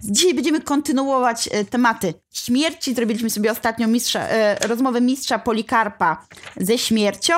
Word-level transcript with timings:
Dzisiaj 0.00 0.34
będziemy 0.34 0.60
kontynuować 0.60 1.48
e, 1.52 1.64
tematy 1.64 2.14
śmierci. 2.34 2.94
Zrobiliśmy 2.94 3.30
sobie 3.30 3.52
ostatnio 3.52 3.88
mistrza, 3.88 4.20
e, 4.20 4.68
rozmowę 4.68 5.00
mistrza 5.00 5.38
Polikarpa 5.38 6.26
ze 6.56 6.78
śmiercią 6.78 7.34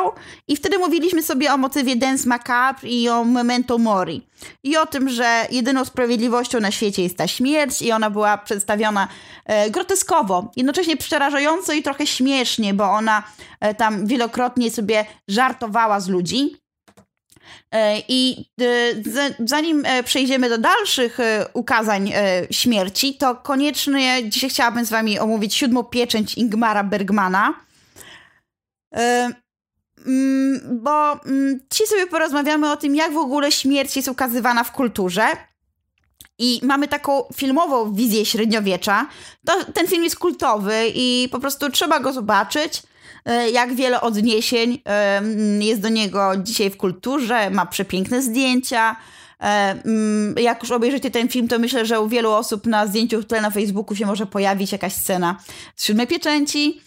i 0.49 0.57
wtedy 0.57 0.79
mówiliśmy 0.79 1.23
sobie 1.23 1.53
o 1.53 1.57
motywie 1.57 1.97
Dance 1.97 2.29
Macabre 2.29 2.89
i 2.89 3.09
o 3.09 3.25
Memento 3.25 3.79
Mori. 3.79 4.27
I 4.63 4.77
o 4.77 4.87
tym, 4.87 5.09
że 5.09 5.47
jedyną 5.51 5.85
sprawiedliwością 5.85 6.61
na 6.61 6.71
świecie 6.71 7.03
jest 7.03 7.17
ta 7.17 7.29
śmierć 7.29 7.83
i 7.83 7.93
ona 7.93 8.11
była 8.11 8.39
przedstawiona 8.39 9.09
e, 9.47 9.71
groteskowo, 9.71 10.51
jednocześnie 10.57 10.97
przerażająco 10.97 11.73
i 11.73 11.83
trochę 11.83 12.07
śmiesznie, 12.07 12.75
bo 12.75 12.85
ona 12.85 13.23
tam 13.77 14.07
wielokrotnie 14.07 14.71
sobie 14.71 15.05
żartowała 15.29 16.01
z 16.01 16.09
ludzi. 16.09 16.60
E, 17.73 18.03
I 18.09 18.51
e, 18.61 18.65
zanim 19.39 19.83
e, 19.87 20.03
przejdziemy 20.03 20.49
do 20.49 20.59
dalszych 20.59 21.19
ukazań 21.53 22.13
śmierci, 22.51 23.15
to 23.15 23.35
koniecznie 23.35 24.31
dzisiaj 24.31 24.51
chciałabym 24.51 24.85
z 24.85 24.91
wami 24.91 25.19
omówić 25.19 25.55
siódmą 25.55 25.85
pieczęć 25.85 26.35
Ingmara 26.35 26.85
Bergmana. 26.85 27.55
Mm, 30.07 30.61
bo 30.83 31.25
mm, 31.27 31.61
dzisiaj 31.73 31.87
sobie 31.87 32.07
porozmawiamy 32.07 32.73
o 32.73 32.77
tym, 32.77 32.95
jak 32.97 33.13
w 33.13 33.17
ogóle 33.17 33.53
śmierć 33.53 33.97
jest 33.97 34.09
ukazywana 34.09 34.65
w 34.65 34.73
kulturze. 34.73 35.27
I 36.39 36.61
mamy 36.63 36.89
taką 36.89 37.25
filmową 37.35 37.93
wizję 37.93 38.27
średniowiecza. 38.27 39.07
To, 39.47 39.65
ten 39.65 39.87
film 39.87 40.05
jest 40.05 40.19
kultowy 40.19 40.75
i 40.95 41.29
po 41.33 41.39
prostu 41.39 41.71
trzeba 41.71 42.01
go 42.01 42.13
zobaczyć. 42.13 42.83
E, 43.25 43.51
jak 43.51 43.75
wiele 43.75 44.01
odniesień 44.01 44.83
e, 44.87 45.23
jest 45.61 45.81
do 45.81 45.89
niego 45.89 46.33
dzisiaj 46.37 46.71
w 46.71 46.77
kulturze, 46.77 47.51
ma 47.51 47.67
przepiękne 47.67 48.23
zdjęcia. 48.23 48.97
E, 49.41 49.83
jak 50.37 50.63
już 50.63 50.71
obejrzycie 50.71 51.11
ten 51.11 51.29
film, 51.29 51.49
to 51.49 51.59
myślę, 51.59 51.87
że 51.87 52.01
u 52.01 52.09
wielu 52.09 52.31
osób 52.31 52.67
na 52.67 52.87
zdjęciu 52.87 53.25
tle 53.25 53.41
na 53.41 53.51
Facebooku 53.51 53.97
się 53.97 54.07
może 54.07 54.27
pojawić 54.27 54.73
jakaś 54.73 54.93
scena 54.93 55.37
z 55.77 55.85
siódmej 55.85 56.07
pieczęci. 56.07 56.81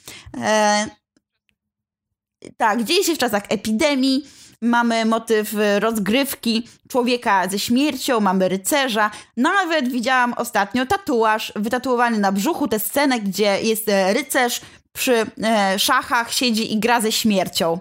Tak, 2.57 2.83
dzieje 2.83 3.03
się 3.03 3.16
w 3.16 3.17
czasach 3.17 3.44
epidemii. 3.50 4.27
Mamy 4.61 5.05
motyw 5.05 5.55
rozgrywki 5.79 6.67
człowieka 6.88 7.47
ze 7.47 7.59
śmiercią, 7.59 8.19
mamy 8.19 8.50
rycerza. 8.50 9.11
Nawet 9.38 9.91
widziałam 9.91 10.33
ostatnio 10.33 10.85
tatuaż 10.85 11.53
wytatuowany 11.55 12.17
na 12.19 12.31
brzuchu, 12.31 12.67
tę 12.67 12.79
scenę, 12.79 13.19
gdzie 13.19 13.61
jest 13.61 13.91
rycerz 14.13 14.61
przy 14.95 15.25
e, 15.44 15.80
szachach 15.80 16.33
siedzi 16.33 16.73
i 16.73 16.80
gra 16.80 17.02
ze 17.02 17.11
śmiercią. 17.11 17.80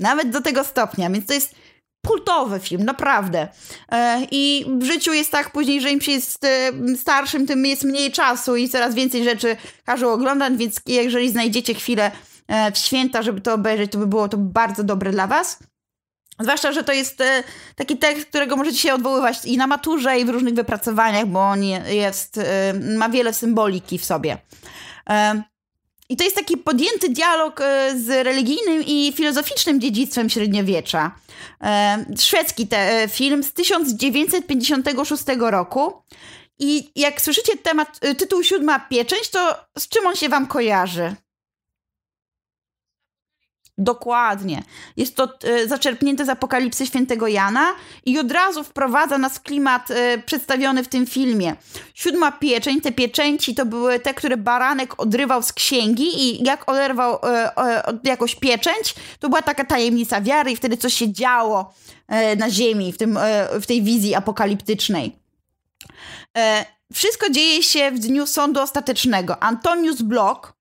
Nawet 0.00 0.30
do 0.30 0.40
tego 0.40 0.64
stopnia, 0.64 1.10
więc 1.10 1.26
to 1.26 1.34
jest 1.34 1.54
kultowy 2.06 2.60
film, 2.60 2.84
naprawdę. 2.84 3.48
E, 3.92 4.26
I 4.30 4.66
w 4.78 4.84
życiu 4.84 5.12
jest 5.12 5.30
tak 5.30 5.50
później, 5.50 5.80
że 5.80 5.90
im 5.90 6.00
się 6.00 6.12
jest 6.12 6.44
e, 6.44 6.70
starszym, 6.96 7.46
tym 7.46 7.66
jest 7.66 7.84
mniej 7.84 8.12
czasu 8.12 8.56
i 8.56 8.68
coraz 8.68 8.94
więcej 8.94 9.24
rzeczy 9.24 9.56
każą 9.84 10.12
oglądać, 10.12 10.56
więc 10.56 10.80
jeżeli 10.86 11.30
znajdziecie 11.30 11.74
chwilę 11.74 12.10
e, 12.48 12.72
w 12.72 12.78
święta, 12.78 13.22
żeby 13.22 13.40
to 13.40 13.54
obejrzeć, 13.54 13.92
to 13.92 13.98
by 13.98 14.06
było 14.06 14.28
to 14.28 14.36
bardzo 14.38 14.84
dobre 14.84 15.10
dla 15.10 15.26
was. 15.26 15.58
Zwłaszcza, 16.40 16.72
że 16.72 16.84
to 16.84 16.92
jest 16.92 17.20
e, 17.20 17.42
taki 17.76 17.98
tekst, 17.98 18.26
którego 18.26 18.56
możecie 18.56 18.78
się 18.78 18.94
odwoływać 18.94 19.44
i 19.44 19.56
na 19.56 19.66
maturze, 19.66 20.18
i 20.18 20.24
w 20.24 20.28
różnych 20.28 20.54
wypracowaniach, 20.54 21.26
bo 21.26 21.40
on 21.40 21.62
jest, 21.88 22.38
e, 22.38 22.74
ma 22.96 23.08
wiele 23.08 23.34
symboliki 23.34 23.98
w 23.98 24.04
sobie. 24.04 24.38
I 26.08 26.16
to 26.16 26.24
jest 26.24 26.36
taki 26.36 26.56
podjęty 26.56 27.08
dialog 27.08 27.60
e, 27.60 27.98
z 27.98 28.08
religijnym 28.26 28.82
i 28.86 29.12
filozoficznym 29.16 29.80
dziedzictwem 29.80 30.30
średniowiecza. 30.30 31.14
E, 31.60 32.04
szwedzki 32.18 32.66
te, 32.66 33.02
e, 33.02 33.08
film 33.08 33.42
z 33.42 33.52
1956 33.52 35.24
roku. 35.38 35.92
I 36.58 36.90
jak 36.96 37.20
słyszycie 37.20 37.56
temat, 37.56 38.00
tytuł 38.18 38.42
Siódma 38.42 38.80
Pieczęć, 38.80 39.28
to 39.28 39.56
z 39.78 39.88
czym 39.88 40.06
on 40.06 40.16
się 40.16 40.28
wam 40.28 40.46
kojarzy? 40.46 41.14
Dokładnie. 43.78 44.62
Jest 44.96 45.16
to 45.16 45.28
e, 45.44 45.68
zaczerpnięte 45.68 46.26
z 46.26 46.28
Apokalipsy 46.28 46.86
Świętego 46.86 47.26
Jana 47.26 47.74
i 48.06 48.18
od 48.18 48.32
razu 48.32 48.64
wprowadza 48.64 49.18
nas 49.18 49.40
klimat 49.40 49.90
e, 49.90 50.18
przedstawiony 50.18 50.84
w 50.84 50.88
tym 50.88 51.06
filmie. 51.06 51.56
Siódma 51.94 52.32
pieczęć, 52.32 52.82
te 52.82 52.92
pieczęci 52.92 53.54
to 53.54 53.66
były 53.66 54.00
te, 54.00 54.14
które 54.14 54.36
baranek 54.36 55.00
odrywał 55.00 55.42
z 55.42 55.52
księgi 55.52 56.22
i 56.22 56.44
jak 56.44 56.68
oderwał 56.68 57.18
e, 57.22 57.52
jakąś 58.04 58.34
pieczęć, 58.34 58.94
to 59.20 59.28
była 59.28 59.42
taka 59.42 59.64
tajemnica 59.64 60.20
wiary 60.20 60.50
i 60.50 60.56
wtedy 60.56 60.76
coś 60.76 60.94
się 60.94 61.12
działo 61.12 61.74
na 62.36 62.50
ziemi 62.50 62.92
w, 62.92 62.98
tym, 62.98 63.18
w 63.60 63.66
tej 63.66 63.82
wizji 63.82 64.14
apokaliptycznej. 64.14 65.16
Wszystko 66.92 67.30
dzieje 67.30 67.62
się 67.62 67.90
w 67.90 67.98
dniu 67.98 68.26
sądu 68.26 68.60
ostatecznego. 68.60 69.42
Antonius 69.42 70.02
Block, 70.02 70.51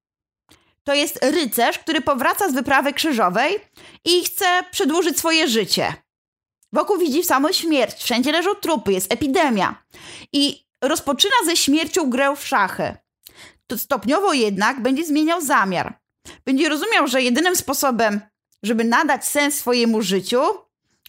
to 0.83 0.93
jest 0.93 1.19
rycerz, 1.21 1.79
który 1.79 2.01
powraca 2.01 2.49
z 2.49 2.53
wyprawy 2.53 2.93
krzyżowej 2.93 3.59
i 4.05 4.23
chce 4.23 4.45
przedłużyć 4.71 5.17
swoje 5.17 5.47
życie. 5.47 5.93
Wokół 6.73 6.97
widzi 6.97 7.23
samą 7.23 7.51
śmierć, 7.51 8.03
wszędzie 8.03 8.31
leżą 8.31 8.55
trupy, 8.55 8.93
jest 8.93 9.13
epidemia. 9.13 9.83
I 10.33 10.65
rozpoczyna 10.81 11.35
ze 11.45 11.57
śmiercią 11.57 12.09
grę 12.09 12.35
w 12.35 12.47
szachy. 12.47 12.95
To 13.67 13.77
stopniowo 13.77 14.33
jednak 14.33 14.81
będzie 14.81 15.05
zmieniał 15.05 15.41
zamiar. 15.41 15.99
Będzie 16.45 16.69
rozumiał, 16.69 17.07
że 17.07 17.21
jedynym 17.21 17.55
sposobem, 17.55 18.21
żeby 18.63 18.83
nadać 18.83 19.25
sens 19.25 19.55
swojemu 19.55 20.01
życiu, 20.01 20.41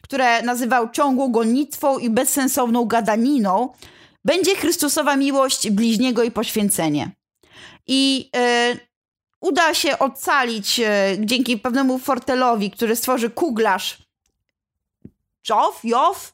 które 0.03 0.43
nazywał 0.43 0.91
ciągłą 0.91 1.33
gonitwą 1.33 1.99
i 1.99 2.11
bezsensowną 2.11 2.85
gadaniną, 2.85 3.73
będzie 4.25 4.57
Chrystusowa 4.57 5.17
miłość 5.17 5.71
bliźniego 5.71 6.23
i 6.23 6.31
poświęcenie. 6.31 7.11
I 7.87 8.31
yy, 8.71 8.92
uda 9.43 9.75
się 9.75 9.99
ocalić 9.99 10.81
e, 10.81 11.17
dzięki 11.19 11.59
pewnemu 11.59 11.99
fortelowi, 11.99 12.71
który 12.71 12.97
stworzy 12.97 13.31
kuglarz 13.31 13.99
Joff, 15.49 15.85
Joff, 15.85 16.33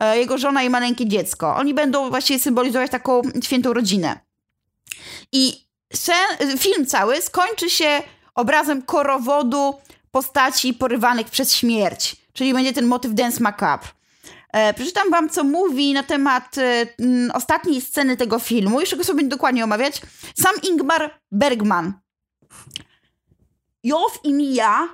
e, 0.00 0.18
jego 0.18 0.38
żona 0.38 0.62
i 0.62 0.70
maleńkie 0.70 1.06
dziecko. 1.06 1.56
Oni 1.56 1.74
będą 1.74 2.10
właściwie 2.10 2.38
symbolizować 2.38 2.90
taką 2.90 3.22
świętą 3.42 3.72
rodzinę. 3.72 4.20
I 5.32 5.64
sen, 5.92 6.58
film 6.58 6.86
cały 6.86 7.22
skończy 7.22 7.70
się 7.70 8.02
obrazem 8.34 8.82
korowodu 8.82 9.74
postaci 10.10 10.74
porywanych 10.74 11.30
przez 11.30 11.54
śmierć, 11.54 12.16
czyli 12.32 12.54
będzie 12.54 12.72
ten 12.72 12.86
motyw 12.86 13.14
Dance 13.14 13.42
Macabre. 13.42 13.88
E, 14.52 14.74
przeczytam 14.74 15.10
wam, 15.10 15.28
co 15.28 15.44
mówi 15.44 15.92
na 15.92 16.02
temat 16.02 16.58
e, 16.58 16.86
m, 16.98 17.30
ostatniej 17.34 17.80
sceny 17.80 18.16
tego 18.16 18.38
filmu, 18.38 18.80
jeszcze 18.80 18.96
go 18.96 19.04
sobie 19.04 19.24
dokładnie 19.24 19.64
omawiać, 19.64 20.02
sam 20.40 20.54
Ingmar 20.62 21.20
Bergman. 21.32 21.92
Jow 23.84 24.20
i 24.24 24.32
Mia 24.32 24.88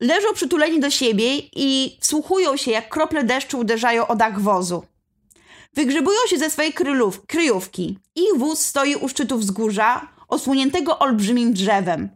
leżą 0.00 0.28
przytuleni 0.34 0.80
do 0.80 0.90
siebie 0.90 1.38
i 1.38 1.98
wsłuchują 2.00 2.56
się, 2.56 2.70
jak 2.70 2.88
krople 2.88 3.24
deszczu 3.24 3.58
uderzają 3.58 4.06
o 4.06 4.16
dach 4.16 4.40
wozu. 4.40 4.84
Wygrzebują 5.74 6.18
się 6.26 6.38
ze 6.38 6.50
swojej 6.50 6.72
krylów, 6.72 7.26
kryjówki. 7.26 7.98
Ich 8.14 8.38
wóz 8.38 8.60
stoi 8.60 8.96
u 8.96 9.08
szczytu 9.08 9.38
wzgórza, 9.38 10.08
osłoniętego 10.28 10.98
olbrzymim 10.98 11.52
drzewem. 11.52 12.08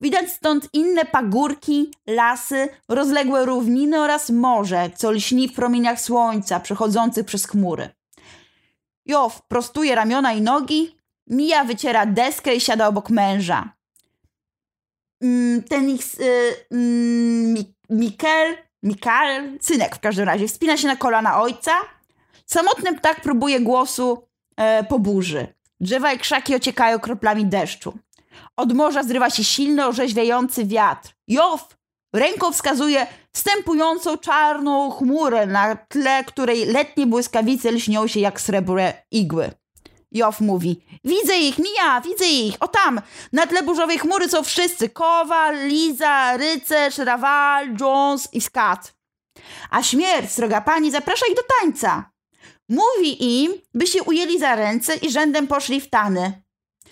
Widać 0.00 0.30
stąd 0.30 0.68
inne 0.72 1.04
pagórki, 1.04 1.90
lasy, 2.06 2.68
rozległe 2.88 3.46
równiny 3.46 4.00
oraz 4.00 4.30
morze, 4.30 4.90
co 4.96 5.10
lśni 5.10 5.48
w 5.48 5.52
promieniach 5.52 6.00
słońca 6.00 6.60
przechodzących 6.60 7.26
przez 7.26 7.46
chmury. 7.46 7.88
Jow 9.06 9.42
prostuje 9.48 9.94
ramiona 9.94 10.32
i 10.32 10.42
nogi, 10.42 10.96
Mija 11.26 11.64
wyciera 11.64 12.06
deskę 12.06 12.54
i 12.54 12.60
siada 12.60 12.88
obok 12.88 13.10
męża. 13.10 13.75
Mm, 15.22 15.62
ten 15.62 15.90
ich 15.90 16.20
y, 16.20 16.54
mm, 16.70 17.64
Mikel, 17.90 18.56
Mikael, 18.82 19.58
synek 19.60 19.96
w 19.96 20.00
każdym 20.00 20.24
razie, 20.24 20.48
wspina 20.48 20.76
się 20.76 20.88
na 20.88 20.96
kolana 20.96 21.40
ojca. 21.40 21.72
Samotny 22.46 22.94
ptak 22.94 23.20
próbuje 23.20 23.60
głosu 23.60 24.28
e, 24.56 24.84
po 24.84 24.98
burzy. 24.98 25.46
Drzewa 25.80 26.12
i 26.12 26.18
krzaki 26.18 26.54
ociekają 26.54 26.98
kroplami 26.98 27.46
deszczu. 27.46 27.98
Od 28.56 28.72
morza 28.72 29.02
zrywa 29.02 29.30
się 29.30 29.44
silny, 29.44 29.86
orzeźwiający 29.86 30.64
wiatr. 30.66 31.14
Jow 31.28 31.76
ręką 32.12 32.52
wskazuje 32.52 33.06
wstępującą 33.32 34.18
czarną 34.18 34.90
chmurę, 34.90 35.46
na 35.46 35.76
tle 35.76 36.24
której 36.24 36.66
letnie 36.66 37.06
błyskawice 37.06 37.70
lśnią 37.70 38.06
się 38.06 38.20
jak 38.20 38.40
srebrne 38.40 39.02
igły. 39.10 39.50
Jow 40.16 40.40
mówi, 40.40 40.82
widzę 41.04 41.38
ich, 41.38 41.58
Mija, 41.58 42.00
widzę 42.00 42.26
ich, 42.26 42.56
o 42.60 42.68
tam, 42.68 43.00
na 43.32 43.46
tle 43.46 43.62
burzowej 43.62 43.98
chmury 43.98 44.28
są 44.28 44.42
wszyscy, 44.42 44.88
Kowal, 44.88 45.68
Liza, 45.68 46.36
rycerz, 46.36 46.98
Rawal, 46.98 47.76
Jones 47.80 48.28
i 48.32 48.40
Skat. 48.40 48.94
A 49.70 49.82
śmierć, 49.82 50.36
droga 50.36 50.60
pani, 50.60 50.90
zaprasza 50.90 51.26
ich 51.30 51.36
do 51.36 51.42
tańca. 51.60 52.10
Mówi 52.68 53.42
im, 53.42 53.52
by 53.74 53.86
się 53.86 54.02
ujęli 54.02 54.38
za 54.38 54.54
ręce 54.54 54.96
i 54.96 55.10
rzędem 55.10 55.46
poszli 55.46 55.80
w 55.80 55.90
tany. 55.90 56.42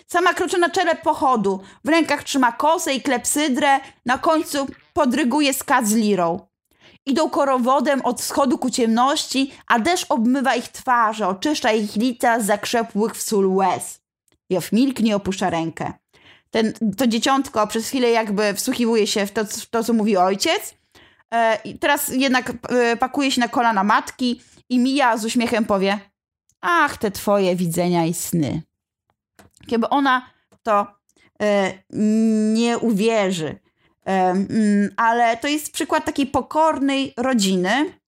Sama 0.07 0.33
kroczy 0.33 0.57
na 0.57 0.69
czele 0.69 0.95
pochodu, 0.95 1.63
w 1.83 1.89
rękach 1.89 2.23
trzyma 2.23 2.51
kosę 2.51 2.93
i 2.93 3.01
klepsydrę, 3.01 3.79
na 4.05 4.17
końcu 4.17 4.67
podryguje 4.93 5.53
skat 5.53 5.87
z 5.87 5.95
lirą. 5.95 6.47
Idą 7.05 7.29
korowodem 7.29 8.01
od 8.01 8.21
wschodu 8.21 8.57
ku 8.57 8.69
ciemności, 8.69 9.51
a 9.67 9.79
deszcz 9.79 10.05
obmywa 10.09 10.55
ich 10.55 10.67
twarze, 10.67 11.27
oczyszcza 11.27 11.71
ich 11.71 11.95
lica 11.95 12.39
zakrzepłych 12.39 13.15
w 13.15 13.21
sól 13.21 13.55
łez. 13.55 14.01
Jow 14.49 14.71
milknie, 14.71 15.15
opuszcza 15.15 15.49
rękę. 15.49 15.93
Ten, 16.51 16.73
to 16.97 17.07
dzieciątko 17.07 17.67
przez 17.67 17.87
chwilę 17.87 18.09
jakby 18.09 18.53
wsłuchiwuje 18.53 19.07
się 19.07 19.25
w 19.25 19.31
to, 19.31 19.45
w 19.45 19.65
to 19.65 19.83
co 19.83 19.93
mówi 19.93 20.17
ojciec. 20.17 20.75
E, 21.33 21.59
teraz 21.79 22.09
jednak 22.09 22.53
e, 22.69 22.97
pakuje 22.97 23.31
się 23.31 23.41
na 23.41 23.47
kolana 23.47 23.83
matki 23.83 24.41
i 24.69 24.79
Mija 24.79 25.17
z 25.17 25.25
uśmiechem 25.25 25.65
powie 25.65 25.99
ach, 26.61 26.97
te 26.97 27.11
twoje 27.11 27.55
widzenia 27.55 28.05
i 28.05 28.13
sny. 28.13 28.61
Kiedy 29.67 29.89
ona 29.89 30.29
to 30.63 30.87
e, 31.41 31.73
nie 32.53 32.77
uwierzy. 32.77 33.59
E, 34.05 34.11
mm, 34.11 34.89
ale 34.97 35.37
to 35.37 35.47
jest 35.47 35.71
przykład 35.71 36.05
takiej 36.05 36.27
pokornej 36.27 37.13
rodziny, 37.17 37.99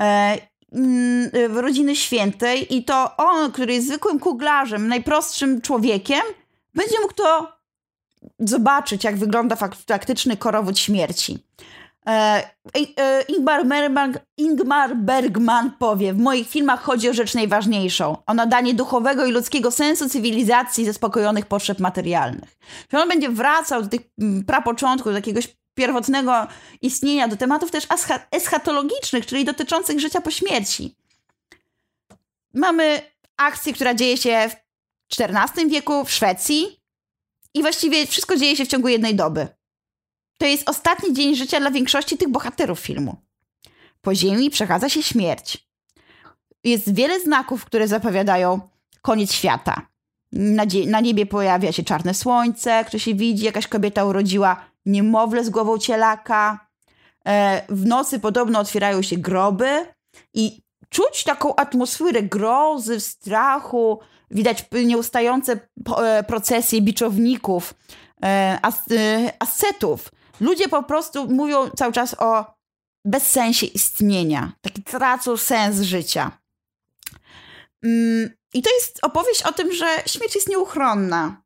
e, 0.00 0.38
mm, 0.72 1.30
rodziny 1.56 1.96
świętej 1.96 2.76
i 2.76 2.84
to 2.84 3.16
on, 3.16 3.52
który 3.52 3.74
jest 3.74 3.86
zwykłym 3.86 4.18
kuglarzem, 4.18 4.88
najprostszym 4.88 5.60
człowiekiem, 5.60 6.22
będzie 6.74 7.00
mógł 7.00 7.14
to 7.14 7.60
zobaczyć, 8.38 9.04
jak 9.04 9.16
wygląda 9.16 9.56
faktyczny 9.86 10.36
korowód 10.36 10.78
śmierci. 10.78 11.38
E, 12.10 12.50
e, 12.96 13.22
Ingmar, 13.28 13.66
Bergman, 13.66 14.18
Ingmar 14.36 14.96
Bergman 14.96 15.70
powie, 15.78 16.12
w 16.12 16.18
moich 16.18 16.48
filmach 16.48 16.82
chodzi 16.82 17.08
o 17.08 17.14
rzecz 17.14 17.34
najważniejszą, 17.34 18.16
o 18.26 18.34
nadanie 18.34 18.74
duchowego 18.74 19.26
i 19.26 19.32
ludzkiego 19.32 19.70
sensu 19.70 20.08
cywilizacji 20.08 20.84
zaspokojonych 20.84 21.46
potrzeb 21.46 21.78
materialnych. 21.78 22.56
Że 22.92 23.02
on 23.02 23.08
będzie 23.08 23.28
wracał 23.28 23.82
do 23.82 23.88
tych 23.88 24.00
mm, 24.20 24.44
prapoczątków, 24.44 25.12
do 25.12 25.18
jakiegoś 25.18 25.56
pierwotnego 25.74 26.46
istnienia, 26.82 27.28
do 27.28 27.36
tematów 27.36 27.70
też 27.70 27.86
eschatologicznych, 28.30 29.26
czyli 29.26 29.44
dotyczących 29.44 30.00
życia 30.00 30.20
po 30.20 30.30
śmierci. 30.30 30.96
Mamy 32.54 33.02
akcję, 33.36 33.72
która 33.72 33.94
dzieje 33.94 34.16
się 34.16 34.50
w 35.12 35.20
XIV 35.20 35.68
wieku 35.68 36.04
w 36.04 36.10
Szwecji 36.10 36.80
i 37.54 37.62
właściwie 37.62 38.06
wszystko 38.06 38.36
dzieje 38.36 38.56
się 38.56 38.64
w 38.64 38.68
ciągu 38.68 38.88
jednej 38.88 39.14
doby. 39.14 39.59
To 40.40 40.46
jest 40.46 40.68
ostatni 40.68 41.14
dzień 41.14 41.36
życia 41.36 41.60
dla 41.60 41.70
większości 41.70 42.18
tych 42.18 42.28
bohaterów 42.28 42.80
filmu. 42.80 43.16
Po 44.00 44.14
ziemi 44.14 44.50
przechadza 44.50 44.88
się 44.88 45.02
śmierć. 45.02 45.68
Jest 46.64 46.94
wiele 46.94 47.20
znaków, 47.20 47.64
które 47.64 47.88
zapowiadają 47.88 48.60
koniec 49.02 49.32
świata. 49.32 49.86
Na, 50.32 50.64
na 50.86 51.00
niebie 51.00 51.26
pojawia 51.26 51.72
się 51.72 51.82
czarne 51.82 52.14
słońce, 52.14 52.84
które 52.84 53.00
się 53.00 53.14
widzi, 53.14 53.44
jakaś 53.44 53.66
kobieta 53.66 54.04
urodziła 54.04 54.64
niemowlę 54.86 55.44
z 55.44 55.50
głową 55.50 55.78
cielaka. 55.78 56.68
E, 57.26 57.62
w 57.68 57.86
nocy 57.86 58.20
podobno 58.20 58.60
otwierają 58.60 59.02
się 59.02 59.16
groby 59.16 59.86
i 60.34 60.62
czuć 60.88 61.24
taką 61.24 61.56
atmosferę 61.56 62.22
grozy, 62.22 63.00
strachu. 63.00 64.00
Widać 64.30 64.64
nieustające 64.84 65.60
e, 65.96 66.22
procesje 66.22 66.80
biczowników, 66.82 67.74
e, 68.22 68.58
ascetów, 69.38 70.10
Ludzie 70.40 70.68
po 70.68 70.82
prostu 70.82 71.28
mówią 71.28 71.70
cały 71.70 71.92
czas 71.92 72.16
o 72.18 72.54
bezsensie 73.04 73.66
istnienia. 73.66 74.52
Taki 74.60 74.82
tracą 74.82 75.36
sens 75.36 75.80
życia. 75.80 76.38
Mm, 77.82 78.30
I 78.54 78.62
to 78.62 78.70
jest 78.74 78.98
opowieść 79.02 79.42
o 79.42 79.52
tym, 79.52 79.72
że 79.72 79.86
śmierć 80.06 80.34
jest 80.34 80.48
nieuchronna. 80.48 81.42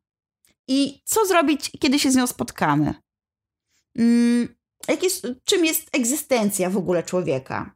I 0.67 1.01
co 1.05 1.25
zrobić, 1.25 1.71
kiedy 1.79 1.99
się 1.99 2.11
z 2.11 2.15
nią 2.15 2.27
spotkamy? 2.27 2.93
Mm, 3.97 4.55
jak 4.87 5.03
jest, 5.03 5.27
czym 5.43 5.65
jest 5.65 5.89
egzystencja 5.91 6.69
w 6.69 6.77
ogóle 6.77 7.03
człowieka? 7.03 7.75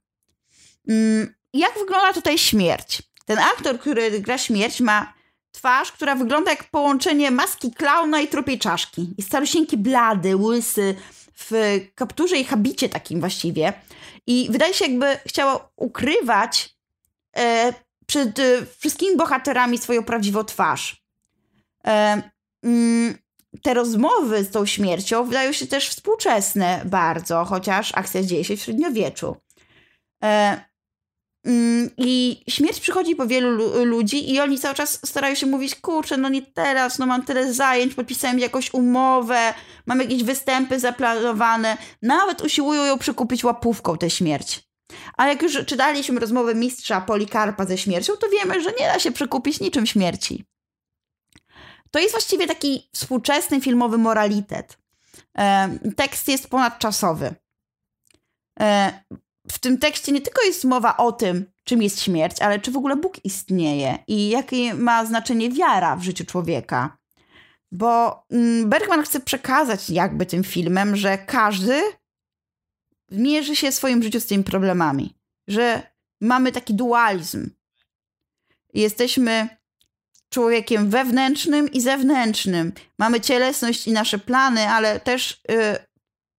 Mm, 0.88 1.36
jak 1.54 1.74
wygląda 1.80 2.14
tutaj 2.14 2.38
śmierć? 2.38 3.04
Ten 3.26 3.40
aktor, 3.40 3.80
który 3.80 4.22
gra 4.22 4.38
śmierć, 4.38 4.82
ma 4.82 5.14
twarz, 5.52 5.92
która 5.92 6.16
wygląda 6.16 6.52
jak 6.52 6.64
połączenie 6.64 7.32
maski 7.32 7.72
klauna 7.72 8.22
i 8.22 8.28
trupiej 8.28 8.60
czaszki. 8.60 9.14
Jest 9.18 9.30
starosieńki 9.30 9.78
blady, 9.78 10.36
łysy, 10.36 10.96
w 11.36 11.80
kapturze 11.96 12.38
i 12.38 12.44
habicie 12.44 12.90
takim 12.90 13.20
właściwie. 13.20 13.74
I 14.28 14.48
wydaje 14.52 14.74
się, 14.74 14.86
jakby 14.86 15.18
chciała 15.26 15.70
ukrywać 15.76 16.76
e, 17.38 17.74
przed 18.06 18.40
e, 18.40 18.66
wszystkimi 18.78 19.18
bohaterami 19.18 19.78
swoją 19.78 20.04
prawdziwą 20.04 20.44
twarz. 20.44 21.04
E, 21.88 22.22
mm, 22.64 23.18
te 23.64 23.74
rozmowy 23.74 24.44
z 24.44 24.52
tą 24.52 24.66
śmiercią 24.66 25.26
wydają 25.26 25.52
się 25.52 25.68
też 25.68 25.90
współczesne 25.90 26.82
bardzo, 26.86 27.46
chociaż 27.46 27.92
akcja 27.96 28.24
dzieje 28.24 28.44
się 28.44 28.58
w 28.58 28.62
średniowieczu. 28.62 29.36
E, 30.24 30.69
I 31.98 32.44
śmierć 32.50 32.80
przychodzi 32.80 33.16
po 33.16 33.28
wielu 33.28 33.86
ludzi 33.86 34.34
i 34.34 34.40
oni 34.40 34.60
cały 34.60 34.76
czas 34.76 35.00
starają 35.06 35.36
się 35.36 35.46
mówić, 35.46 35.76
kurczę, 35.76 36.18
no 36.18 36.30
nie 36.30 36.42
teraz, 36.42 37.00
no 37.00 37.06
mam 37.06 37.26
tyle 37.26 37.54
zajęć, 37.54 37.96
podpisałem 37.96 38.40
jakąś 38.40 38.74
umowę, 38.74 39.54
mam 39.86 40.00
jakieś 40.00 40.24
występy 40.24 40.80
zaplanowane. 40.80 41.78
Nawet 42.02 42.42
usiłują 42.42 42.86
ją 42.86 42.98
przekupić 42.98 43.44
łapówką 43.44 43.98
tę 43.98 44.10
śmierć. 44.10 44.70
A 45.18 45.28
jak 45.28 45.42
już 45.42 45.66
czytaliśmy 45.66 46.20
rozmowę 46.20 46.56
mistrza 46.56 47.02
Polikarpa 47.02 47.66
ze 47.66 47.78
śmiercią, 47.78 48.14
to 48.18 48.30
wiemy, 48.30 48.62
że 48.62 48.72
nie 48.80 48.88
da 48.94 49.00
się 49.00 49.12
przekupić 49.12 49.60
niczym 49.60 49.86
śmierci. 49.86 50.46
To 51.92 52.00
jest 52.00 52.12
właściwie 52.12 52.48
taki 52.48 52.90
współczesny 52.94 53.62
filmowy 53.62 53.98
moralitet. 53.98 54.78
E, 55.38 55.70
tekst 55.96 56.28
jest 56.28 56.50
ponadczasowy. 56.50 57.36
E, 58.60 59.04
w 59.52 59.60
tym 59.60 59.78
tekście 59.78 60.12
nie 60.12 60.22
tylko 60.22 60.42
jest 60.42 60.64
mowa 60.64 60.98
o 60.98 61.12
tym, 61.12 61.46
czym 61.64 61.82
jest 61.82 62.02
śmierć, 62.02 62.42
ale 62.42 62.60
czy 62.60 62.72
w 62.72 62.78
ogóle 62.78 62.96
Bóg 62.96 63.26
istnieje 63.26 63.98
i 64.08 64.30
jakie 64.30 64.74
ma 64.74 65.06
znaczenie 65.06 65.52
wiara 65.52 65.96
w 65.96 66.04
życiu 66.04 66.26
człowieka. 66.26 66.98
Bo 67.72 68.24
mm, 68.32 68.70
Bergman 68.70 69.04
chce 69.04 69.20
przekazać 69.20 69.90
jakby 69.90 70.26
tym 70.26 70.44
filmem, 70.44 70.96
że 70.96 71.18
każdy 71.18 71.82
mierzy 73.12 73.56
się 73.56 73.72
w 73.72 73.76
swoim 73.76 74.04
życiu 74.04 74.20
z 74.20 74.26
tymi 74.26 74.44
problemami, 74.44 75.16
że 75.48 75.92
mamy 76.22 76.52
taki 76.52 76.74
dualizm. 76.74 77.50
Jesteśmy 78.74 79.50
człowiekiem 80.30 80.90
wewnętrznym 80.90 81.72
i 81.72 81.82
zewnętrznym. 81.82 82.72
Mamy 82.98 83.22
cielesność 83.22 83.88
i 83.88 83.92
nasze 83.92 84.20
plany, 84.20 84.70
ale 84.70 85.00
też 85.00 85.42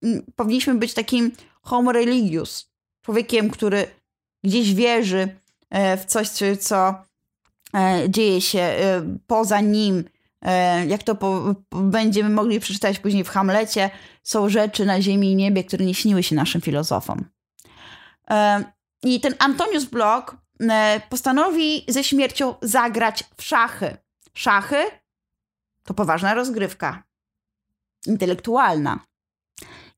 y, 0.04 0.20
powinniśmy 0.36 0.74
być 0.74 0.94
takim 0.94 1.32
homo 1.62 1.92
religius, 1.92 2.69
człowiekiem, 3.02 3.50
który 3.50 3.86
gdzieś 4.44 4.74
wierzy 4.74 5.36
e, 5.70 5.96
w 5.96 6.04
coś, 6.04 6.28
co 6.60 6.94
e, 7.74 8.04
dzieje 8.08 8.40
się 8.40 8.60
e, 8.60 9.02
poza 9.26 9.60
nim, 9.60 10.04
jak 10.86 11.02
to 11.02 11.14
po, 11.14 11.54
będziemy 11.70 12.30
mogli 12.30 12.60
przeczytać 12.60 12.98
później 12.98 13.24
w 13.24 13.28
Hamlecie, 13.28 13.90
są 14.22 14.48
rzeczy 14.48 14.86
na 14.86 15.02
ziemi 15.02 15.32
i 15.32 15.36
niebie, 15.36 15.64
które 15.64 15.84
nie 15.84 15.94
śniły 15.94 16.22
się 16.22 16.36
naszym 16.36 16.60
filozofom. 16.60 17.24
I 19.02 19.20
ten 19.20 19.34
Antonius 19.38 19.84
Bloch 19.84 20.36
postanowi 21.08 21.84
ze 21.88 22.04
śmiercią 22.04 22.54
zagrać 22.62 23.24
w 23.36 23.42
szachy. 23.42 23.96
Szachy 24.34 24.76
to 25.84 25.94
poważna 25.94 26.34
rozgrywka, 26.34 27.02
intelektualna. 28.06 29.00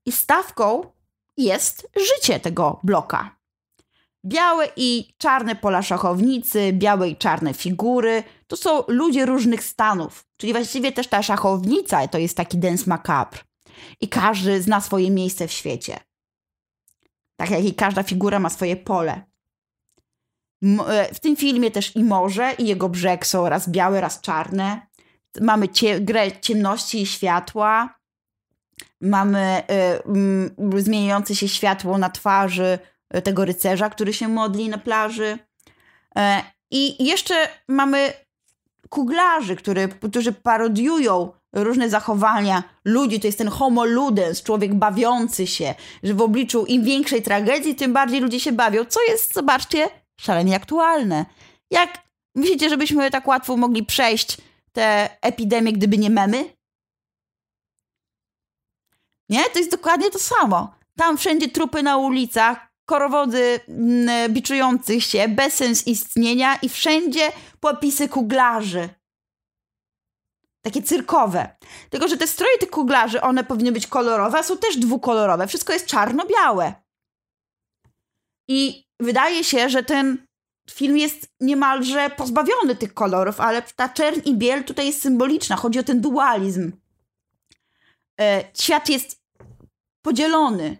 I 0.05 0.11
stawką 0.11 0.92
jest 1.37 1.89
życie 1.95 2.39
tego 2.39 2.79
bloka. 2.83 3.35
Białe 4.25 4.67
i 4.75 5.13
czarne 5.17 5.55
pola 5.55 5.81
szachownicy, 5.81 6.73
białe 6.73 7.09
i 7.09 7.15
czarne 7.15 7.53
figury 7.53 8.23
to 8.47 8.57
są 8.57 8.83
ludzie 8.87 9.25
różnych 9.25 9.63
stanów, 9.63 10.25
czyli 10.37 10.53
właściwie 10.53 10.91
też 10.91 11.07
ta 11.07 11.23
szachownica 11.23 12.07
to 12.07 12.17
jest 12.17 12.37
taki 12.37 12.57
dance 12.57 12.83
macabre. 12.87 13.39
I 14.01 14.09
każdy 14.09 14.61
zna 14.61 14.81
swoje 14.81 15.11
miejsce 15.11 15.47
w 15.47 15.51
świecie. 15.51 15.99
Tak 17.35 17.49
jak 17.49 17.63
i 17.63 17.73
każda 17.73 18.03
figura 18.03 18.39
ma 18.39 18.49
swoje 18.49 18.75
pole. 18.75 19.21
E, 20.87 21.13
w 21.13 21.19
tym 21.19 21.35
filmie 21.35 21.71
też 21.71 21.95
i 21.95 22.03
morze, 22.03 22.53
i 22.59 22.67
jego 22.67 22.89
brzeg 22.89 23.27
są 23.27 23.49
raz 23.49 23.69
białe, 23.69 24.01
raz 24.01 24.21
czarne. 24.21 24.87
Mamy 25.41 25.69
cie 25.69 26.01
grę 26.01 26.31
ciemności 26.41 27.01
i 27.01 27.05
światła, 27.05 27.99
mamy 29.03 29.63
y, 30.77 30.81
zmieniające 30.81 31.35
się 31.35 31.47
światło 31.47 31.97
na 31.97 32.09
twarzy 32.09 32.79
y, 33.15 33.21
tego 33.21 33.45
rycerza, 33.45 33.89
który 33.89 34.13
się 34.13 34.27
modli 34.27 34.69
na 34.69 34.77
plaży. 34.77 35.37
E, 36.17 36.41
I 36.71 37.05
jeszcze 37.05 37.47
mamy 37.67 38.13
kuglarzy, 38.89 39.55
który, 39.55 39.87
którzy 39.87 40.31
parodiują 40.31 41.31
różne 41.53 41.89
zachowania 41.89 42.63
ludzi. 42.85 43.19
To 43.19 43.27
jest 43.27 43.37
ten 43.37 43.47
homo 43.47 43.85
ludens, 43.85 44.43
człowiek 44.43 44.73
bawiący 44.73 45.47
się, 45.47 45.75
że 46.03 46.13
w 46.13 46.21
obliczu 46.21 46.65
im 46.65 46.83
większej 46.83 47.21
tragedii, 47.21 47.75
tym 47.75 47.93
bardziej 47.93 48.21
ludzie 48.21 48.39
się 48.39 48.51
bawią, 48.51 48.85
co 48.85 48.99
jest, 49.09 49.33
zobaczcie, 49.33 49.89
szalenie 50.19 50.55
aktualne. 50.55 51.25
Jak 51.71 51.97
myślicie, 52.35 52.69
żebyśmy 52.69 53.11
tak 53.11 53.27
łatwo 53.27 53.57
mogli 53.57 53.85
przejść 53.85 54.37
tę 54.71 55.09
epidemię, 55.21 55.73
gdyby 55.73 55.97
nie 55.97 56.09
memy? 56.09 56.45
Nie? 59.33 59.49
To 59.49 59.59
jest 59.59 59.71
dokładnie 59.71 60.09
to 60.09 60.19
samo. 60.19 60.75
Tam 60.97 61.17
wszędzie 61.17 61.49
trupy 61.49 61.83
na 61.83 61.97
ulicach, 61.97 62.67
korowody 62.85 63.59
mm, 63.67 64.33
biczujących 64.33 65.03
się, 65.03 65.27
bezsens 65.27 65.87
istnienia 65.87 66.55
i 66.55 66.69
wszędzie 66.69 67.31
popisy 67.59 68.09
kuglarzy. 68.09 68.89
Takie 70.61 70.83
cyrkowe. 70.83 71.55
Tylko, 71.89 72.07
że 72.07 72.17
te 72.17 72.27
stroje 72.27 72.57
tych 72.57 72.69
kuglarzy, 72.69 73.21
one 73.21 73.43
powinny 73.43 73.71
być 73.71 73.87
kolorowe, 73.87 74.37
a 74.37 74.43
są 74.43 74.57
też 74.57 74.77
dwukolorowe. 74.77 75.47
Wszystko 75.47 75.73
jest 75.73 75.85
czarno-białe. 75.85 76.73
I 78.47 78.87
wydaje 78.99 79.43
się, 79.43 79.69
że 79.69 79.83
ten 79.83 80.27
film 80.71 80.97
jest 80.97 81.27
niemalże 81.39 82.09
pozbawiony 82.09 82.75
tych 82.75 82.93
kolorów, 82.93 83.39
ale 83.39 83.61
ta 83.61 83.89
czern 83.89 84.21
i 84.25 84.35
biel 84.35 84.63
tutaj 84.63 84.85
jest 84.85 85.01
symboliczna. 85.01 85.55
Chodzi 85.55 85.79
o 85.79 85.83
ten 85.83 86.01
dualizm. 86.01 86.71
E, 88.21 88.43
świat 88.53 88.89
jest 88.89 89.22
podzielony, 90.03 90.77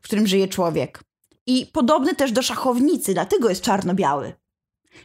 w 0.00 0.04
którym 0.04 0.26
żyje 0.26 0.48
człowiek. 0.48 1.02
I 1.46 1.66
podobny 1.66 2.14
też 2.14 2.32
do 2.32 2.42
szachownicy, 2.42 3.14
dlatego 3.14 3.48
jest 3.48 3.62
czarno-biały. 3.62 4.34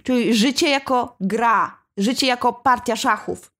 Czyli 0.03 0.33
życie 0.33 0.69
jako 0.69 1.15
gra, 1.19 1.83
życie 1.97 2.27
jako 2.27 2.53
partia 2.53 2.95
szachów. 2.95 3.51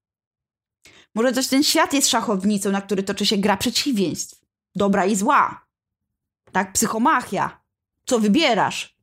Może 1.16 1.32
też 1.32 1.48
ten 1.48 1.64
świat 1.64 1.94
jest 1.94 2.10
szachownicą, 2.10 2.72
na 2.72 2.82
który 2.82 3.04
toczy 3.04 3.26
się 3.26 3.38
gra 3.38 3.58
przeciwieństw. 3.58 4.42
Dobra 4.76 5.06
i 5.06 5.16
zła. 5.16 5.66
Tak, 6.52 6.74
psychomachia. 6.74 7.62
Co 8.06 8.20
wybierasz? 8.20 8.98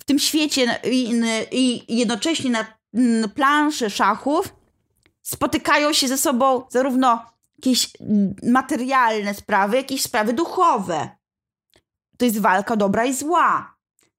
W 0.00 0.04
tym 0.04 0.18
świecie 0.18 0.80
i, 1.52 1.96
jednocześnie 1.98 2.50
na 2.50 3.28
planszy 3.28 3.90
szachów 3.90 4.54
spotykają 5.22 5.92
się 5.92 6.08
ze 6.08 6.18
sobą 6.18 6.66
zarówno 6.70 7.26
jakieś 7.58 7.90
materialne 8.42 9.34
sprawy, 9.34 9.76
jakieś 9.76 10.02
sprawy 10.02 10.32
duchowe. 10.32 11.08
To 12.16 12.24
jest 12.24 12.38
walka 12.38 12.76
dobra 12.76 13.04
i 13.04 13.14
zła. 13.14 13.78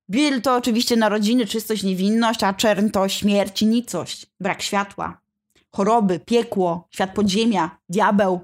Biel 0.09 0.41
to 0.41 0.55
oczywiście 0.55 0.95
narodziny, 0.95 1.45
czystość, 1.45 1.83
niewinność, 1.83 2.43
a 2.43 2.53
czern 2.53 2.89
to 2.89 3.09
śmierć 3.09 3.61
i 3.61 3.65
nicość, 3.65 4.25
brak 4.39 4.61
światła, 4.61 5.21
choroby, 5.71 6.19
piekło, 6.19 6.87
świat 6.91 7.13
podziemia, 7.13 7.77
diabeł. 7.89 8.41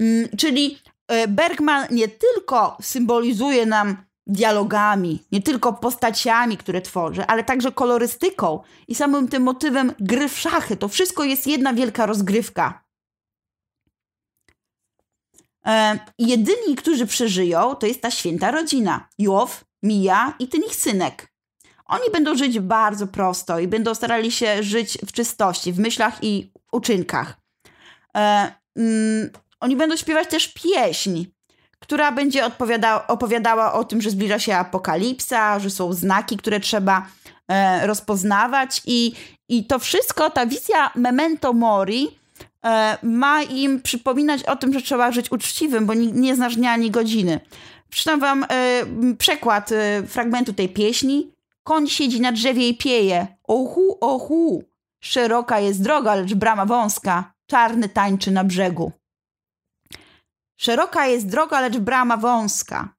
Mm, 0.00 0.28
czyli 0.38 0.78
e, 1.08 1.28
Bergman 1.28 1.86
nie 1.90 2.08
tylko 2.08 2.78
symbolizuje 2.82 3.66
nam 3.66 4.04
dialogami, 4.26 5.22
nie 5.32 5.42
tylko 5.42 5.72
postaciami, 5.72 6.56
które 6.56 6.82
tworzy, 6.82 7.26
ale 7.26 7.44
także 7.44 7.72
kolorystyką 7.72 8.60
i 8.88 8.94
samym 8.94 9.28
tym 9.28 9.42
motywem 9.42 9.92
gry 10.00 10.28
w 10.28 10.38
szachy. 10.38 10.76
To 10.76 10.88
wszystko 10.88 11.24
jest 11.24 11.46
jedna 11.46 11.74
wielka 11.74 12.06
rozgrywka. 12.06 12.84
E, 15.66 15.98
jedyni, 16.18 16.76
którzy 16.76 17.06
przeżyją, 17.06 17.74
to 17.74 17.86
jest 17.86 18.02
ta 18.02 18.10
święta 18.10 18.50
rodzina. 18.50 19.08
Jow, 19.18 19.64
Mija 19.82 20.34
i 20.38 20.48
ten 20.48 20.60
ich 20.60 20.76
synek. 20.76 21.34
Oni 21.86 22.10
będą 22.12 22.36
żyć 22.36 22.60
bardzo 22.60 23.06
prosto 23.06 23.58
i 23.58 23.68
będą 23.68 23.94
starali 23.94 24.32
się 24.32 24.62
żyć 24.62 24.98
w 25.06 25.12
czystości, 25.12 25.72
w 25.72 25.78
myślach 25.78 26.18
i 26.22 26.52
uczynkach. 26.72 27.40
E, 28.16 28.54
mm, 28.76 29.30
oni 29.60 29.76
będą 29.76 29.96
śpiewać 29.96 30.28
też 30.28 30.48
pieśń, 30.48 31.24
która 31.84 32.12
będzie 32.12 32.50
opowiadała 33.08 33.72
o 33.72 33.84
tym, 33.84 34.02
że 34.02 34.10
zbliża 34.10 34.38
się 34.38 34.56
apokalipsa, 34.56 35.58
że 35.58 35.70
są 35.70 35.92
znaki, 35.92 36.36
które 36.36 36.60
trzeba 36.60 37.06
e, 37.48 37.86
rozpoznawać 37.86 38.82
i, 38.86 39.12
i 39.48 39.64
to 39.64 39.78
wszystko, 39.78 40.30
ta 40.30 40.46
wizja 40.46 40.90
memento 40.94 41.52
mori 41.52 42.08
e, 42.64 42.98
ma 43.02 43.42
im 43.42 43.82
przypominać 43.82 44.42
o 44.42 44.56
tym, 44.56 44.72
że 44.72 44.82
trzeba 44.82 45.12
żyć 45.12 45.32
uczciwym, 45.32 45.86
bo 45.86 45.94
nie, 45.94 46.12
nie 46.12 46.36
znasz 46.36 46.56
dnia 46.56 46.72
ani 46.72 46.90
godziny. 46.90 47.40
Przeczytam 47.90 48.20
wam 48.20 48.44
e, 48.44 48.46
przekład 49.18 49.72
e, 49.72 50.02
fragmentu 50.06 50.52
tej 50.52 50.68
pieśni. 50.68 51.32
Koń 51.64 51.88
siedzi 51.88 52.20
na 52.20 52.32
drzewie 52.32 52.68
i 52.68 52.76
pieje. 52.76 53.26
Ohu, 53.48 53.98
ohu. 54.00 54.64
Szeroka 55.00 55.60
jest 55.60 55.82
droga, 55.82 56.14
lecz 56.14 56.34
brama 56.34 56.66
wąska. 56.66 57.32
Czarny 57.46 57.88
tańczy 57.88 58.30
na 58.30 58.44
brzegu. 58.44 58.92
Szeroka 60.56 61.06
jest 61.06 61.28
droga, 61.28 61.60
lecz 61.60 61.78
brama 61.78 62.16
wąska. 62.16 62.94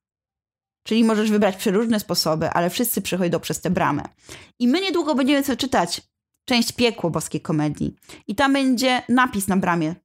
Czyli 0.83 1.03
możesz 1.03 1.31
wybrać 1.31 1.55
przeróżne 1.55 2.00
sposoby, 2.00 2.50
ale 2.50 2.69
wszyscy 2.69 3.01
przychodzą 3.01 3.39
przez 3.39 3.62
tę 3.62 3.69
bramę. 3.69 4.03
I 4.59 4.67
my 4.67 4.81
niedługo 4.81 5.15
będziemy 5.15 5.43
sobie 5.43 5.57
czytać 5.57 6.01
część 6.45 6.71
piekło 6.71 7.09
boskiej 7.09 7.41
komedii. 7.41 7.95
I 8.27 8.35
tam 8.35 8.53
będzie 8.53 9.01
napis 9.09 9.47
na 9.47 9.57
bramie. 9.57 9.95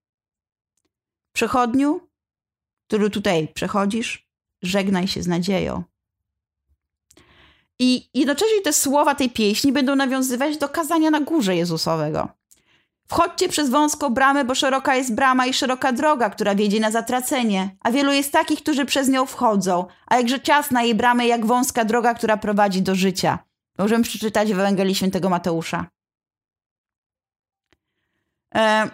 Przechodniu, 1.33 2.09
który 2.89 3.11
tutaj 3.11 3.49
przechodzisz, 3.49 4.31
żegnaj 4.63 5.09
się 5.09 5.23
z 5.23 5.27
nadzieją. 5.27 5.85
I 7.79 8.11
jednocześnie 8.15 8.63
te 8.63 8.73
słowa 8.73 9.15
tej 9.15 9.31
pieśni 9.31 9.73
będą 9.73 9.97
nawiązywać 9.97 10.57
do 10.57 10.69
kazania 10.69 11.11
na 11.11 11.21
górze 11.21 11.57
Jezusowego. 11.57 12.29
Wchodźcie 13.11 13.49
przez 13.49 13.71
wąską 13.71 14.11
bramę, 14.11 14.45
bo 14.45 14.55
szeroka 14.55 14.95
jest 14.95 15.15
brama 15.15 15.47
i 15.47 15.55
szeroka 15.55 15.93
droga, 15.93 16.31
która 16.31 16.55
wiedzie 16.55 16.81
na 16.81 16.91
zatracenie, 16.91 17.77
a 17.81 17.91
wielu 17.91 18.13
jest 18.13 18.33
takich, 18.33 18.63
którzy 18.63 18.85
przez 18.85 19.09
nią 19.09 19.27
wchodzą, 19.27 19.87
a 20.07 20.17
jakże 20.17 20.41
ciasna 20.41 20.83
jej 20.83 20.95
bramy, 20.95 21.27
jak 21.27 21.47
wąska 21.47 21.85
droga, 21.85 22.15
która 22.15 22.37
prowadzi 22.37 22.83
do 22.83 22.95
życia. 22.95 23.39
Możemy 23.79 24.05
przeczytać 24.05 24.49
w 24.49 24.59
Ewangelii 24.61 24.95
Świętego 24.95 25.31
Mateusza. 25.31 25.87
E, 28.55 28.91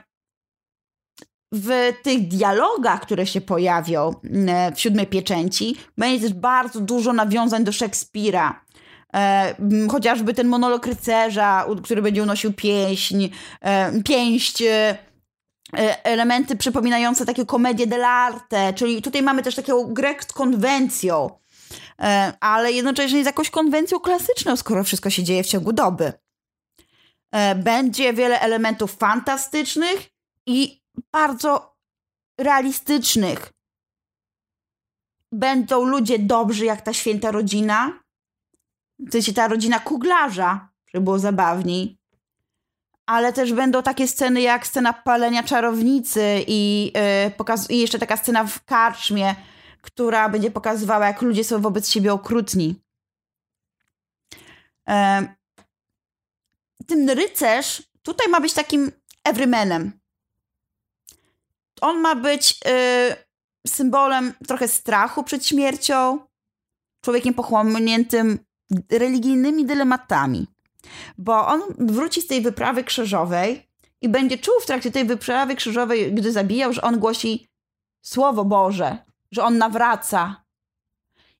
w 1.52 1.92
tych 2.02 2.28
dialogach, 2.28 3.00
które 3.00 3.26
się 3.26 3.40
pojawią 3.40 4.14
e, 4.49 4.73
w 4.73 4.80
siódmej 4.80 5.06
pieczęci, 5.06 5.76
będzie 5.99 6.28
też 6.28 6.38
bardzo 6.38 6.80
dużo 6.80 7.12
nawiązań 7.12 7.64
do 7.64 7.73
Szekspira 7.73 8.64
E, 9.14 9.54
chociażby 9.90 10.34
ten 10.34 10.48
monolog 10.48 10.86
rycerza, 10.86 11.66
który 11.84 12.02
będzie 12.02 12.22
unosił 12.22 12.52
pieśń, 12.52 13.28
e, 13.60 14.02
pięść, 14.02 14.62
e, 14.62 14.98
elementy 16.04 16.56
przypominające 16.56 17.26
takie 17.26 17.46
komedię 17.46 17.86
dell'arte, 17.86 18.75
czyli 18.75 19.02
tutaj 19.02 19.22
mamy 19.22 19.42
też 19.42 19.54
taką 19.54 19.94
grę 19.94 20.14
z 20.20 20.32
konwencją, 20.32 21.30
ale 22.40 22.72
jednocześnie 22.72 23.22
z 23.22 23.26
jakąś 23.26 23.50
konwencją 23.50 24.00
klasyczną, 24.00 24.56
skoro 24.56 24.84
wszystko 24.84 25.10
się 25.10 25.25
dzieje 25.25 25.42
w 25.42 25.46
ciągu 25.46 25.72
doby. 25.72 26.12
Będzie 27.56 28.12
wiele 28.12 28.40
elementów 28.40 28.96
fantastycznych 28.96 30.08
i 30.46 30.82
bardzo 31.12 31.76
realistycznych. 32.38 33.52
Będą 35.32 35.84
ludzie 35.84 36.18
dobrzy, 36.18 36.64
jak 36.64 36.82
ta 36.82 36.92
święta 36.92 37.30
rodzina, 37.30 38.05
w 38.99 39.12
sensie 39.12 39.33
ta 39.33 39.49
rodzina 39.49 39.81
kuglarza, 39.81 40.69
żeby 40.87 41.05
było 41.05 41.19
zabawniej. 41.19 41.99
Ale 43.07 43.33
też 43.33 43.53
będą 43.53 43.83
takie 43.83 44.09
sceny 44.09 44.41
jak 44.41 44.67
scena 44.67 44.93
palenia 44.93 45.43
czarownicy 45.43 46.45
i, 46.47 46.93
yy, 47.69 47.76
i 47.76 47.81
jeszcze 47.81 47.99
taka 47.99 48.17
scena 48.17 48.45
w 48.45 48.65
karczmie, 48.65 49.35
która 49.83 50.29
będzie 50.29 50.50
pokazywała, 50.50 51.07
jak 51.07 51.23
ludzie 51.23 51.45
są 51.45 51.61
wobec 51.61 51.88
siebie 51.88 52.12
okrutni. 52.12 52.83
Yy, 54.88 54.95
ten 56.87 57.11
rycerz 57.11 57.83
tutaj 58.03 58.29
ma 58.29 58.41
być 58.41 58.53
takim 58.53 58.93
everymanem. 59.25 59.93
On 61.81 62.00
ma 62.00 62.15
być 62.15 62.61
yy, 62.65 63.17
symbolem 63.67 64.35
trochę 64.49 64.69
strachu 64.69 65.25
przed 65.25 65.47
śmiercią, 65.47 66.26
człowiekiem 67.00 67.35
pochłoniętym 67.35 68.46
religijnymi 68.90 69.66
dylematami, 69.66 70.46
bo 71.18 71.46
on 71.46 71.61
wróci 71.78 72.23
z 72.23 72.26
tej 72.26 72.42
wyprawy 72.42 72.85
krzyżowej 72.85 73.68
i 74.00 74.08
będzie 74.08 74.38
czuł 74.38 74.54
w 74.62 74.66
trakcie 74.66 74.90
tej 74.90 75.04
wyprawy 75.04 75.56
krzyżowej, 75.56 76.12
gdy 76.12 76.32
zabijał, 76.32 76.73
że 76.73 76.82
on 76.82 76.99
głosi 76.99 77.49
Słowo 78.02 78.44
Boże, 78.44 78.99
że 79.32 79.44
on 79.44 79.58
nawraca. 79.58 80.44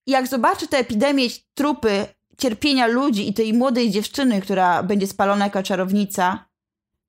I 0.07 0.11
jak 0.11 0.27
zobaczy 0.27 0.69
tę 0.69 0.79
epidemię 0.79 1.29
trupy 1.55 2.07
cierpienia 2.39 2.87
ludzi 2.87 3.29
i 3.29 3.35
tej 3.35 3.55
młodej 3.55 3.91
dziewczyny, 3.91 4.41
która 4.41 4.83
będzie 4.83 5.07
spalona 5.07 5.45
jako 5.45 5.63
czarownica, 5.63 6.49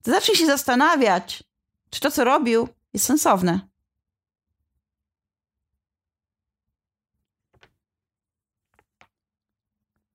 to 0.04 0.12
zacznie 0.12 0.36
się 0.36 0.46
zastanawiać, 0.46 1.44
czy 1.90 2.00
to, 2.00 2.12
co 2.12 2.24
robił, 2.24 2.68
jest 2.94 3.06
sensowne. 3.06 3.67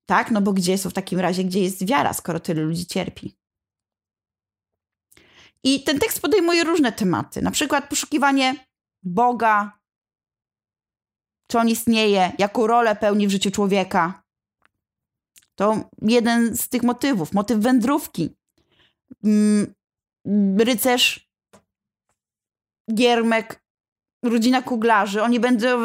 Tak? 0.06 0.30
No 0.30 0.40
bo 0.40 0.52
gdzie 0.52 0.78
są 0.78 0.90
w 0.90 0.92
takim 0.92 1.20
razie, 1.20 1.44
gdzie 1.44 1.62
jest 1.62 1.86
wiara, 1.86 2.12
skoro 2.12 2.40
tyle 2.40 2.62
ludzi 2.62 2.86
cierpi? 2.86 3.36
I 5.64 5.82
ten 5.82 5.98
tekst 5.98 6.20
podejmuje 6.20 6.64
różne 6.64 6.92
tematy, 6.92 7.42
na 7.42 7.50
przykład 7.50 7.88
poszukiwanie 7.88 8.66
Boga, 9.02 9.78
czy 11.50 11.58
on 11.58 11.68
istnieje, 11.68 12.32
jaką 12.38 12.66
rolę 12.66 12.96
pełni 12.96 13.28
w 13.28 13.30
życiu 13.30 13.50
człowieka. 13.50 14.22
To 15.54 15.90
jeden 16.02 16.56
z 16.56 16.68
tych 16.68 16.82
motywów, 16.82 17.32
motyw 17.32 17.58
wędrówki. 17.58 18.36
Mm, 19.24 19.74
rycerz 20.58 21.30
Giermek 22.94 23.61
rodzina 24.22 24.62
kuglarzy. 24.62 25.22
Oni 25.22 25.40
będą, 25.40 25.84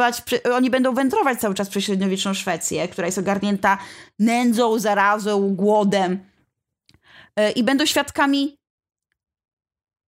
oni 0.54 0.70
będą 0.70 0.94
wędrować 0.94 1.40
cały 1.40 1.56
czas 1.56 1.70
przez 1.70 1.84
średniowieczną 1.84 2.34
Szwecję, 2.34 2.88
która 2.88 3.06
jest 3.06 3.18
ogarnięta 3.18 3.78
nędzą, 4.20 4.80
zarazą, 4.80 5.56
głodem. 5.56 6.20
E, 7.36 7.52
I 7.52 7.64
będą 7.64 7.86
świadkami 7.86 8.58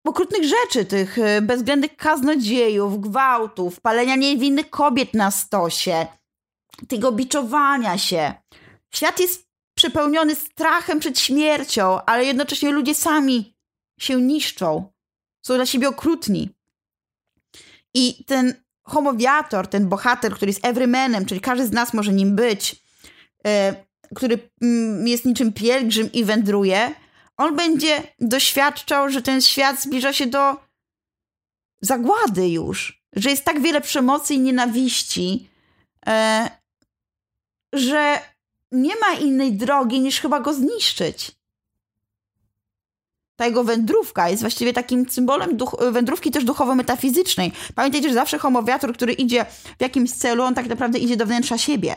okrutnych 0.06 0.44
rzeczy, 0.44 0.84
tych 0.84 1.18
e, 1.18 1.42
bezwzględnych 1.42 1.96
kaznodziejów, 1.96 3.00
gwałtów, 3.00 3.80
palenia 3.80 4.16
niewinnych 4.16 4.70
kobiet 4.70 5.14
na 5.14 5.30
stosie, 5.30 6.06
tego 6.88 7.12
biczowania 7.12 7.98
się. 7.98 8.34
Świat 8.94 9.20
jest 9.20 9.46
przepełniony 9.76 10.34
strachem 10.34 11.00
przed 11.00 11.18
śmiercią, 11.18 12.04
ale 12.04 12.24
jednocześnie 12.24 12.70
ludzie 12.70 12.94
sami 12.94 13.54
się 14.00 14.22
niszczą. 14.22 14.92
Są 15.46 15.54
dla 15.54 15.66
siebie 15.66 15.88
okrutni. 15.88 16.50
I 17.96 18.24
ten 18.24 18.54
homowiator, 18.82 19.66
ten 19.66 19.88
bohater, 19.88 20.34
który 20.34 20.50
jest 20.50 20.66
everymanem, 20.66 21.26
czyli 21.26 21.40
każdy 21.40 21.66
z 21.66 21.72
nas 21.72 21.94
może 21.94 22.12
nim 22.12 22.36
być, 22.36 22.82
e, 23.46 23.74
który 24.14 24.50
mm, 24.62 25.08
jest 25.08 25.24
niczym 25.24 25.52
pielgrzym 25.52 26.12
i 26.12 26.24
wędruje, 26.24 26.94
on 27.36 27.56
będzie 27.56 28.02
doświadczał, 28.20 29.10
że 29.10 29.22
ten 29.22 29.42
świat 29.42 29.82
zbliża 29.82 30.12
się 30.12 30.26
do 30.26 30.56
zagłady 31.80 32.48
już, 32.48 33.02
że 33.12 33.30
jest 33.30 33.44
tak 33.44 33.62
wiele 33.62 33.80
przemocy 33.80 34.34
i 34.34 34.40
nienawiści, 34.40 35.48
e, 36.06 36.50
że 37.72 38.20
nie 38.72 38.96
ma 38.96 39.12
innej 39.12 39.52
drogi 39.52 40.00
niż 40.00 40.20
chyba 40.20 40.40
go 40.40 40.54
zniszczyć. 40.54 41.32
Ta 43.36 43.46
jego 43.46 43.64
wędrówka 43.64 44.28
jest 44.28 44.42
właściwie 44.42 44.72
takim 44.72 45.10
symbolem 45.10 45.56
duch, 45.56 45.76
wędrówki 45.92 46.30
też 46.30 46.44
duchowo-metafizycznej. 46.44 47.52
Pamiętajcie, 47.74 48.08
że 48.08 48.14
zawsze 48.14 48.38
homowiator, 48.38 48.94
który 48.94 49.12
idzie 49.12 49.46
w 49.78 49.82
jakimś 49.82 50.12
celu, 50.12 50.42
on 50.42 50.54
tak 50.54 50.66
naprawdę 50.66 50.98
idzie 50.98 51.16
do 51.16 51.26
wnętrza 51.26 51.58
siebie. 51.58 51.94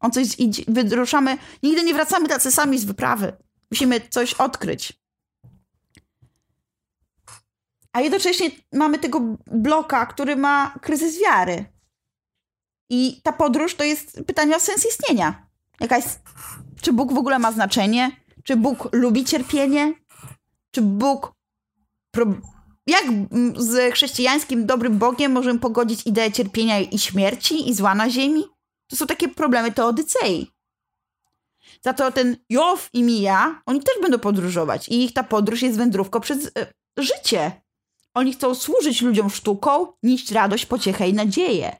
On 0.00 0.10
coś 0.10 0.38
idzie, 0.38 0.62
wyruszamy, 0.68 1.38
nigdy 1.62 1.82
nie 1.82 1.94
wracamy 1.94 2.28
tacy 2.28 2.52
sami 2.52 2.78
z 2.78 2.84
wyprawy. 2.84 3.32
Musimy 3.70 4.00
coś 4.10 4.34
odkryć. 4.34 4.92
A 7.92 8.00
jednocześnie 8.00 8.50
mamy 8.72 8.98
tego 8.98 9.20
bloka, 9.46 10.06
który 10.06 10.36
ma 10.36 10.74
kryzys 10.82 11.20
wiary. 11.20 11.64
I 12.90 13.20
ta 13.22 13.32
podróż 13.32 13.74
to 13.74 13.84
jest 13.84 14.20
pytanie 14.26 14.56
o 14.56 14.60
sens 14.60 14.86
istnienia. 14.86 15.46
Jaka 15.80 15.96
jest, 15.96 16.20
czy 16.80 16.92
Bóg 16.92 17.12
w 17.12 17.18
ogóle 17.18 17.38
ma 17.38 17.52
znaczenie? 17.52 18.10
Czy 18.44 18.56
Bóg 18.56 18.88
lubi 18.92 19.24
cierpienie? 19.24 19.94
Czy 20.78 20.82
Bóg. 20.82 21.32
Jak 22.86 23.04
z 23.56 23.94
chrześcijańskim 23.94 24.66
dobrym 24.66 24.98
Bogiem 24.98 25.32
możemy 25.32 25.58
pogodzić 25.58 26.06
ideę 26.06 26.32
cierpienia 26.32 26.80
i 26.80 26.98
śmierci 26.98 27.68
i 27.68 27.74
zła 27.74 27.94
na 27.94 28.10
ziemi? 28.10 28.44
To 28.90 28.96
są 28.96 29.06
takie 29.06 29.28
problemy 29.28 29.72
teodycei. 29.72 30.50
Za 31.84 31.92
to 31.92 32.12
ten 32.12 32.36
Jow 32.50 32.88
i 32.92 33.02
Mija, 33.02 33.62
oni 33.66 33.80
też 33.80 33.94
będą 34.02 34.18
podróżować 34.18 34.88
i 34.88 35.04
ich 35.04 35.12
ta 35.12 35.22
podróż 35.22 35.62
jest 35.62 35.78
wędrówką 35.78 36.20
przez 36.20 36.46
e, 36.46 36.72
życie. 36.98 37.52
Oni 38.14 38.32
chcą 38.32 38.54
służyć 38.54 39.02
ludziom 39.02 39.30
sztuką, 39.30 39.92
nieść 40.02 40.32
radość, 40.32 40.66
pociechę 40.66 41.08
i 41.08 41.14
nadzieję. 41.14 41.76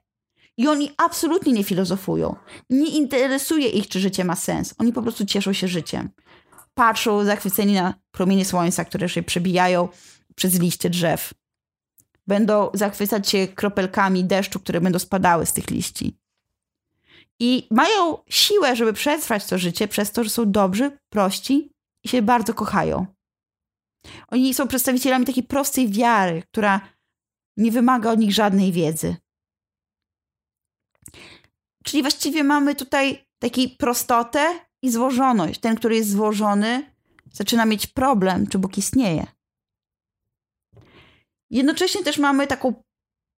I 0.57 0.69
oni 0.69 0.90
absolutnie 0.97 1.52
nie 1.52 1.64
filozofują. 1.64 2.37
Nie 2.71 2.87
interesuje 2.87 3.69
ich, 3.69 3.88
czy 3.88 4.00
życie 4.00 4.25
ma 4.25 4.37
sens. 4.37 4.75
Oni 4.78 4.93
po 4.93 5.02
prostu 5.02 5.26
cieszą 5.26 5.52
się 5.52 5.69
życiem. 5.69 6.11
Patrzą 6.78 7.25
zachwyceni 7.25 7.75
na 7.75 7.94
promienie 8.11 8.44
słońca, 8.44 8.85
które 8.85 9.08
się 9.08 9.23
przebijają 9.23 9.88
przez 10.35 10.61
liście 10.61 10.90
drzew. 10.90 11.35
Będą 12.26 12.70
zachwycać 12.75 13.28
się 13.28 13.49
kropelkami 13.49 14.25
deszczu, 14.25 14.61
które 14.61 14.80
będą 14.80 14.99
spadały 14.99 15.47
z 15.47 15.52
tych 15.52 15.70
liści. 15.70 16.18
I 17.40 17.68
mają 17.70 18.18
siłę, 18.28 18.76
żeby 18.76 18.92
przetrwać 18.92 19.47
to 19.47 19.58
życie 19.58 19.88
przez 19.88 20.12
to, 20.12 20.25
że 20.25 20.30
są 20.30 20.50
dobrzy, 20.50 20.99
prości 21.08 21.73
i 22.04 22.08
się 22.08 22.23
bardzo 22.23 22.54
kochają. 22.54 23.06
Oni 24.28 24.54
są 24.54 24.69
przedstawicielami 24.69 25.26
takiej 25.26 25.43
prostej 25.43 25.88
wiary, 25.88 26.43
która 26.43 26.80
nie 27.56 27.71
wymaga 27.71 28.10
od 28.10 28.19
nich 28.19 28.34
żadnej 28.34 28.73
wiedzy. 28.73 29.17
Czyli 31.84 32.02
właściwie 32.02 32.45
mamy 32.45 32.75
tutaj 32.75 33.28
taką 33.38 33.60
prostotę 33.78 34.68
i 34.82 34.91
złożoność. 34.91 35.60
Ten, 35.60 35.76
który 35.76 35.97
jest 35.97 36.10
złożony, 36.10 36.93
zaczyna 37.32 37.64
mieć 37.64 37.86
problem, 37.86 38.47
czy 38.47 38.58
Bóg 38.58 38.78
istnieje. 38.78 39.26
Jednocześnie 41.50 42.04
też 42.04 42.19
mamy 42.19 42.47
taką 42.47 42.82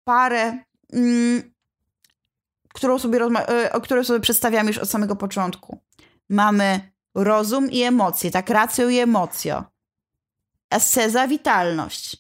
parę, 0.04 0.58
mm, 0.92 1.52
którą 2.74 2.98
sobie, 2.98 3.20
e, 3.24 3.72
o 3.72 3.80
której 3.80 4.04
sobie 4.04 4.20
przedstawiamy 4.20 4.68
już 4.68 4.78
od 4.78 4.90
samego 4.90 5.16
początku. 5.16 5.78
Mamy 6.28 6.90
rozum 7.14 7.70
i 7.70 7.82
emocje, 7.82 8.30
tak, 8.30 8.50
rację 8.50 8.90
i 8.90 8.98
emocjo. 8.98 9.64
Asceza, 10.70 11.28
witalność. 11.28 12.16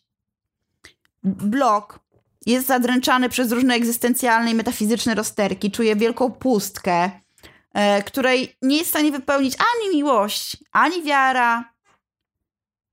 Blok 1.22 2.00
jest 2.46 2.66
zadręczany 2.66 3.28
przez 3.28 3.52
różne 3.52 3.74
egzystencjalne 3.74 4.50
i 4.50 4.54
metafizyczne 4.54 5.14
rozterki, 5.14 5.70
czuje 5.70 5.96
wielką 5.96 6.30
pustkę, 6.30 7.10
której 8.06 8.56
nie 8.62 8.76
jest 8.76 8.88
w 8.88 8.90
stanie 8.90 9.12
wypełnić 9.12 9.54
ani 9.58 9.96
miłość, 9.96 10.56
ani 10.72 11.02
wiara. 11.02 11.74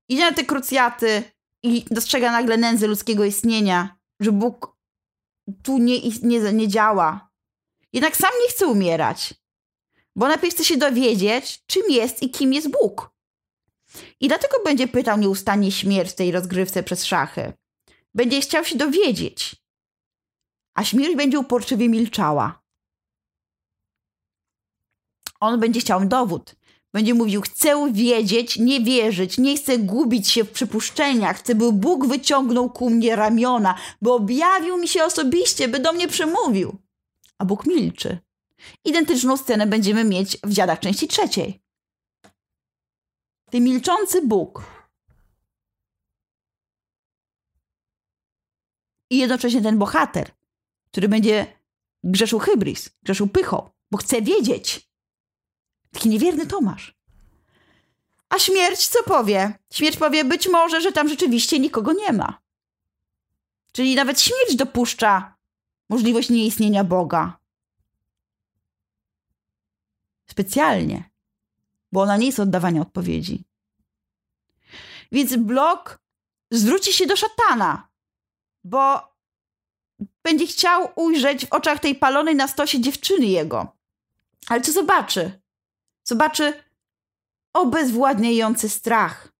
Idzie 0.08 0.30
na 0.30 0.32
te 0.32 0.44
krucjaty 0.44 1.22
i 1.62 1.84
dostrzega 1.90 2.32
nagle 2.32 2.56
nędzę 2.56 2.86
ludzkiego 2.86 3.24
istnienia, 3.24 3.96
że 4.20 4.32
Bóg 4.32 4.76
tu 5.62 5.78
nie, 5.78 6.00
nie, 6.22 6.40
nie 6.52 6.68
działa. 6.68 7.30
Jednak 7.92 8.16
sam 8.16 8.30
nie 8.42 8.48
chce 8.50 8.66
umierać, 8.66 9.34
bo 10.16 10.28
najpierw 10.28 10.54
chce 10.54 10.64
się 10.64 10.76
dowiedzieć, 10.76 11.62
czym 11.66 11.82
jest 11.90 12.22
i 12.22 12.30
kim 12.30 12.52
jest 12.52 12.70
Bóg. 12.70 13.10
I 14.20 14.28
dlatego 14.28 14.56
będzie 14.64 14.88
pytał 14.88 15.18
nieustannie 15.18 15.72
śmierć 15.72 16.10
w 16.10 16.14
tej 16.14 16.32
rozgrywce 16.32 16.82
przez 16.82 17.04
szachy. 17.04 17.52
Będzie 18.14 18.40
chciał 18.40 18.64
się 18.64 18.76
dowiedzieć, 18.76 19.56
a 20.74 20.84
śmierć 20.84 21.16
będzie 21.16 21.38
uporczywie 21.38 21.88
milczała. 21.88 22.57
On 25.40 25.60
będzie 25.60 25.80
chciał 25.80 26.04
dowód. 26.04 26.54
Będzie 26.92 27.14
mówił: 27.14 27.40
Chcę 27.40 27.92
wiedzieć, 27.92 28.58
nie 28.58 28.80
wierzyć, 28.80 29.38
nie 29.38 29.56
chcę 29.56 29.78
gubić 29.78 30.28
się 30.28 30.44
w 30.44 30.50
przypuszczeniach, 30.50 31.38
chcę, 31.38 31.54
by 31.54 31.72
Bóg 31.72 32.06
wyciągnął 32.06 32.70
ku 32.70 32.90
mnie 32.90 33.16
ramiona, 33.16 33.74
by 34.02 34.12
objawił 34.12 34.78
mi 34.78 34.88
się 34.88 35.04
osobiście, 35.04 35.68
by 35.68 35.78
do 35.78 35.92
mnie 35.92 36.08
przemówił. 36.08 36.78
A 37.38 37.44
Bóg 37.44 37.66
milczy. 37.66 38.18
Identyczną 38.84 39.36
scenę 39.36 39.66
będziemy 39.66 40.04
mieć 40.04 40.38
w 40.44 40.52
dziadach 40.52 40.80
części 40.80 41.08
trzeciej. 41.08 41.62
Ty 43.50 43.60
milczący 43.60 44.22
Bóg 44.22 44.62
i 49.10 49.18
jednocześnie 49.18 49.62
ten 49.62 49.78
bohater, 49.78 50.30
który 50.90 51.08
będzie 51.08 51.46
grzeszył 52.04 52.38
hybris, 52.38 52.90
grzeszył 53.02 53.28
pychą, 53.28 53.70
bo 53.90 53.98
chce 53.98 54.22
wiedzieć. 54.22 54.87
Taki 55.92 56.08
niewierny 56.08 56.46
Tomasz. 56.46 56.94
A 58.28 58.38
śmierć 58.38 58.88
co 58.88 59.02
powie? 59.02 59.58
Śmierć 59.72 59.96
powie 59.96 60.24
być 60.24 60.48
może, 60.48 60.80
że 60.80 60.92
tam 60.92 61.08
rzeczywiście 61.08 61.58
nikogo 61.58 61.92
nie 61.92 62.12
ma. 62.12 62.40
Czyli 63.72 63.94
nawet 63.94 64.20
śmierć 64.20 64.56
dopuszcza 64.56 65.36
możliwość 65.88 66.30
nieistnienia 66.30 66.84
Boga. 66.84 67.38
Specjalnie, 70.26 71.10
bo 71.92 72.02
ona 72.02 72.16
nie 72.16 72.26
jest 72.26 72.40
oddawania 72.40 72.82
odpowiedzi. 72.82 73.44
Więc 75.12 75.36
blok 75.36 76.00
zwróci 76.50 76.92
się 76.92 77.06
do 77.06 77.16
szatana, 77.16 77.88
bo 78.64 79.14
będzie 80.22 80.46
chciał 80.46 80.88
ujrzeć 80.96 81.46
w 81.46 81.52
oczach 81.52 81.80
tej 81.80 81.94
palonej 81.94 82.34
na 82.34 82.48
stosie 82.48 82.80
dziewczyny 82.80 83.26
jego. 83.26 83.76
Ale 84.48 84.60
co 84.60 84.72
zobaczy? 84.72 85.40
Zobaczy 86.08 86.62
obezwładniający 87.54 88.68
strach. 88.68 89.32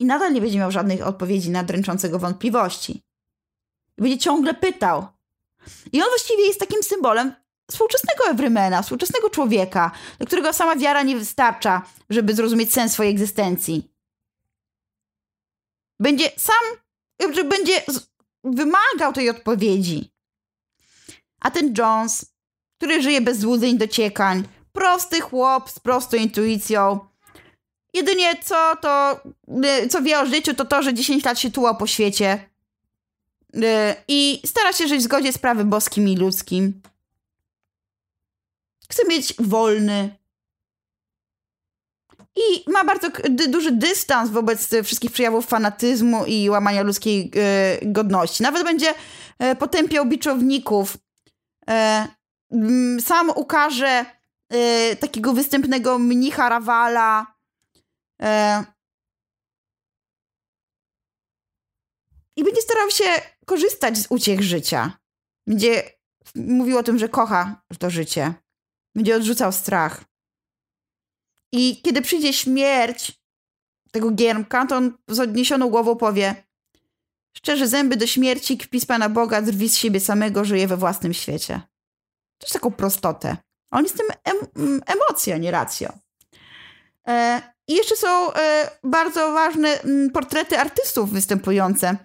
I 0.00 0.04
nadal 0.04 0.32
nie 0.32 0.40
będzie 0.40 0.58
miał 0.58 0.70
żadnych 0.70 1.06
odpowiedzi 1.06 1.50
na 1.50 1.64
dręczącego 1.64 2.18
wątpliwości. 2.18 3.02
Będzie 3.98 4.18
ciągle 4.18 4.54
pytał. 4.54 5.06
I 5.92 6.02
on 6.02 6.08
właściwie 6.08 6.46
jest 6.46 6.60
takim 6.60 6.82
symbolem 6.82 7.34
współczesnego 7.70 8.24
Everymana, 8.24 8.82
współczesnego 8.82 9.30
człowieka, 9.30 9.90
do 10.18 10.26
którego 10.26 10.52
sama 10.52 10.76
wiara 10.76 11.02
nie 11.02 11.16
wystarcza, 11.16 11.82
żeby 12.10 12.34
zrozumieć 12.34 12.72
sens 12.72 12.92
swojej 12.92 13.12
egzystencji. 13.12 13.90
Będzie 16.00 16.30
sam 16.36 16.64
że 17.34 17.44
będzie 17.44 17.82
wymagał 18.44 19.12
tej 19.12 19.30
odpowiedzi. 19.30 20.10
A 21.40 21.50
ten 21.50 21.74
Jones, 21.78 22.34
który 22.76 23.02
żyje 23.02 23.20
bez 23.20 23.38
złudzeń, 23.38 23.78
dociekań, 23.78 24.48
prosty 24.74 25.20
chłop 25.20 25.70
z 25.70 25.78
prostą 25.78 26.16
intuicją, 26.16 27.00
jedynie 27.92 28.34
co 28.44 28.76
to, 28.76 29.20
y, 29.84 29.88
co 29.88 30.02
wie 30.02 30.20
o 30.20 30.26
życiu, 30.26 30.54
to 30.54 30.64
to, 30.64 30.82
że 30.82 30.94
10 30.94 31.24
lat 31.24 31.38
się 31.38 31.50
tułał 31.50 31.76
po 31.76 31.86
świecie. 31.86 32.48
i 34.08 34.42
stara 34.46 34.72
się 34.72 34.88
żyć 34.88 35.00
w 35.00 35.04
zgodzie 35.04 35.32
z 35.32 35.38
prawem 35.38 35.70
boskim 35.70 36.08
i 36.08 36.16
ludzkim. 36.16 36.82
Chce 38.88 39.08
mieć 39.08 39.34
wolny. 39.38 40.16
I 42.36 42.70
ma 42.70 42.84
bardzo 42.84 43.08
duży 43.48 43.72
dystans 43.72 44.30
wobec 44.30 44.70
wszystkich 44.84 45.12
przejawów 45.12 45.46
fanatyzmu 45.46 46.24
i 46.26 46.50
łamania 46.50 46.82
ludzkiej 46.82 47.30
godności. 47.82 48.42
Nawet 48.42 48.64
będzie 48.64 48.94
potępiał 49.58 50.06
biczowników. 50.06 50.96
Sam 53.00 53.30
ukaże 53.36 54.04
takiego 55.00 55.32
występnego 55.32 55.98
mnicha 55.98 56.48
Rawala. 56.48 57.34
I 62.36 62.44
będzie 62.44 62.62
starał 62.62 62.90
się 62.90 63.04
korzystać 63.46 63.98
z 63.98 64.06
uciech 64.10 64.42
życia. 64.42 64.98
Będzie 65.46 65.90
mówił 66.34 66.78
o 66.78 66.82
tym, 66.82 66.98
że 66.98 67.08
kocha 67.08 67.62
to 67.78 67.90
życie. 67.90 68.34
Będzie 68.94 69.16
odrzucał 69.16 69.52
strach. 69.52 70.04
I 71.52 71.82
kiedy 71.82 72.02
przyjdzie 72.02 72.32
śmierć 72.32 73.20
tego 73.92 74.10
giermka, 74.10 74.66
to 74.66 74.76
on 74.76 74.98
z 75.08 75.20
odniesioną 75.20 75.70
głową 75.70 75.96
powie 75.96 76.44
Szczerze 77.36 77.68
zęby 77.68 77.96
do 77.96 78.06
śmierci, 78.06 78.58
kpi 78.58 78.86
Pana 78.86 79.08
Boga, 79.08 79.42
drwi 79.42 79.68
z 79.68 79.76
siebie 79.76 80.00
samego, 80.00 80.44
żyje 80.44 80.68
we 80.68 80.76
własnym 80.76 81.14
świecie. 81.14 81.60
Jest 82.42 82.52
taką 82.52 82.70
prostotę. 82.70 83.36
On 83.74 83.82
jest 83.82 83.96
tym 83.96 84.06
em 84.24 84.80
emocja, 84.86 85.38
nie 85.38 85.50
racją. 85.50 85.98
E, 87.08 87.42
I 87.68 87.74
jeszcze 87.74 87.96
są 87.96 88.32
e, 88.32 88.70
bardzo 88.84 89.32
ważne 89.32 89.68
m, 89.68 90.10
portrety 90.10 90.58
artystów 90.58 91.10
występujące 91.10 91.96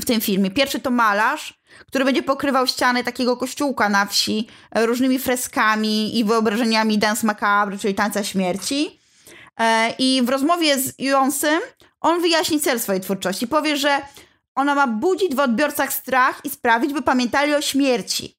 w 0.00 0.04
tym 0.04 0.20
filmie. 0.20 0.50
Pierwszy 0.50 0.80
to 0.80 0.90
malarz, 0.90 1.60
który 1.86 2.04
będzie 2.04 2.22
pokrywał 2.22 2.66
ściany 2.66 3.04
takiego 3.04 3.36
kościółka 3.36 3.88
na 3.88 4.06
wsi 4.06 4.48
e, 4.70 4.86
różnymi 4.86 5.18
freskami 5.18 6.18
i 6.18 6.24
wyobrażeniami 6.24 6.98
Dance 6.98 7.26
Macabre, 7.26 7.78
czyli 7.78 7.94
tańca 7.94 8.24
śmierci. 8.24 9.00
I 9.98 10.22
w 10.24 10.28
rozmowie 10.28 10.78
z 10.78 10.94
Jonsem 10.98 11.60
on 12.00 12.20
wyjaśni 12.20 12.60
cel 12.60 12.80
swojej 12.80 13.00
twórczości. 13.00 13.46
Powie, 13.46 13.76
że 13.76 14.00
ona 14.54 14.74
ma 14.74 14.86
budzić 14.86 15.34
w 15.34 15.40
odbiorcach 15.40 15.92
strach 15.92 16.40
i 16.44 16.50
sprawić, 16.50 16.92
by 16.92 17.02
pamiętali 17.02 17.54
o 17.54 17.62
śmierci. 17.62 18.35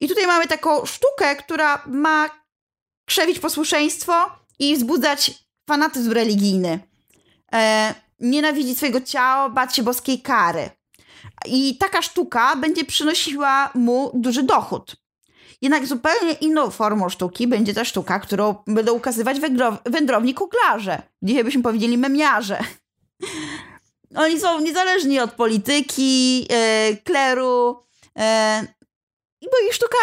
I 0.00 0.08
tutaj 0.08 0.26
mamy 0.26 0.46
taką 0.46 0.86
sztukę, 0.86 1.36
która 1.36 1.82
ma 1.86 2.30
krzewić 3.04 3.38
posłuszeństwo 3.38 4.12
i 4.58 4.76
wzbudzać 4.76 5.30
fanatyzm 5.68 6.12
religijny. 6.12 6.78
E, 7.52 7.94
nienawidzić 8.20 8.76
swojego 8.76 9.00
ciała, 9.00 9.48
bać 9.48 9.76
się 9.76 9.82
boskiej 9.82 10.22
kary. 10.22 10.70
I 11.46 11.76
taka 11.78 12.02
sztuka 12.02 12.56
będzie 12.56 12.84
przynosiła 12.84 13.70
mu 13.74 14.10
duży 14.14 14.42
dochód. 14.42 14.96
Jednak 15.62 15.86
zupełnie 15.86 16.32
inną 16.32 16.70
formą 16.70 17.08
sztuki 17.08 17.46
będzie 17.46 17.74
ta 17.74 17.84
sztuka, 17.84 18.20
którą 18.20 18.54
będą 18.66 18.94
ukazywać 18.94 19.36
wędrowni 19.86 20.34
kuglarze. 20.34 21.02
Dzisiaj 21.22 21.44
byśmy 21.44 21.62
powiedzieli 21.62 21.98
memiarze. 21.98 22.58
Oni 24.16 24.40
są 24.40 24.60
niezależni 24.60 25.20
od 25.20 25.32
polityki, 25.32 26.46
e, 26.50 26.96
kleru, 26.96 27.82
e, 28.18 28.66
bo 29.46 29.68
ich 29.68 29.74
sztuka 29.74 29.98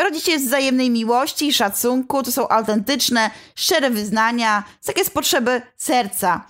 rodzi 0.00 0.20
się 0.20 0.38
z 0.38 0.46
wzajemnej 0.46 0.90
miłości 0.90 1.48
i 1.48 1.52
szacunku. 1.52 2.22
To 2.22 2.32
są 2.32 2.48
autentyczne, 2.48 3.30
szczere 3.54 3.90
wyznania, 3.90 4.64
takie 4.84 5.04
z 5.04 5.10
potrzeby 5.10 5.62
serca. 5.76 6.46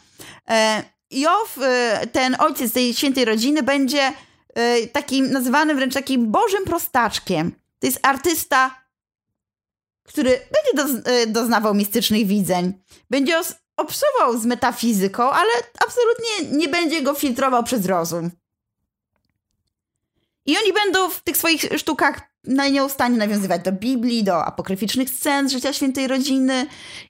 E, 0.49 0.83
Jow, 1.11 1.59
e, 1.63 2.07
ten 2.07 2.37
ojciec 2.39 2.73
tej 2.73 2.95
świętej 2.95 3.25
rodziny, 3.25 3.63
będzie 3.63 4.13
e, 4.55 4.87
takim 4.87 5.33
nazywany 5.33 5.75
wręcz 5.75 5.95
takim 5.95 6.31
bożym 6.31 6.65
prostaczkiem. 6.65 7.53
To 7.79 7.87
jest 7.87 7.99
artysta, 8.03 8.83
który 10.05 10.41
będzie 10.75 11.03
e, 11.05 11.27
doznawał 11.27 11.75
mistycznych 11.75 12.27
widzeń. 12.27 12.73
Będzie 13.11 13.41
obsował 13.77 14.39
z 14.39 14.47
metafizyką, 14.47 15.31
ale 15.31 15.51
absolutnie 15.87 16.59
nie 16.59 16.69
będzie 16.69 17.03
go 17.03 17.15
filtrował 17.15 17.65
przez 17.65 17.87
rozum. 17.87 18.31
I 20.47 20.57
oni 20.59 20.73
będą 20.73 21.11
w 21.11 21.23
tych 21.23 21.37
swoich 21.37 21.61
sztukach 21.77 22.21
nieustannie 22.73 23.19
nawiązywać 23.19 23.63
do 23.63 23.73
Biblii, 23.73 24.25
do 24.25 24.45
apokryficznych 24.45 25.11
scen 25.11 25.49
z 25.49 25.53
życia 25.53 25.73
świętej 25.73 26.09
rodziny. 26.09 26.67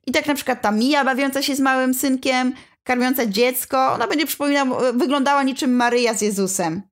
I 0.06 0.12
tak 0.12 0.26
na 0.26 0.34
przykład 0.34 0.62
ta 0.62 0.70
Mija 0.72 1.04
bawiąca 1.04 1.42
się 1.42 1.56
z 1.56 1.60
małym 1.60 1.94
synkiem 1.94 2.54
karmiąca 2.84 3.26
dziecko, 3.26 3.92
ona 3.92 4.06
będzie 4.06 4.26
przypominała, 4.26 4.92
wyglądała 4.92 5.42
niczym 5.42 5.76
Maryja 5.76 6.14
z 6.14 6.22
Jezusem. 6.22 6.82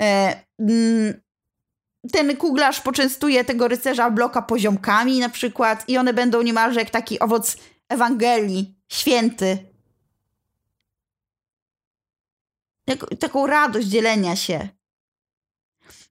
E, 0.00 0.40
mm, 0.58 1.20
ten 2.12 2.36
kuglarz 2.36 2.80
poczęstuje 2.80 3.44
tego 3.44 3.68
rycerza 3.68 4.10
bloka 4.10 4.42
poziomkami 4.42 5.20
na 5.20 5.28
przykład 5.28 5.88
i 5.88 5.98
one 5.98 6.12
będą 6.14 6.42
niemalże 6.42 6.80
jak 6.80 6.90
taki 6.90 7.20
owoc 7.20 7.56
Ewangelii, 7.88 8.74
święty. 8.92 9.71
Jak, 12.86 13.06
taką 13.18 13.46
radość 13.46 13.86
dzielenia 13.86 14.36
się. 14.36 14.68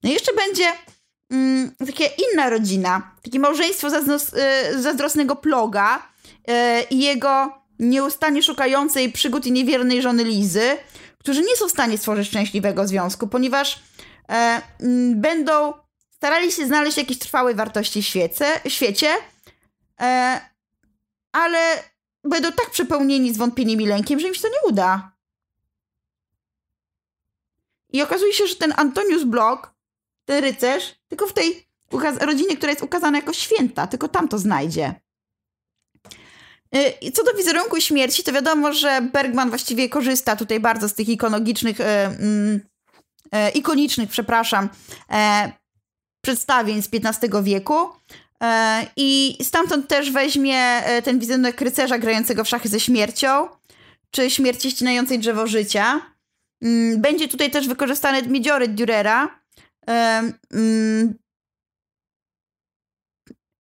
No 0.04 0.10
i 0.10 0.14
jeszcze 0.14 0.34
będzie 0.34 0.66
mm, 1.32 1.76
taka 1.80 2.04
inna 2.34 2.50
rodzina, 2.50 3.16
takie 3.24 3.40
małżeństwo 3.40 3.90
zazdros, 3.90 4.34
y, 4.34 4.82
zazdrosnego 4.82 5.36
ploga 5.36 6.10
y, 6.50 6.52
i 6.90 7.00
jego 7.00 7.62
nieustannie 7.80 8.44
szukającej 8.44 9.12
przygód 9.12 9.46
i 9.46 9.52
niewiernej 9.52 10.02
żony 10.02 10.24
Lizy, 10.24 10.78
którzy 11.18 11.42
nie 11.42 11.56
są 11.56 11.68
w 11.68 11.72
stanie 11.72 11.98
stworzyć 11.98 12.28
szczęśliwego 12.28 12.88
związku, 12.88 13.28
ponieważ 13.28 13.80
e, 14.30 14.62
m, 14.80 15.22
będą 15.22 15.74
starali 16.12 16.52
się 16.52 16.66
znaleźć 16.66 16.98
jakieś 16.98 17.20
trwałe 17.20 17.56
wartości 17.56 18.04
w 18.04 18.06
świecie, 18.06 18.46
świecie 18.68 19.10
ale 21.32 21.84
będą 22.24 22.52
tak 22.52 22.70
przepełnieni 22.70 23.34
zwątpieniem 23.34 23.82
i 23.82 23.86
lękiem, 23.86 24.20
że 24.20 24.28
im 24.28 24.34
się 24.34 24.42
to 24.42 24.48
nie 24.48 24.70
uda. 24.70 25.11
I 27.91 28.01
okazuje 28.01 28.34
się, 28.34 28.47
że 28.47 28.56
ten 28.56 28.73
Antonius 28.77 29.23
Block 29.23 29.73
ten 30.25 30.43
rycerz, 30.43 30.95
tylko 31.08 31.27
w 31.27 31.34
tej 31.34 31.67
rodzinie, 32.19 32.58
która 32.58 32.69
jest 32.71 32.84
ukazana 32.84 33.17
jako 33.17 33.34
święta, 33.34 33.88
tylko 33.88 34.08
tam 34.08 34.27
to 34.27 34.38
znajdzie. 34.38 34.95
Y, 36.75 37.12
co 37.12 37.23
do 37.23 37.34
wizerunku 37.34 37.82
śmierci, 37.82 38.23
to 38.23 38.32
wiadomo, 38.32 38.73
że 38.73 39.01
Bergman 39.01 39.49
właściwie 39.49 39.89
korzysta 39.89 40.36
tutaj 40.36 40.60
bardzo 40.60 40.89
z 40.89 40.93
tych 40.93 41.10
ikonologicznych, 41.10 41.82
e, 41.82 42.06
mm, 42.06 42.62
e, 43.32 43.49
ikonicznych, 43.49 44.10
przepraszam, 44.10 44.69
e, 45.12 45.51
przedstawień 46.21 46.82
z 46.82 46.89
XV 46.93 47.43
wieku. 47.43 47.89
E, 48.43 48.88
I 48.95 49.38
stamtąd 49.43 49.88
też 49.88 50.12
weźmie 50.12 50.84
ten 51.04 51.19
wizerunek 51.19 51.62
rycerza 51.62 51.99
grającego 51.99 52.43
w 52.43 52.49
szachy 52.49 52.69
ze 52.69 52.80
śmiercią, 52.80 53.47
czy 54.12 54.30
śmierci 54.30 54.71
ścinającej 54.71 55.19
drzewo 55.19 55.47
życia. 55.47 56.01
Mm, 56.62 57.02
będzie 57.02 57.28
tutaj 57.28 57.52
też 57.52 57.67
wykorzystany 57.67 58.21
miedzioryt 58.28 58.71
Dürera, 58.71 59.28
Mm, 59.88 61.13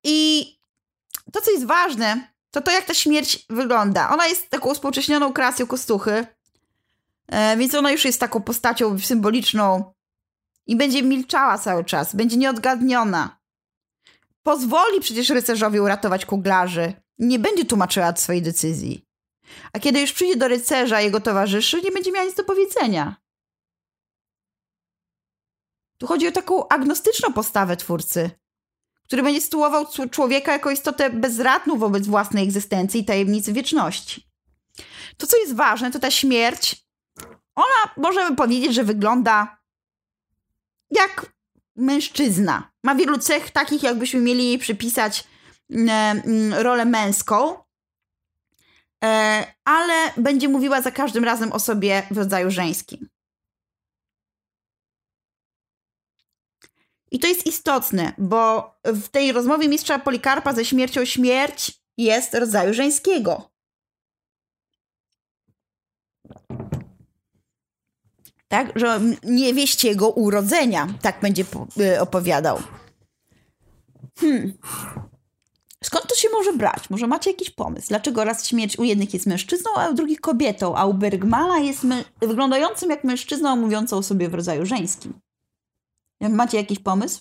I 0.05 0.47
to, 1.33 1.41
co 1.41 1.51
jest 1.51 1.67
ważne, 1.67 2.33
to 2.51 2.61
to, 2.61 2.71
jak 2.71 2.85
ta 2.85 2.95
śmierć 2.95 3.47
wygląda. 3.51 4.11
Ona 4.11 4.27
jest 4.27 4.51
taką 4.51 4.75
współcześnioną 4.75 5.33
kreacją 5.33 5.67
kostuchy, 5.67 6.27
e, 7.27 7.57
więc 7.57 7.75
ona 7.75 7.91
już 7.91 8.05
jest 8.05 8.21
taką 8.21 8.43
postacią 8.43 8.99
symboliczną 8.99 9.93
i 10.67 10.77
będzie 10.77 11.03
milczała 11.03 11.59
cały 11.59 11.85
czas, 11.85 12.15
będzie 12.15 12.37
nieodgadniona. 12.37 13.39
Pozwoli 14.43 15.01
przecież 15.01 15.31
rycerzowi 15.31 15.81
uratować 15.81 16.27
kuglarzy. 16.27 16.93
Nie 17.19 17.39
będzie 17.39 17.65
tłumaczyła 17.65 18.17
swojej 18.17 18.43
decyzji. 18.43 19.08
A 19.73 19.79
kiedy 19.79 20.01
już 20.01 20.13
przyjdzie 20.13 20.37
do 20.37 20.49
rycerza 20.49 21.01
jego 21.01 21.21
towarzyszy, 21.21 21.83
nie 21.83 21.93
będzie 21.93 22.13
miała 22.13 22.27
nic 22.27 22.35
do 22.35 22.45
powiedzenia. 22.45 23.17
Tu 25.99 26.07
chodzi 26.07 26.29
o 26.29 26.33
taką 26.33 26.69
agnostyczną 26.69 27.33
postawę 27.33 27.77
twórcy, 27.77 28.31
który 29.05 29.23
będzie 29.23 29.41
sytuował 29.41 29.87
człowieka 30.11 30.53
jako 30.53 30.71
istotę 30.71 31.11
bezradną 31.11 31.79
wobec 31.79 32.07
własnej 32.07 32.45
egzystencji 32.45 33.01
i 33.01 33.05
tajemnicy 33.05 33.53
wieczności. 33.53 34.29
To, 35.17 35.27
co 35.27 35.37
jest 35.37 35.55
ważne, 35.55 35.91
to 35.91 35.99
ta 35.99 36.11
śmierć. 36.11 36.87
Ona, 37.55 37.95
możemy 37.97 38.37
powiedzieć, 38.37 38.75
że 38.75 38.85
wygląda 38.85 39.59
jak 40.91 41.33
mężczyzna. 41.77 42.71
Ma 42.85 42.95
wielu 42.95 43.19
cech 43.19 43.51
takich, 43.51 43.83
jakbyśmy 43.83 44.21
mieli 44.21 44.45
jej 44.45 44.59
przypisać 44.59 45.25
e, 45.89 46.23
rolę 46.63 46.85
męską, 46.85 47.57
ale 49.65 50.13
będzie 50.17 50.49
mówiła 50.49 50.83
za 50.83 50.91
każdym 50.91 51.25
razem 51.25 51.53
o 51.53 51.59
sobie 51.59 52.03
w 52.11 52.19
rodzaju 52.19 52.51
żeńskim. 52.51 53.09
I 57.11 57.19
to 57.19 57.27
jest 57.27 57.47
istotne, 57.47 58.13
bo 58.19 58.75
w 58.85 59.09
tej 59.09 59.33
rozmowie 59.33 59.69
mistrza 59.69 59.99
Polikarpa 59.99 60.53
ze 60.53 60.65
śmiercią 60.65 61.05
śmierć 61.05 61.73
jest 61.97 62.35
rodzaju 62.35 62.75
żeńskiego. 62.75 63.51
tak, 68.49 68.73
że 68.77 69.01
niewieście 69.25 69.89
jego 69.89 70.11
urodzenia, 70.11 70.87
tak 71.03 71.21
będzie 71.21 71.45
y, 71.81 72.01
opowiadał. 72.01 72.59
Hmm. 74.19 74.59
Skąd 75.85 76.07
to 76.07 76.15
się 76.15 76.29
może 76.33 76.53
brać? 76.53 76.91
Może 76.91 77.07
macie 77.07 77.31
jakiś 77.31 77.51
pomysł? 77.51 77.89
Dlaczego 77.89 78.25
raz 78.25 78.47
śmierć 78.47 78.79
u 78.79 78.85
jednych 78.85 79.15
jest 79.15 79.27
mężczyzną, 79.27 79.71
a 79.77 79.89
u 79.89 79.95
drugich 79.95 80.21
kobietą, 80.21 80.77
a 80.77 80.87
u 80.87 80.95
Bergmana 80.95 81.59
jest 81.59 81.87
wyglądającym 82.21 82.91
jak 82.91 83.05
mężczyzną, 83.05 83.57
mówiącą 83.57 83.97
o 83.97 84.03
sobie 84.03 84.29
w 84.29 84.35
rodzaju 84.35 84.67
żeńskim? 84.67 85.21
Macie 86.21 86.57
jakiś 86.57 86.79
pomysł? 86.79 87.21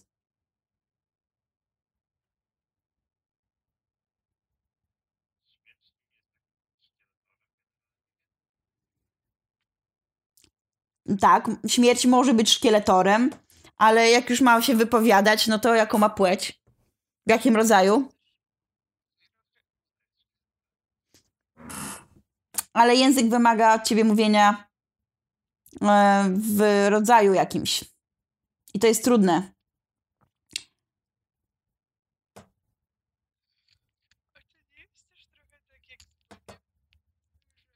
Tak, 11.19 11.49
śmierć 11.67 12.05
może 12.05 12.33
być 12.33 12.49
szkieletorem, 12.49 13.29
ale 13.77 14.09
jak 14.09 14.29
już 14.29 14.41
ma 14.41 14.61
się 14.61 14.75
wypowiadać, 14.75 15.47
no 15.47 15.59
to 15.59 15.75
jaką 15.75 15.97
ma 15.97 16.09
płeć? 16.09 16.61
W 17.27 17.29
jakim 17.29 17.55
rodzaju? 17.55 18.16
Ale 22.77 22.95
język 22.95 23.29
wymaga 23.29 23.75
od 23.75 23.83
ciebie 23.83 24.03
mówienia 24.03 24.67
e, 25.81 26.29
w 26.29 26.87
rodzaju 26.89 27.33
jakimś. 27.33 27.83
I 28.73 28.79
to 28.79 28.87
jest 28.87 29.03
trudne. 29.03 29.53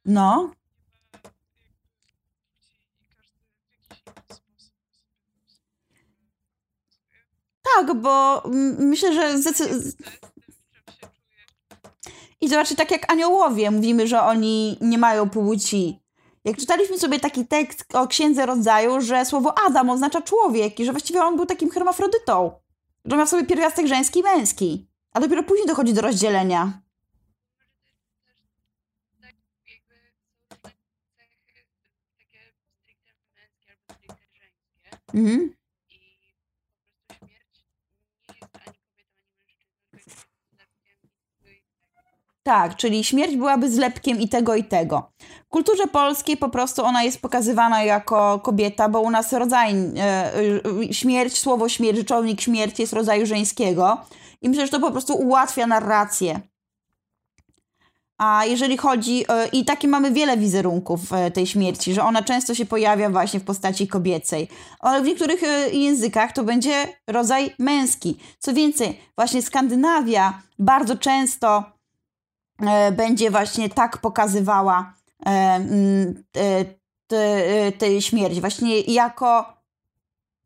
No. 0.05 0.51
Tak, 7.75 8.01
bo 8.01 8.43
myślę, 8.79 9.13
że 9.13 9.41
I 9.41 9.69
zobaczcie, 12.51 12.75
tak 12.75 12.91
jak 12.91 13.11
aniołowie, 13.11 13.71
mówimy, 13.71 14.07
że 14.07 14.21
oni 14.21 14.77
nie 14.81 14.97
mają 14.97 15.29
płci. 15.29 15.99
Jak 16.45 16.57
czytaliśmy 16.57 16.99
sobie 16.99 17.19
taki 17.19 17.47
tekst 17.47 17.95
o 17.95 18.07
księdze 18.07 18.45
rodzaju, 18.45 19.01
że 19.01 19.25
słowo 19.25 19.53
Adam 19.67 19.89
oznacza 19.89 20.21
człowiek 20.21 20.79
i 20.79 20.85
że 20.85 20.91
właściwie 20.91 21.23
on 21.23 21.35
był 21.35 21.45
takim 21.45 21.69
hermafrodytą. 21.69 22.51
Że 23.05 23.17
miał 23.17 23.27
sobie 23.27 23.43
pierwiastek 23.43 23.87
żeński 23.87 24.19
i 24.19 24.23
męski. 24.23 24.87
A 25.13 25.19
dopiero 25.19 25.43
później 25.43 25.67
dochodzi 25.67 25.93
do 25.93 26.01
rozdzielenia. 26.01 26.81
Mhm. 35.13 35.60
Tak, 42.43 42.75
czyli 42.75 43.03
śmierć 43.03 43.35
byłaby 43.35 43.71
zlepkiem 43.71 44.19
i 44.19 44.29
tego, 44.29 44.55
i 44.55 44.63
tego. 44.63 45.11
W 45.45 45.49
kulturze 45.49 45.87
polskiej 45.87 46.37
po 46.37 46.49
prostu 46.49 46.83
ona 46.83 47.03
jest 47.03 47.21
pokazywana 47.21 47.83
jako 47.83 48.39
kobieta, 48.39 48.89
bo 48.89 49.01
u 49.01 49.09
nas 49.09 49.33
rodzaj, 49.33 49.73
e, 49.73 50.31
e, 50.89 50.93
śmierć, 50.93 51.39
słowo 51.39 51.69
śmierć, 51.69 51.97
rzeczownik 51.97 52.41
śmierci 52.41 52.81
jest 52.81 52.93
rodzaju 52.93 53.25
żeńskiego 53.25 53.97
i 54.41 54.49
myślę, 54.49 54.65
że 54.65 54.71
to 54.71 54.79
po 54.79 54.91
prostu 54.91 55.13
ułatwia 55.13 55.67
narrację. 55.67 56.41
A 58.17 58.45
jeżeli 58.45 58.77
chodzi, 58.77 59.25
e, 59.29 59.47
i 59.47 59.65
takie 59.65 59.87
mamy 59.87 60.11
wiele 60.11 60.37
wizerunków 60.37 61.13
e, 61.13 61.31
tej 61.31 61.47
śmierci, 61.47 61.93
że 61.93 62.03
ona 62.03 62.23
często 62.23 62.55
się 62.55 62.65
pojawia 62.65 63.09
właśnie 63.09 63.39
w 63.39 63.43
postaci 63.43 63.87
kobiecej, 63.87 64.47
ale 64.79 65.01
w 65.01 65.05
niektórych 65.05 65.43
e, 65.43 65.69
językach 65.69 66.31
to 66.31 66.43
będzie 66.43 66.87
rodzaj 67.07 67.55
męski. 67.59 68.17
Co 68.39 68.53
więcej, 68.53 68.99
właśnie 69.17 69.41
Skandynawia 69.41 70.41
bardzo 70.59 70.97
często 70.97 71.63
będzie 72.91 73.31
właśnie 73.31 73.69
tak 73.69 73.97
pokazywała 73.97 74.93
tę 77.77 78.01
śmierć, 78.01 78.39
właśnie 78.39 78.81
jako 78.81 79.53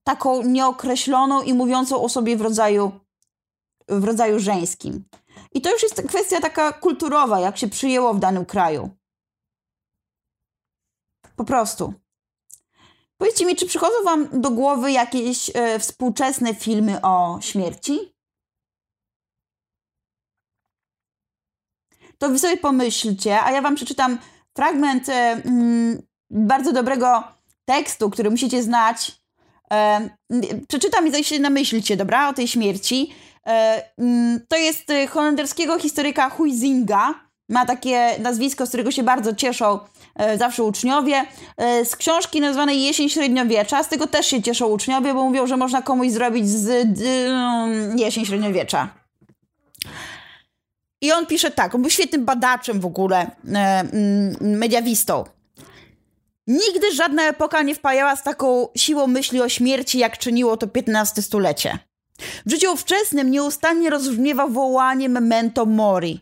taką 0.04 0.44
nieokreśloną 0.44 1.42
i 1.42 1.54
mówiącą 1.54 2.02
o 2.02 2.10
sobie 2.10 2.38
w 2.38 2.42
rodzaju, 2.42 2.92
w 3.88 4.04
rodzaju 4.04 4.40
żeńskim. 4.40 5.04
I 5.52 5.62
to 5.62 5.72
już 5.72 5.84
jest 5.84 6.02
kwestia 6.08 6.42
taka 6.42 6.74
kulturowa, 6.74 7.40
jak 7.40 7.58
się 7.58 7.68
przyjęło 7.68 8.14
w 8.14 8.20
danym 8.20 8.46
kraju. 8.46 8.90
Po 11.36 11.44
prostu. 11.44 11.94
Powiedzcie 13.18 13.46
mi, 13.46 13.56
czy 13.56 13.66
przychodzą 13.66 14.04
Wam 14.06 14.42
do 14.42 14.52
głowy 14.52 14.92
jakieś 14.92 15.52
e, 15.54 15.80
współczesne 15.80 16.56
filmy 16.56 17.02
o 17.02 17.38
śmierci? 17.42 18.15
To 22.18 22.30
Wy 22.30 22.40
sobie 22.40 22.58
pomyślcie, 22.58 23.44
a 23.44 23.52
ja 23.52 23.62
Wam 23.62 23.76
przeczytam 23.76 24.18
fragment 24.54 25.10
e, 25.10 25.14
mm, 25.46 26.02
bardzo 26.30 26.72
dobrego 26.72 27.24
tekstu, 27.66 28.10
który 28.10 28.30
musicie 28.30 28.64
znać. 28.64 29.12
E, 29.74 30.10
przeczytam 30.68 31.08
i 31.08 31.12
zaś 31.12 31.28
się 31.28 31.40
namyślcie, 31.40 31.98
dobra, 31.98 32.30
o 32.30 32.34
tej 32.34 32.48
śmierci. 32.48 33.14
E, 33.48 33.84
mm, 33.98 34.40
to 34.48 34.56
jest 34.58 34.90
y, 34.90 35.08
holenderskiego 35.08 35.80
historyka 35.80 36.30
Huizinga. 36.30 37.26
Ma 37.50 37.66
takie 37.66 38.16
nazwisko, 38.20 38.66
z 38.66 38.70
którego 38.70 38.92
się 38.92 39.04
bardzo 39.04 39.36
cieszą 39.36 39.80
e, 40.16 40.38
zawsze 40.38 40.64
uczniowie. 40.64 41.26
E, 41.58 41.86
z 41.86 41.96
książki 41.96 42.42
nazwanej 42.42 42.84
Jesień 42.84 43.10
Średniowiecza, 43.10 43.84
z 43.84 43.90
tego 43.90 44.08
też 44.08 44.28
się 44.28 44.42
cieszą 44.42 44.68
uczniowie, 44.68 45.14
bo 45.14 45.24
mówią, 45.24 45.48
że 45.48 45.58
można 45.58 45.82
komuś 45.82 46.10
zrobić 46.10 46.50
z 46.50 46.70
mm, 46.70 48.00
Jesień 48.00 48.26
Średniowiecza. 48.26 49.05
I 51.06 51.12
on 51.12 51.26
pisze 51.26 51.52
tak, 51.52 51.76
on 51.76 51.82
był 51.82 51.92
świetnym 51.92 52.26
badaczem 52.26 52.80
w 52.80 52.86
ogóle, 52.86 53.32
mm, 53.46 54.36
mediawistą. 54.58 55.24
Nigdy 56.48 56.96
żadna 56.96 57.24
epoka 57.24 57.62
nie 57.62 57.76
wpajała 57.76 58.16
z 58.16 58.24
taką 58.24 58.68
siłą 58.78 59.08
myśli 59.08 59.42
o 59.42 59.50
śmierci, 59.50 60.00
jak 60.00 60.18
czyniło 60.18 60.58
to 60.58 60.68
XV 60.76 61.22
stulecie. 61.22 61.80
W 62.46 62.52
życiu 62.52 62.74
ówczesnym 62.74 63.32
nieustannie 63.32 63.90
rozbrzmiewa 63.90 64.48
wołanie 64.48 65.10
memento 65.10 65.66
mori. 65.66 66.20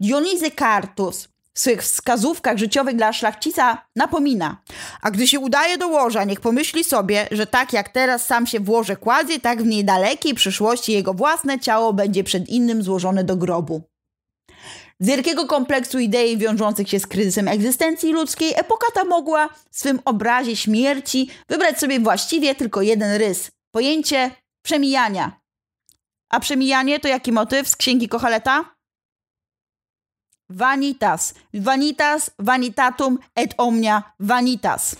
Dionizy 0.00 0.50
Kartus 0.50 1.28
w 1.54 1.60
swych 1.60 1.82
wskazówkach 1.82 2.58
życiowych 2.58 2.96
dla 2.96 3.12
szlachcica 3.12 3.86
napomina, 3.96 4.56
a 5.02 5.10
gdy 5.10 5.26
się 5.26 5.40
udaje 5.40 5.78
do 5.78 5.88
łoża, 5.88 6.24
niech 6.24 6.40
pomyśli 6.40 6.84
sobie, 6.84 7.28
że 7.30 7.46
tak 7.46 7.72
jak 7.72 7.88
teraz 7.88 8.26
sam 8.26 8.46
się 8.46 8.60
w 8.60 8.70
łoże 8.70 8.96
kładzie, 8.96 9.40
tak 9.40 9.62
w 9.62 9.66
niedalekiej 9.66 10.34
przyszłości 10.34 10.92
jego 10.92 11.14
własne 11.14 11.60
ciało 11.60 11.92
będzie 11.92 12.24
przed 12.24 12.48
innym 12.48 12.82
złożone 12.82 13.24
do 13.24 13.36
grobu. 13.36 13.93
Z 15.00 15.06
wielkiego 15.06 15.46
kompleksu 15.46 15.98
idei 15.98 16.38
wiążących 16.38 16.88
się 16.88 16.98
z 17.00 17.06
kryzysem 17.06 17.48
egzystencji 17.48 18.12
ludzkiej, 18.12 18.52
epoka 18.56 18.86
ta 18.94 19.04
mogła 19.04 19.48
w 19.70 19.78
swym 19.78 20.00
obrazie 20.04 20.56
śmierci 20.56 21.30
wybrać 21.48 21.78
sobie 21.78 22.00
właściwie 22.00 22.54
tylko 22.54 22.82
jeden 22.82 23.16
rys 23.16 23.50
pojęcie 23.70 24.30
przemijania. 24.64 25.40
A 26.30 26.40
przemijanie 26.40 27.00
to 27.00 27.08
jaki 27.08 27.32
motyw 27.32 27.68
z 27.68 27.76
księgi 27.76 28.08
Kochaleta? 28.08 28.74
Vanitas. 30.48 31.34
Vanitas, 31.54 32.30
vanitatum 32.38 33.18
et 33.34 33.54
omnia 33.58 34.02
vanitas. 34.20 34.96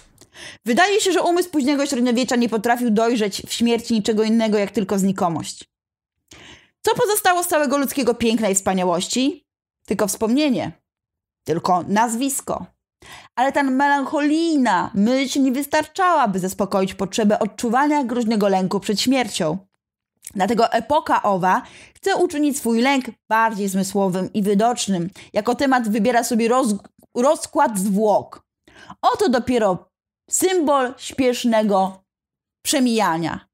Wydaje 0.65 1.01
się, 1.01 1.13
że 1.13 1.23
umysł 1.23 1.51
późnego 1.51 1.87
średniowiecza 1.87 2.37
nie 2.37 2.49
potrafił 2.49 2.91
dojrzeć 2.91 3.43
w 3.47 3.53
śmierci 3.53 3.95
niczego 3.95 4.23
innego, 4.23 4.59
jak 4.59 4.71
tylko 4.71 4.99
znikomość. 4.99 5.65
Co 6.83 6.95
pozostało 6.95 7.43
z 7.43 7.49
całego 7.49 7.79
ludzkiego 7.79 8.15
piękna 8.15 8.49
i 8.49 8.55
wspaniałości? 8.55 9.44
Tylko 9.87 10.07
wspomnienie. 10.07 10.73
Tylko 11.45 11.85
nazwisko. 11.89 12.67
Ale 13.37 13.53
ta 13.53 13.63
melancholijna 13.63 14.91
myśl 14.95 15.43
nie 15.43 15.53
wystarczała, 15.53 16.29
by 16.29 16.39
zaspokoić 16.39 16.95
potrzebę 16.95 17.39
odczuwania 17.39 18.05
groźnego 18.05 18.49
lęku 18.49 18.81
przed 18.81 19.01
śmiercią. 19.01 19.59
Dlatego 20.35 20.73
epoka 20.73 21.23
owa 21.23 21.63
chce 21.95 22.17
uczynić 22.17 22.59
swój 22.59 22.83
lęk 22.83 23.05
bardziej 23.29 23.69
zmysłowym 23.69 24.33
i 24.33 24.43
widocznym. 24.43 25.11
Jako 25.33 25.55
temat 25.55 25.89
wybiera 25.89 26.25
sobie 26.25 26.49
roz, 26.49 26.75
rozkład 27.15 27.79
zwłok. 27.79 28.45
Oto 29.03 29.29
dopiero 29.29 29.91
symbol 30.31 30.95
śpiesznego 30.99 32.05
przemijania. 32.65 33.47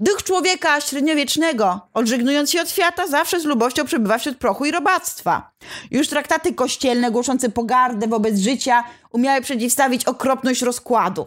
Duch 0.00 0.22
człowieka 0.22 0.80
średniowiecznego, 0.80 1.80
odżegnując 1.94 2.50
się 2.50 2.60
od 2.60 2.70
świata, 2.70 3.06
zawsze 3.06 3.40
z 3.40 3.44
lubością 3.44 3.84
przebywa 3.84 4.18
wśród 4.18 4.38
prochu 4.38 4.64
i 4.64 4.70
robactwa. 4.70 5.52
Już 5.90 6.08
traktaty 6.08 6.54
kościelne 6.54 7.10
głoszące 7.10 7.48
pogardę 7.48 8.06
wobec 8.06 8.38
życia 8.38 8.84
umiały 9.10 9.40
przeciwstawić 9.40 10.04
okropność 10.04 10.62
rozkładu. 10.62 11.26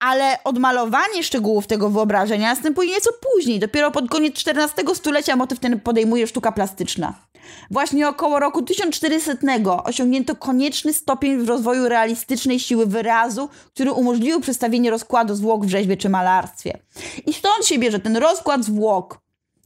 Ale 0.00 0.38
odmalowanie 0.44 1.22
szczegółów 1.22 1.66
tego 1.66 1.90
wyobrażenia 1.90 2.48
następuje 2.48 2.88
nieco 2.90 3.10
później. 3.12 3.58
Dopiero 3.58 3.90
pod 3.90 4.08
koniec 4.08 4.44
XIV 4.46 4.94
stulecia 4.94 5.36
motyw 5.36 5.58
ten 5.58 5.80
podejmuje 5.80 6.26
sztuka 6.26 6.52
plastyczna. 6.52 7.29
Właśnie 7.70 8.08
około 8.08 8.40
roku 8.40 8.62
1400 8.62 9.84
osiągnięto 9.84 10.36
konieczny 10.36 10.92
stopień 10.92 11.38
w 11.38 11.48
rozwoju 11.48 11.88
realistycznej 11.88 12.60
siły 12.60 12.86
wyrazu, 12.86 13.48
który 13.74 13.92
umożliwił 13.92 14.40
przedstawienie 14.40 14.90
rozkładu 14.90 15.34
zwłok 15.34 15.66
w 15.66 15.68
rzeźbie 15.68 15.96
czy 15.96 16.08
malarstwie. 16.08 16.78
I 17.26 17.32
stąd 17.32 17.66
się 17.66 17.78
bierze 17.78 17.98
ten 17.98 18.16
rozkład 18.16 18.64
zwłok. 18.64 19.20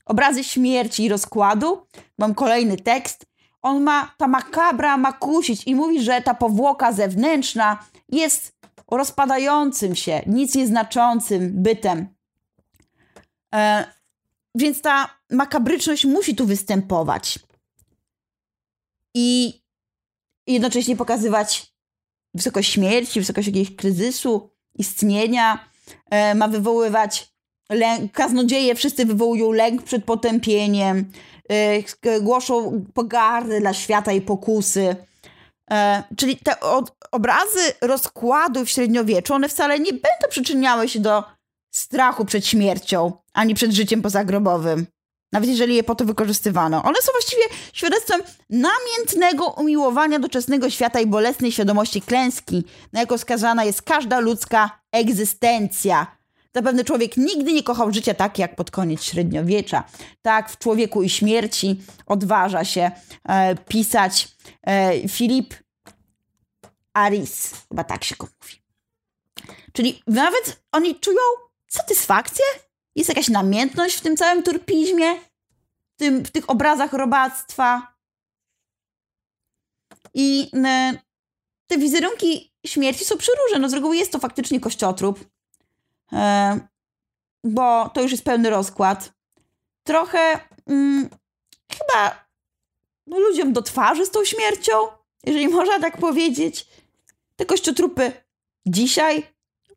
Obrazy 0.06 0.44
śmierci 0.44 1.04
i 1.04 1.08
rozkładu. 1.08 1.86
Mam 2.18 2.34
kolejny 2.34 2.76
tekst. 2.76 3.26
On 3.62 3.82
ma, 3.82 4.14
ta 4.18 4.28
makabra 4.28 4.96
ma 4.96 5.12
kusić 5.12 5.66
i 5.66 5.74
mówi, 5.74 6.02
że 6.02 6.22
ta 6.22 6.34
powłoka 6.34 6.92
zewnętrzna 6.92 7.78
jest 8.08 8.54
rozpadającym 8.90 9.94
się, 9.94 10.22
nic 10.26 10.54
nieznaczącym 10.54 11.62
bytem. 11.62 12.08
E, 13.54 13.84
więc 14.54 14.80
ta 14.80 15.10
makabryczność 15.30 16.04
musi 16.04 16.34
tu 16.36 16.46
występować 16.46 17.38
i 19.14 19.60
jednocześnie 20.46 20.96
pokazywać 20.96 21.74
wysokość 22.34 22.72
śmierci, 22.72 23.20
wysokość 23.20 23.48
jakiegoś 23.48 23.76
kryzysu, 23.76 24.50
istnienia. 24.74 25.68
E, 26.10 26.34
ma 26.34 26.48
wywoływać 26.48 27.34
lęk, 27.70 28.12
kaznodzieje 28.12 28.74
wszyscy 28.74 29.06
wywołują 29.06 29.52
lęk 29.52 29.82
przed 29.82 30.04
potępieniem, 30.04 31.12
e, 31.48 32.20
głoszą 32.20 32.84
pogardę 32.94 33.60
dla 33.60 33.74
świata 33.74 34.12
i 34.12 34.20
pokusy. 34.20 34.96
E, 35.70 36.02
czyli 36.16 36.36
te 36.36 36.60
obrazy 37.12 37.72
rozkładu 37.80 38.64
w 38.64 38.70
średniowieczu, 38.70 39.34
one 39.34 39.48
wcale 39.48 39.78
nie 39.78 39.92
będą 39.92 40.28
przyczyniały 40.30 40.88
się 40.88 41.00
do 41.00 41.24
strachu 41.70 42.24
przed 42.24 42.46
śmiercią, 42.46 43.12
ani 43.32 43.54
przed 43.54 43.72
życiem 43.72 44.02
pozagrobowym 44.02 44.86
nawet 45.34 45.48
jeżeli 45.50 45.74
je 45.74 45.82
po 45.82 45.94
to 45.94 46.04
wykorzystywano. 46.04 46.82
One 46.82 47.02
są 47.02 47.12
właściwie 47.12 47.42
świadectwem 47.72 48.22
namiętnego 48.50 49.46
umiłowania 49.46 50.18
doczesnego 50.18 50.70
świata 50.70 51.00
i 51.00 51.06
bolesnej 51.06 51.52
świadomości 51.52 52.02
klęski, 52.02 52.64
na 52.92 53.00
jaką 53.00 53.18
skazana 53.18 53.64
jest 53.64 53.82
każda 53.82 54.20
ludzka 54.20 54.80
egzystencja. 54.92 56.06
Zapewne 56.54 56.84
człowiek 56.84 57.16
nigdy 57.16 57.52
nie 57.52 57.62
kochał 57.62 57.92
życia 57.92 58.14
tak 58.14 58.38
jak 58.38 58.56
pod 58.56 58.70
koniec 58.70 59.02
średniowiecza. 59.02 59.84
Tak 60.22 60.50
w 60.50 60.58
Człowieku 60.58 61.02
i 61.02 61.08
Śmierci 61.08 61.80
odważa 62.06 62.64
się 62.64 62.90
e, 63.28 63.56
pisać 63.56 64.28
e, 64.66 65.08
Filip 65.08 65.54
Aris. 66.92 67.50
Chyba 67.68 67.84
tak 67.84 68.04
się 68.04 68.14
go 68.18 68.28
mówi. 68.42 68.62
Czyli 69.72 70.02
nawet 70.06 70.62
oni 70.72 71.00
czują 71.00 71.20
satysfakcję 71.68 72.44
jest 72.96 73.08
jakaś 73.08 73.28
namiętność 73.28 73.96
w 73.96 74.00
tym 74.00 74.16
całym 74.16 74.42
turpizmie, 74.42 75.14
w, 75.94 75.96
tym, 75.96 76.24
w 76.24 76.30
tych 76.30 76.50
obrazach 76.50 76.92
robactwa. 76.92 77.94
I 80.14 80.50
te 81.66 81.78
wizerunki 81.78 82.54
śmierci 82.66 83.04
są 83.04 83.16
przeróżne. 83.16 83.58
No 83.58 83.68
z 83.68 83.74
reguły 83.74 83.96
jest 83.96 84.12
to 84.12 84.18
faktycznie 84.18 84.60
kościotrup, 84.60 85.24
e, 86.12 86.60
bo 87.44 87.88
to 87.88 88.02
już 88.02 88.10
jest 88.12 88.24
pełny 88.24 88.50
rozkład. 88.50 89.12
Trochę 89.82 90.40
mm, 90.66 91.08
chyba 91.72 92.24
no, 93.06 93.18
ludziom 93.18 93.52
do 93.52 93.62
twarzy 93.62 94.06
z 94.06 94.10
tą 94.10 94.24
śmiercią, 94.24 94.72
jeżeli 95.24 95.48
można 95.48 95.80
tak 95.80 95.98
powiedzieć. 95.98 96.66
Te 97.36 97.46
kościotrupy 97.46 98.12
dzisiaj 98.66 99.34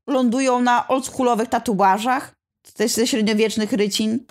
lądują 0.08 0.62
na 0.62 0.88
oldschoolowych 0.88 1.50
tatuażach 1.50 2.37
też 2.74 2.92
ze 2.92 3.08
średniowiecznych 3.08 3.74
rycin. 3.74 4.26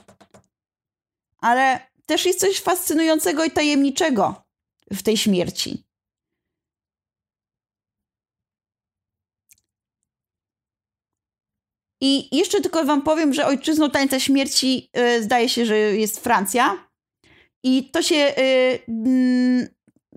Ale 1.39 1.81
też 2.07 2.27
jest 2.27 2.41
coś 2.41 2.61
fascynującego 2.61 3.45
i 3.45 3.51
tajemniczego 3.51 4.45
w 4.93 5.03
tej 5.03 5.17
śmierci. 5.17 5.87
I 12.01 12.37
jeszcze 12.37 12.61
tylko 12.61 12.85
wam 12.85 13.03
powiem, 13.03 13.35
że 13.35 13.47
ojczyzną 13.47 13.91
tańca 13.91 14.21
śmierci 14.21 14.91
yy, 14.95 15.23
zdaje 15.23 15.49
się, 15.49 15.67
że 15.67 15.77
jest 15.77 16.21
Francja. 16.21 16.89
I 17.63 17.91
to 17.91 18.03
się 18.03 18.15
yy, 18.15 18.95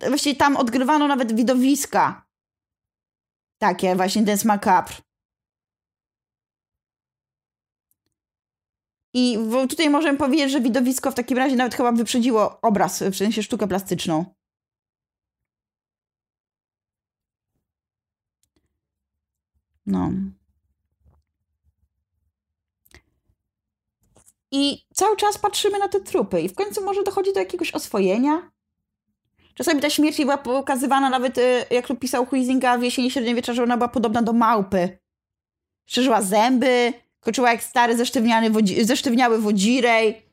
yy, 0.02 0.10
właściwie 0.10 0.36
tam 0.36 0.58
odgrywano 0.58 1.08
nawet 1.08 1.36
widowiska. 1.36 2.28
Takie 3.62 3.96
właśnie 3.96 4.22
Dance 4.22 4.48
Macabre. 4.48 4.96
I 9.14 9.38
tutaj 9.70 9.90
możemy 9.90 10.18
powiedzieć, 10.18 10.52
że 10.52 10.62
widowisko 10.62 11.12
w 11.12 11.16
takim 11.16 11.38
razie 11.38 11.56
nawet 11.56 11.76
chyba 11.76 11.92
wyprzedziło 11.92 12.62
obraz, 12.62 13.04
w 13.04 13.16
sensie 13.16 13.44
sztukę 13.44 13.68
plastyczną. 13.68 14.26
No. 19.86 20.12
I 24.52 24.86
cały 24.94 25.18
czas 25.18 25.38
patrzymy 25.38 25.80
na 25.80 25.88
te 25.88 26.00
trupy 26.00 26.42
i 26.42 26.50
w 26.50 26.56
końcu 26.56 26.86
może 26.86 27.04
dochodzi 27.04 27.34
do 27.34 27.40
jakiegoś 27.40 27.72
oswojenia. 27.72 28.52
Czasami 29.54 29.82
ta 29.82 29.90
śmierć 29.90 30.18
była 30.18 30.38
pokazywana 30.38 31.10
nawet, 31.10 31.38
y, 31.38 31.66
jak 31.72 31.88
to 31.88 31.96
pisał 31.96 32.26
Huizinga 32.26 32.78
w 32.78 32.84
jesieni 32.84 33.12
średniowiecza, 33.12 33.54
że 33.54 33.64
ona 33.64 33.78
była 33.78 33.90
podobna 33.90 34.22
do 34.22 34.34
małpy. 34.34 35.00
Szerzyła 35.86 36.22
zęby, 36.22 36.94
Koczyła 37.20 37.52
jak 37.52 37.64
stary 37.64 37.98
zesztywniany 37.98 38.50
wodzi 38.50 38.86
zesztywniały 38.86 39.42
wodzirej. 39.42 40.30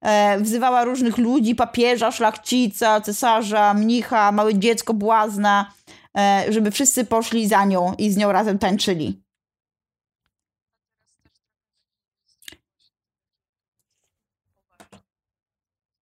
E, 0.00 0.40
wzywała 0.40 0.84
różnych 0.84 1.18
ludzi, 1.18 1.54
papieża, 1.54 2.12
szlachcica, 2.12 3.00
cesarza, 3.00 3.74
mnicha, 3.74 4.32
małe 4.32 4.54
dziecko, 4.54 4.94
błazna, 4.94 5.72
e, 6.18 6.44
żeby 6.48 6.70
wszyscy 6.70 7.04
poszli 7.04 7.48
za 7.48 7.64
nią 7.64 7.94
i 7.98 8.10
z 8.10 8.16
nią 8.16 8.32
razem 8.32 8.58
tańczyli. 8.58 9.22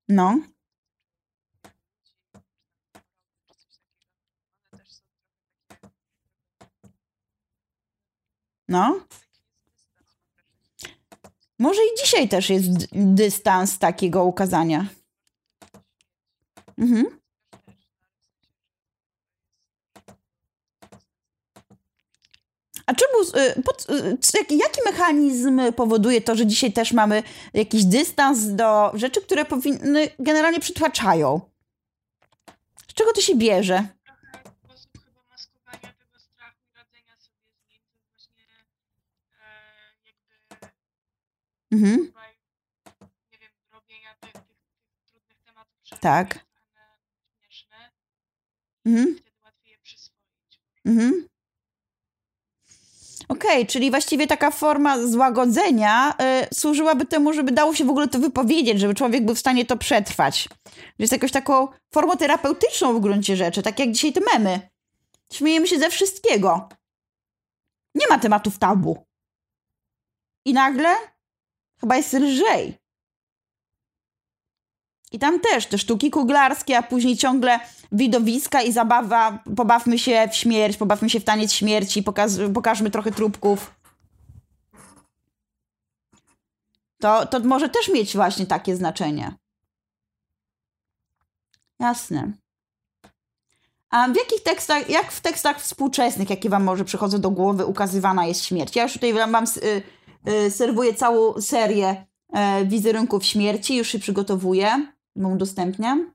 No. 0.08 0.40
No. 8.68 9.00
Może 11.60 11.80
i 11.82 12.04
dzisiaj 12.04 12.28
też 12.28 12.50
jest 12.50 12.70
dystans 12.92 13.78
takiego 13.78 14.24
ukazania. 14.24 14.86
Mhm. 16.78 17.20
A 22.86 22.94
czemu, 22.94 23.42
y, 23.90 24.52
y, 24.52 24.56
jaki 24.56 24.80
mechanizm 24.84 25.60
powoduje 25.76 26.20
to, 26.20 26.36
że 26.36 26.46
dzisiaj 26.46 26.72
też 26.72 26.92
mamy 26.92 27.22
jakiś 27.54 27.84
dystans 27.84 28.46
do 28.46 28.90
rzeczy, 28.94 29.22
które 29.22 29.44
powinny 29.44 30.08
generalnie 30.18 30.60
przytłaczają? 30.60 31.40
Z 32.88 32.94
czego 32.94 33.12
to 33.12 33.20
się 33.20 33.36
bierze? 33.36 33.88
Mhm. 41.72 42.12
nie 43.32 43.38
wiem, 43.38 43.50
robienia 43.72 44.14
tych, 44.20 44.32
tych, 44.32 44.42
tych 44.42 45.04
trudnych 45.06 45.42
tematów 45.44 46.00
tak. 46.00 46.44
śmieszne. 47.42 47.90
Mhm. 48.86 49.14
Wtedy 49.14 49.36
łatwiej 49.44 49.72
je 49.72 49.78
przyswoić. 49.78 50.60
Mhm. 50.84 51.28
Okej, 53.28 53.50
okay, 53.50 53.66
czyli 53.66 53.90
właściwie 53.90 54.26
taka 54.26 54.50
forma 54.50 55.06
złagodzenia 55.06 56.14
y, 56.50 56.54
służyłaby 56.54 57.06
temu, 57.06 57.32
żeby 57.32 57.52
dało 57.52 57.74
się 57.74 57.84
w 57.84 57.90
ogóle 57.90 58.08
to 58.08 58.18
wypowiedzieć, 58.18 58.80
żeby 58.80 58.94
człowiek 58.94 59.24
był 59.24 59.34
w 59.34 59.38
stanie 59.38 59.66
to 59.66 59.76
przetrwać. 59.76 60.48
Jest 60.98 61.12
jakąś 61.12 61.32
taką 61.32 61.68
formą 61.94 62.16
terapeutyczną 62.16 62.94
w 62.94 63.00
gruncie 63.00 63.36
rzeczy, 63.36 63.62
tak 63.62 63.78
jak 63.78 63.92
dzisiaj 63.92 64.12
te 64.12 64.20
memy. 64.20 64.70
Śmiejemy 65.32 65.68
się 65.68 65.78
ze 65.78 65.90
wszystkiego. 65.90 66.68
Nie 67.94 68.06
ma 68.08 68.18
tematów 68.18 68.58
tabu. 68.58 69.04
I 70.44 70.52
nagle 70.52 70.96
chyba 71.80 71.96
jest 71.96 72.12
lżej. 72.12 72.78
I 75.12 75.18
tam 75.18 75.40
też 75.40 75.66
te 75.66 75.78
sztuki 75.78 76.10
kuglarskie, 76.10 76.78
a 76.78 76.82
później 76.82 77.16
ciągle 77.16 77.60
widowiska 77.92 78.62
i 78.62 78.72
zabawa. 78.72 79.42
Pobawmy 79.56 79.98
się 79.98 80.28
w 80.32 80.36
śmierć, 80.36 80.76
pobawmy 80.76 81.10
się 81.10 81.20
w 81.20 81.24
taniec 81.24 81.52
śmierci, 81.52 82.02
pokaz, 82.02 82.38
pokażmy 82.54 82.90
trochę 82.90 83.12
trupków. 83.12 83.74
To, 87.00 87.26
to 87.26 87.40
może 87.40 87.68
też 87.68 87.88
mieć 87.88 88.16
właśnie 88.16 88.46
takie 88.46 88.76
znaczenie. 88.76 89.34
Jasne. 91.78 92.32
A 93.90 94.08
w 94.08 94.16
jakich 94.16 94.42
tekstach, 94.42 94.90
jak 94.90 95.12
w 95.12 95.20
tekstach 95.20 95.60
współczesnych, 95.60 96.30
jakie 96.30 96.50
wam 96.50 96.64
może 96.64 96.84
przychodzą 96.84 97.20
do 97.20 97.30
głowy, 97.30 97.66
ukazywana 97.66 98.26
jest 98.26 98.44
śmierć? 98.44 98.76
Ja 98.76 98.82
już 98.82 98.92
tutaj 98.92 99.14
mam 99.14 99.44
y, 99.44 99.48
Y, 99.66 99.82
Y, 100.28 100.50
serwuję 100.50 100.94
całą 100.94 101.40
serię 101.40 102.06
e, 102.32 102.64
wizerunków 102.64 103.24
śmierci, 103.24 103.76
już 103.76 103.88
się 103.88 103.98
przygotowuję, 103.98 104.92
bo 105.16 105.28
udostępniam. 105.28 106.12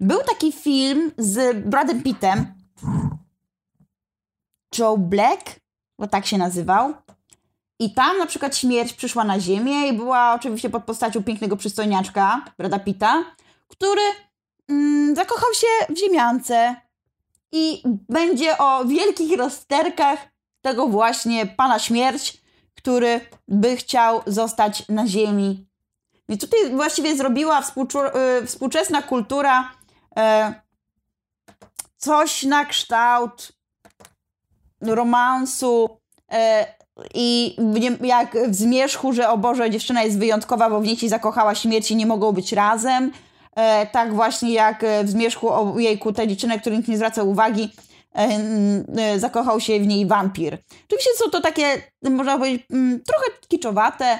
Był 0.00 0.18
taki 0.22 0.52
film 0.52 1.12
z 1.18 1.66
Bradem 1.66 2.02
Pittem. 2.02 2.54
Joe 4.78 4.96
Black, 4.98 5.60
bo 5.98 6.06
tak 6.06 6.26
się 6.26 6.38
nazywał. 6.38 6.94
I 7.78 7.94
tam 7.94 8.18
na 8.18 8.26
przykład 8.26 8.56
śmierć 8.56 8.92
przyszła 8.92 9.24
na 9.24 9.40
ziemię 9.40 9.88
i 9.88 9.92
była 9.92 10.34
oczywiście 10.34 10.70
pod 10.70 10.84
postacią 10.84 11.24
pięknego 11.24 11.56
przystojniaczka, 11.56 12.44
Brada 12.58 12.78
Pitta, 12.78 13.24
który 13.68 14.02
mm, 14.68 15.16
zakochał 15.16 15.54
się 15.54 15.94
w 15.94 15.98
ziemiance 15.98 16.76
i 17.52 17.82
będzie 18.08 18.58
o 18.58 18.84
wielkich 18.84 19.38
rozterkach 19.38 20.18
tego 20.60 20.86
właśnie 20.86 21.46
pana 21.46 21.78
śmierć, 21.78 22.42
który 22.74 23.20
by 23.48 23.76
chciał 23.76 24.22
zostać 24.26 24.88
na 24.88 25.06
ziemi. 25.06 25.66
I 26.28 26.38
tutaj 26.38 26.70
właściwie 26.70 27.16
zrobiła 27.16 27.62
y, 28.42 28.46
współczesna 28.46 29.02
kultura 29.02 29.72
e, 30.16 30.54
coś 31.96 32.42
na 32.42 32.64
kształt 32.64 33.52
romansu 34.80 35.98
e, 36.32 36.66
i 37.14 37.56
jak 38.00 38.36
w 38.48 38.54
zmierzchu, 38.54 39.12
że 39.12 39.28
o 39.28 39.38
Boże, 39.38 39.70
dziewczyna 39.70 40.02
jest 40.02 40.18
wyjątkowa, 40.18 40.70
bo 40.70 40.80
w 40.80 40.84
niej 40.84 40.96
się 40.96 41.08
zakochała 41.08 41.54
śmierć 41.54 41.90
i 41.90 41.96
nie 41.96 42.06
mogą 42.06 42.32
być 42.32 42.52
razem. 42.52 43.12
E, 43.56 43.86
tak 43.86 44.14
właśnie 44.14 44.52
jak 44.52 44.84
w 45.04 45.08
zmierzchu 45.08 45.48
o 45.48 45.78
jejku, 45.78 46.12
ta 46.12 46.26
dziewczyna, 46.26 46.58
która 46.58 46.76
nikt 46.76 46.88
nie 46.88 46.96
zwraca 46.96 47.22
uwagi, 47.22 47.72
e, 48.14 49.18
zakochał 49.18 49.60
się 49.60 49.80
w 49.80 49.86
niej 49.86 50.06
wampir. 50.06 50.58
Oczywiście 50.84 51.10
są 51.16 51.30
to 51.30 51.40
takie, 51.40 51.64
można 52.02 52.38
powiedzieć, 52.38 52.66
trochę 53.06 53.26
kiczowate 53.48 54.18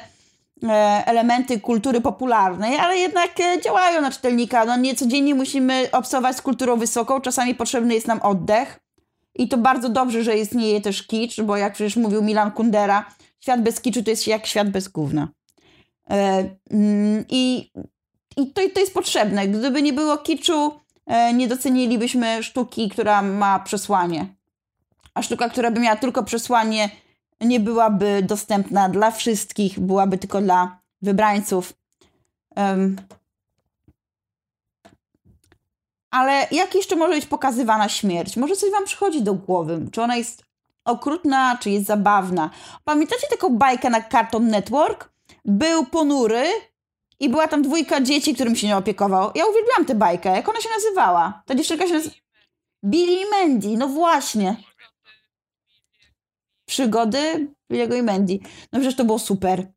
elementy 1.07 1.61
kultury 1.61 2.01
popularnej, 2.01 2.77
ale 2.77 2.97
jednak 2.97 3.31
działają 3.65 4.01
na 4.01 4.11
czytelnika. 4.11 4.65
No 4.65 4.77
nie 4.77 4.95
codziennie 4.95 5.35
musimy 5.35 5.89
obsować 5.93 6.37
z 6.37 6.43
kulturą 6.43 6.77
wysoką, 6.77 7.21
czasami 7.21 7.55
potrzebny 7.55 7.95
jest 7.95 8.07
nam 8.07 8.21
oddech. 8.23 8.81
I 9.35 9.49
to 9.49 9.59
bardzo 9.59 9.89
dobrze, 9.89 10.23
że 10.23 10.39
istnieje 10.39 10.81
też 10.81 11.07
kicz, 11.07 11.41
bo 11.41 11.57
jak 11.57 11.73
przecież 11.73 11.97
mówił 11.97 12.23
Milan 12.23 12.51
Kundera, 12.51 13.07
świat 13.41 13.63
bez 13.63 13.81
kiczu 13.81 14.03
to 14.03 14.11
jest 14.11 14.27
jak 14.27 14.47
świat 14.47 14.71
bez 14.71 14.89
gówna. 14.89 15.29
E, 16.11 16.45
mm, 16.71 17.25
I, 17.29 17.71
i 18.37 18.53
to, 18.53 18.61
to 18.75 18.81
jest 18.81 18.95
potrzebne. 18.95 19.49
Gdyby 19.49 19.83
nie 19.83 19.93
było 19.93 20.19
kiczu, 20.19 20.81
e, 21.07 21.33
nie 21.33 21.49
docenilibyśmy 21.49 22.43
sztuki, 22.43 22.89
która 22.89 23.23
ma 23.23 23.59
przesłanie. 23.59 24.27
A 25.15 25.23
sztuka, 25.23 25.49
która 25.49 25.71
by 25.71 25.81
miała 25.81 25.97
tylko 25.97 26.25
przesłanie, 26.25 26.91
nie 27.41 27.61
byłaby 27.61 28.23
dostępna 28.23 28.89
dla 28.89 29.11
wszystkich, 29.11 29.81
byłaby 29.81 30.19
tylko 30.19 30.41
dla 30.41 30.79
wybrańców. 31.03 31.73
Ale 36.11 36.47
jak 36.51 36.75
jeszcze 36.75 36.97
może 36.97 37.15
być 37.15 37.27
pokazywana 37.27 37.89
śmierć? 37.89 38.37
Może 38.37 38.57
coś 38.57 38.71
wam 38.71 38.85
przychodzi 38.85 39.23
do 39.23 39.35
głowy? 39.35 39.87
Czy 39.93 40.03
ona 40.03 40.17
jest 40.17 40.45
okrutna, 40.85 41.59
czy 41.61 41.71
jest 41.71 41.87
zabawna? 41.87 42.51
Pamiętacie 42.85 43.27
taką 43.31 43.57
bajkę 43.57 43.91
na 43.91 44.03
Cartoon 44.03 44.49
Network? 44.49 45.11
Był 45.45 45.85
ponury 45.87 46.45
i 47.21 47.29
była 47.29 47.49
tam 47.49 47.63
dwójka 47.63 48.01
dzieci, 48.01 48.35
którym 48.35 48.57
się 48.57 48.67
nie 48.67 48.77
opiekował. 48.77 49.31
Ja 49.35 49.47
uwielbiałam 49.47 49.85
tę 49.85 49.95
bajkę. 49.95 50.37
Jak 50.37 50.49
ona 50.49 50.61
się 50.61 50.69
nazywała? 50.69 51.43
Ta 51.47 51.55
dziewczynka 51.55 51.87
się 51.87 51.93
nazywała... 51.93 52.21
Billy 52.85 53.13
i 53.13 53.31
Mandy, 53.31 53.69
no 53.69 53.89
właśnie. 53.89 54.57
Przygody 56.69 57.49
Billy'ego 57.73 57.99
i 57.99 58.03
Mandy. 58.03 58.39
No 58.73 58.79
przecież 58.81 58.97
to 58.97 59.05
było 59.05 59.19
super. 59.19 59.73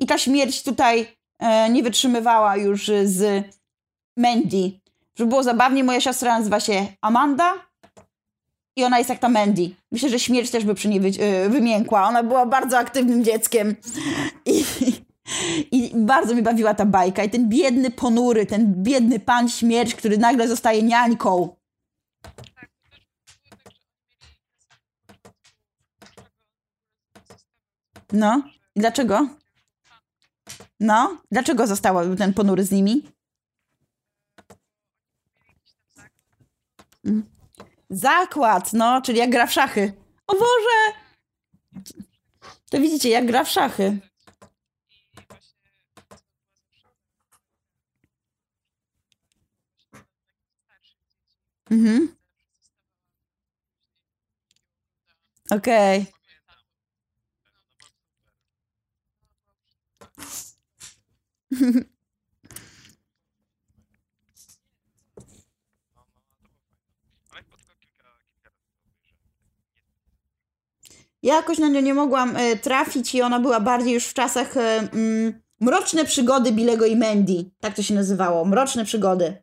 I 0.00 0.06
ta 0.06 0.18
śmierć 0.18 0.62
tutaj 0.62 1.16
e, 1.38 1.70
nie 1.70 1.82
wytrzymywała 1.82 2.56
już 2.56 2.90
z 3.04 3.44
Mandy. 4.16 4.80
Żeby 5.18 5.28
było 5.28 5.42
zabawnie, 5.42 5.84
moja 5.84 6.00
siostra 6.00 6.38
nazywa 6.38 6.60
się 6.60 6.86
Amanda 7.00 7.54
i 8.76 8.84
ona 8.84 8.98
jest 8.98 9.10
jak 9.10 9.18
ta 9.18 9.28
Mandy. 9.28 9.70
Myślę, 9.92 10.08
że 10.08 10.18
śmierć 10.18 10.50
też 10.50 10.64
by 10.64 10.74
przy 10.74 10.88
niej 10.88 11.00
wy, 11.00 11.08
yy, 11.08 11.48
wymiękła. 11.48 12.08
Ona 12.08 12.22
była 12.22 12.46
bardzo 12.46 12.78
aktywnym 12.78 13.24
dzieckiem 13.24 13.76
i, 14.46 14.64
i 15.70 15.92
bardzo 15.96 16.34
mi 16.34 16.42
bawiła 16.42 16.74
ta 16.74 16.86
bajka. 16.86 17.24
I 17.24 17.30
ten 17.30 17.48
biedny 17.48 17.90
ponury, 17.90 18.46
ten 18.46 18.82
biedny 18.82 19.20
pan 19.20 19.48
śmierć, 19.48 19.94
który 19.94 20.18
nagle 20.18 20.48
zostaje 20.48 20.82
niańką. 20.82 21.56
No, 28.12 28.42
i 28.74 28.80
dlaczego? 28.80 29.28
No, 30.80 31.22
dlaczego 31.30 31.66
został 31.66 32.16
ten 32.16 32.34
ponury 32.34 32.64
z 32.64 32.70
nimi? 32.70 33.12
Zakład, 37.90 38.72
no, 38.72 39.02
czyli 39.02 39.18
jak 39.18 39.30
gra 39.30 39.46
w 39.46 39.52
szachy. 39.52 39.92
O 40.26 40.32
Boże! 40.32 41.02
To 42.70 42.80
widzicie, 42.80 43.08
jak 43.08 43.26
gra 43.26 43.44
w 43.44 43.48
szachy. 43.48 43.98
Mhm. 51.70 52.16
Okej. 55.56 56.00
Okay. 56.00 56.12
Ja 71.22 71.34
jakoś 71.34 71.58
na 71.58 71.68
nią 71.68 71.80
nie 71.80 71.94
mogłam 71.94 72.36
e, 72.36 72.56
trafić 72.56 73.14
i 73.14 73.22
ona 73.22 73.40
była 73.40 73.60
bardziej 73.60 73.94
już 73.94 74.06
w 74.06 74.14
czasach 74.14 74.56
mm, 74.56 75.42
Mroczne 75.60 76.04
przygody 76.04 76.52
Bilego 76.52 76.86
i 76.86 76.96
Mandy. 76.96 77.50
Tak 77.60 77.74
to 77.74 77.82
się 77.82 77.94
nazywało. 77.94 78.44
Mroczne 78.44 78.84
przygody. 78.84 79.42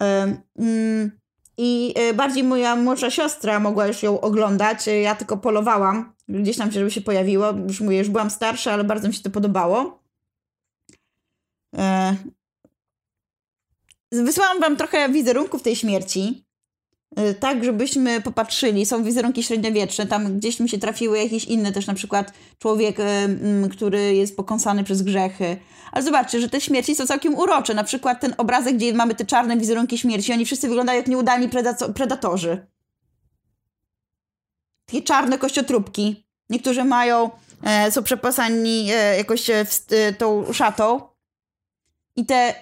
Mm, 0.00 1.17
I 1.58 1.94
e, 1.96 2.14
bardziej 2.14 2.44
moja 2.44 2.76
młodsza 2.76 3.10
siostra 3.10 3.60
mogła 3.60 3.86
już 3.86 4.02
ją 4.02 4.20
oglądać. 4.20 4.88
E, 4.88 5.00
ja 5.00 5.14
tylko 5.14 5.36
polowałam. 5.36 6.12
Gdzieś 6.28 6.56
tam 6.56 6.72
się, 6.72 6.78
żeby 6.78 6.90
się 6.90 7.00
pojawiło. 7.00 7.46
Już 7.68 7.80
mówię, 7.80 7.98
już 7.98 8.08
byłam 8.08 8.30
starsza, 8.30 8.72
ale 8.72 8.84
bardzo 8.84 9.08
mi 9.08 9.14
się 9.14 9.22
to 9.22 9.30
podobało. 9.30 10.02
E, 11.76 12.16
wysłałam 14.12 14.60
wam 14.60 14.76
trochę 14.76 15.08
wizerunków 15.08 15.62
tej 15.62 15.76
śmierci. 15.76 16.47
Y, 17.18 17.34
tak, 17.34 17.64
żebyśmy 17.64 18.20
popatrzyli. 18.20 18.86
Są 18.86 19.04
wizerunki 19.04 19.42
średniowieczne, 19.42 20.06
tam 20.06 20.38
gdzieś 20.38 20.60
mi 20.60 20.68
się 20.68 20.78
trafiły 20.78 21.18
jakieś 21.18 21.44
inne 21.44 21.72
też, 21.72 21.86
na 21.86 21.94
przykład 21.94 22.32
człowiek, 22.58 23.00
y, 23.00 23.02
mm, 23.02 23.68
który 23.68 24.14
jest 24.14 24.36
pokąsany 24.36 24.84
przez 24.84 25.02
grzechy. 25.02 25.56
Ale 25.92 26.04
zobaczcie, 26.04 26.40
że 26.40 26.48
te 26.48 26.60
śmierci 26.60 26.94
są 26.94 27.06
całkiem 27.06 27.34
urocze. 27.34 27.74
Na 27.74 27.84
przykład 27.84 28.20
ten 28.20 28.34
obrazek, 28.38 28.76
gdzie 28.76 28.92
mamy 28.92 29.14
te 29.14 29.24
czarne 29.24 29.56
wizerunki 29.56 29.98
śmierci, 29.98 30.32
oni 30.32 30.44
wszyscy 30.44 30.68
wyglądają 30.68 30.98
jak 30.98 31.08
nieudani 31.08 31.48
predatorzy. 31.94 32.66
Takie 34.86 35.02
czarne 35.02 35.38
kościotrupki. 35.38 36.26
Niektórzy 36.50 36.84
mają, 36.84 37.30
e, 37.62 37.90
są 37.90 38.02
przepasani 38.02 38.90
e, 38.90 39.16
jakoś 39.16 39.50
e, 39.50 39.64
w, 39.64 39.86
tą 40.18 40.52
szatą. 40.52 41.00
I 42.16 42.26
te 42.26 42.54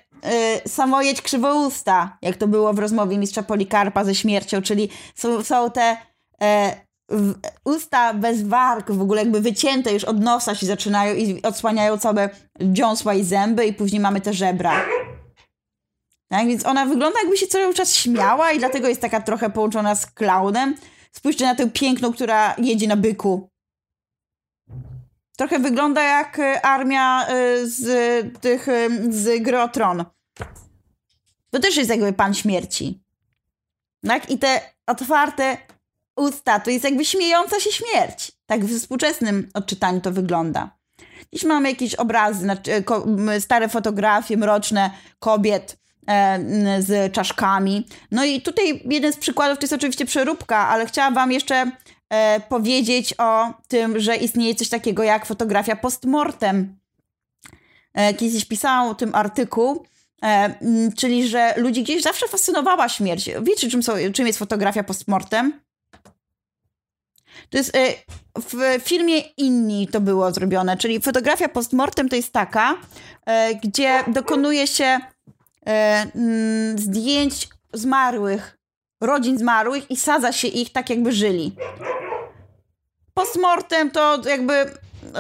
y, 0.65 0.69
samojedź 0.69 1.23
krzywousta, 1.23 2.19
jak 2.23 2.37
to 2.37 2.49
było 2.49 2.73
w 2.73 2.79
rozmowie 2.79 3.19
mistrza 3.19 3.43
Polikarpa 3.43 4.05
ze 4.05 4.15
śmiercią, 4.15 4.63
czyli 4.63 4.89
są, 5.15 5.43
są 5.45 5.71
te 5.71 5.97
w, 7.11 7.35
usta 7.65 8.15
bez 8.15 8.43
warg, 8.43 8.91
w 8.91 9.03
ogóle 9.03 9.23
jakby 9.23 9.41
wycięte 9.41 9.93
już 9.93 10.05
od 10.05 10.21
nosa 10.21 10.55
się 10.55 10.67
zaczynają 10.67 11.15
i 11.15 11.43
odsłaniają 11.43 11.99
całe 11.99 12.31
dziąsła 12.61 13.15
i 13.15 13.25
zęby 13.25 13.67
i 13.67 13.73
później 13.73 14.01
mamy 14.01 14.21
te 14.21 14.33
żebra. 14.33 14.85
Tak, 16.29 16.47
więc 16.47 16.67
ona 16.67 16.87
wygląda 16.87 17.19
jakby 17.21 17.37
się 17.37 17.47
cały 17.47 17.75
czas 17.75 17.95
śmiała 17.95 18.53
i 18.53 18.59
dlatego 18.59 18.89
jest 18.89 19.01
taka 19.01 19.21
trochę 19.21 19.51
połączona 19.51 19.95
z 19.95 20.07
klaunem. 20.07 20.75
Spójrzcie 21.13 21.45
na 21.45 21.55
tę 21.55 21.71
piękną, 21.71 22.13
która 22.13 22.55
jedzie 22.59 22.89
na 22.89 22.97
byku. 22.97 23.49
Trochę 25.37 25.59
wygląda 25.59 26.03
jak 26.03 26.39
e, 26.39 26.67
armia 26.67 27.27
e, 27.27 27.67
z 27.67 27.87
tych, 28.41 28.69
e, 28.69 28.89
z 29.09 29.43
Grotron. 29.43 30.05
To 31.51 31.59
też 31.59 31.77
jest 31.77 31.91
jakby 31.91 32.13
pan 32.13 32.35
śmierci. 32.35 33.03
Tak? 34.07 34.31
I 34.31 34.39
te 34.39 34.61
otwarte 34.87 35.57
usta, 36.17 36.61
to 36.61 36.71
jest 36.71 36.85
jakby 36.85 37.05
śmiejąca 37.05 37.61
się 37.61 37.71
śmierć. 37.73 38.33
Tak 38.47 38.65
w 38.65 38.79
współczesnym 38.79 39.49
odczytaniu 39.55 40.01
to 40.01 40.13
wygląda. 40.13 40.77
Dziś 41.33 41.45
mamy 41.45 41.71
jakieś 41.71 41.95
obrazy, 41.95 42.47
stare 43.41 43.69
fotografie 43.69 44.37
mroczne 44.37 44.91
kobiet 45.19 45.79
z 46.79 47.13
czaszkami. 47.13 47.87
No 48.11 48.25
i 48.25 48.43
tutaj 48.43 48.83
jeden 48.85 49.13
z 49.13 49.17
przykładów 49.17 49.59
to 49.59 49.65
jest 49.65 49.73
oczywiście 49.73 50.07
przeróbka, 50.07 50.69
ale 50.69 50.87
chciałam 50.87 51.15
wam 51.15 51.33
jeszcze 51.33 51.71
e, 52.11 52.41
powiedzieć 52.41 53.15
o 53.19 53.55
tym, 53.69 54.01
że 54.01 54.17
istnieje 54.17 54.55
coś 54.55 54.69
takiego 54.69 55.03
jak 55.03 55.27
fotografia 55.27 55.77
postmortem. 55.77 56.79
E, 57.95 58.15
kiedyś 58.15 58.45
pisałam 58.45 58.89
o 58.89 58.95
tym 58.95 59.15
artykuł 59.15 59.87
E, 60.23 60.55
czyli, 60.97 61.29
że 61.29 61.55
ludzi 61.57 61.83
gdzieś 61.83 62.03
zawsze 62.03 62.29
fascynowała 62.29 62.89
śmierć. 62.89 63.31
Wiecie, 63.43 63.71
czym, 63.71 63.83
są, 63.83 63.93
czym 64.13 64.27
jest 64.27 64.39
fotografia 64.39 64.85
postmortem? 64.85 65.61
To 67.51 67.59
jest 67.59 67.77
e, 67.77 67.95
w 68.41 68.83
filmie 68.83 69.19
Inni 69.19 69.89
to 69.89 70.01
było 70.01 70.33
zrobione, 70.33 70.77
czyli 70.77 71.01
fotografia 71.01 71.49
postmortem 71.49 72.09
to 72.09 72.17
jest 72.17 72.33
taka, 72.33 72.75
e, 73.27 73.55
gdzie 73.55 74.05
dokonuje 74.07 74.67
się 74.67 74.99
e, 75.67 76.07
zdjęć 76.77 77.49
zmarłych, 77.73 78.56
rodzin 79.01 79.39
zmarłych 79.39 79.91
i 79.91 79.97
sadza 79.97 80.33
się 80.33 80.49
ich 80.49 80.73
tak, 80.73 80.91
jakby 80.91 81.13
żyli. 81.13 81.53
Postmortem 83.15 83.91
to 83.91 84.29
jakby 84.29 84.71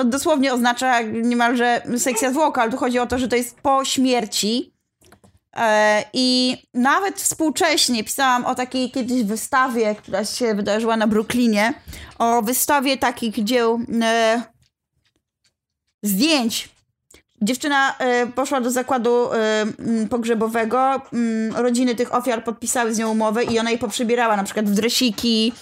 dosłownie 0.04 0.52
oznacza 0.52 1.00
niemalże 1.02 1.82
sekcja 1.98 2.30
zwłoka, 2.30 2.62
ale 2.62 2.70
tu 2.70 2.76
chodzi 2.76 2.98
o 2.98 3.06
to, 3.06 3.18
że 3.18 3.28
to 3.28 3.36
jest 3.36 3.60
po 3.60 3.84
śmierci. 3.84 4.76
I 6.12 6.56
nawet 6.74 7.20
współcześnie 7.20 8.04
pisałam 8.04 8.44
o 8.44 8.54
takiej 8.54 8.90
kiedyś 8.90 9.22
wystawie, 9.22 9.94
która 9.94 10.24
się 10.24 10.54
wydarzyła 10.54 10.96
na 10.96 11.06
Brooklynie, 11.06 11.74
o 12.18 12.42
wystawie 12.42 12.96
takich 12.96 13.44
dzieł 13.44 13.80
e, 14.02 14.42
zdjęć. 16.02 16.75
Dziewczyna 17.42 17.98
e, 17.98 18.26
poszła 18.26 18.60
do 18.60 18.70
zakładu 18.70 19.32
e, 19.32 19.66
pogrzebowego, 20.10 21.02
rodziny 21.54 21.94
tych 21.94 22.14
ofiar 22.14 22.44
podpisały 22.44 22.94
z 22.94 22.98
nią 22.98 23.10
umowę 23.10 23.44
i 23.44 23.58
ona 23.58 23.70
jej 23.70 23.78
poprzybierała 23.78 24.36
na 24.36 24.44
przykład 24.44 24.70
w 24.70 24.74
dresiki, 24.74 25.52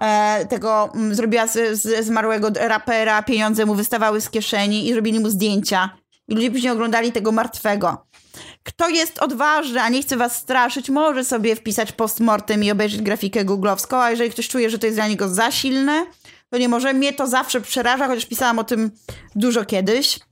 e, 0.00 0.46
tego 0.46 0.92
zrobiła 1.10 1.46
z, 1.46 1.80
z 1.82 2.06
zmarłego 2.06 2.50
rapera, 2.60 3.22
pieniądze 3.22 3.66
mu 3.66 3.74
wystawały 3.74 4.20
z 4.20 4.30
kieszeni 4.30 4.88
i 4.88 4.94
robili 4.94 5.20
mu 5.20 5.30
zdjęcia. 5.30 5.90
I 6.28 6.34
ludzie 6.34 6.50
później 6.50 6.72
oglądali 6.72 7.12
tego 7.12 7.32
martwego. 7.32 8.06
Kto 8.62 8.88
jest 8.88 9.18
odważny, 9.18 9.80
a 9.82 9.88
nie 9.88 10.02
chce 10.02 10.16
was 10.16 10.36
straszyć, 10.36 10.90
może 10.90 11.24
sobie 11.24 11.56
wpisać 11.56 11.92
postmortem 11.92 12.64
i 12.64 12.70
obejrzeć 12.70 13.02
grafikę 13.02 13.44
googlowską, 13.44 13.96
a 13.96 14.10
jeżeli 14.10 14.30
ktoś 14.30 14.48
czuje, 14.48 14.70
że 14.70 14.78
to 14.78 14.86
jest 14.86 14.98
dla 14.98 15.08
niego 15.08 15.28
za 15.28 15.50
silne, 15.50 16.06
to 16.50 16.58
nie 16.58 16.68
może. 16.68 16.92
Mnie 16.92 17.12
to 17.12 17.26
zawsze 17.26 17.60
przeraża, 17.60 18.06
chociaż 18.06 18.26
pisałam 18.26 18.58
o 18.58 18.64
tym 18.64 18.90
dużo 19.34 19.64
kiedyś. 19.64 20.27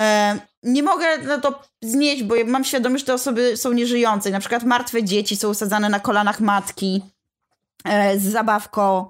E, 0.00 0.38
nie 0.62 0.82
mogę 0.82 1.18
na 1.18 1.38
to 1.38 1.62
znieść, 1.82 2.22
bo 2.22 2.34
mam 2.46 2.64
świadomość, 2.64 3.02
że 3.02 3.06
te 3.06 3.14
osoby 3.14 3.56
są 3.56 3.72
nieżyjące. 3.72 4.30
Na 4.30 4.40
przykład 4.40 4.64
martwe 4.64 5.04
dzieci 5.04 5.36
są 5.36 5.48
usadzane 5.48 5.88
na 5.88 6.00
kolanach 6.00 6.40
matki 6.40 7.02
e, 7.84 8.18
z 8.18 8.22
zabawką, 8.22 9.06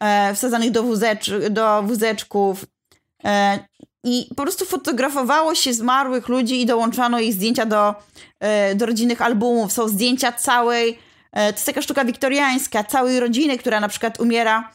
e, 0.00 0.34
wsadzanych 0.34 0.70
do, 0.70 0.82
wózecz, 0.82 1.30
do 1.50 1.82
wózeczków. 1.82 2.64
I 4.04 4.26
po 4.36 4.42
prostu 4.42 4.64
fotografowało 4.64 5.54
się 5.54 5.74
zmarłych 5.74 6.28
ludzi 6.28 6.60
i 6.60 6.66
dołączano 6.66 7.20
ich 7.20 7.34
zdjęcia 7.34 7.66
do, 7.66 7.94
do 8.74 8.86
rodzinnych 8.86 9.22
albumów. 9.22 9.72
Są 9.72 9.88
zdjęcia 9.88 10.32
całej, 10.32 10.98
to 11.32 11.40
jest 11.40 11.66
taka 11.66 11.82
sztuka 11.82 12.04
wiktoriańska, 12.04 12.84
całej 12.84 13.20
rodziny, 13.20 13.58
która 13.58 13.80
na 13.80 13.88
przykład 13.88 14.20
umiera 14.20 14.70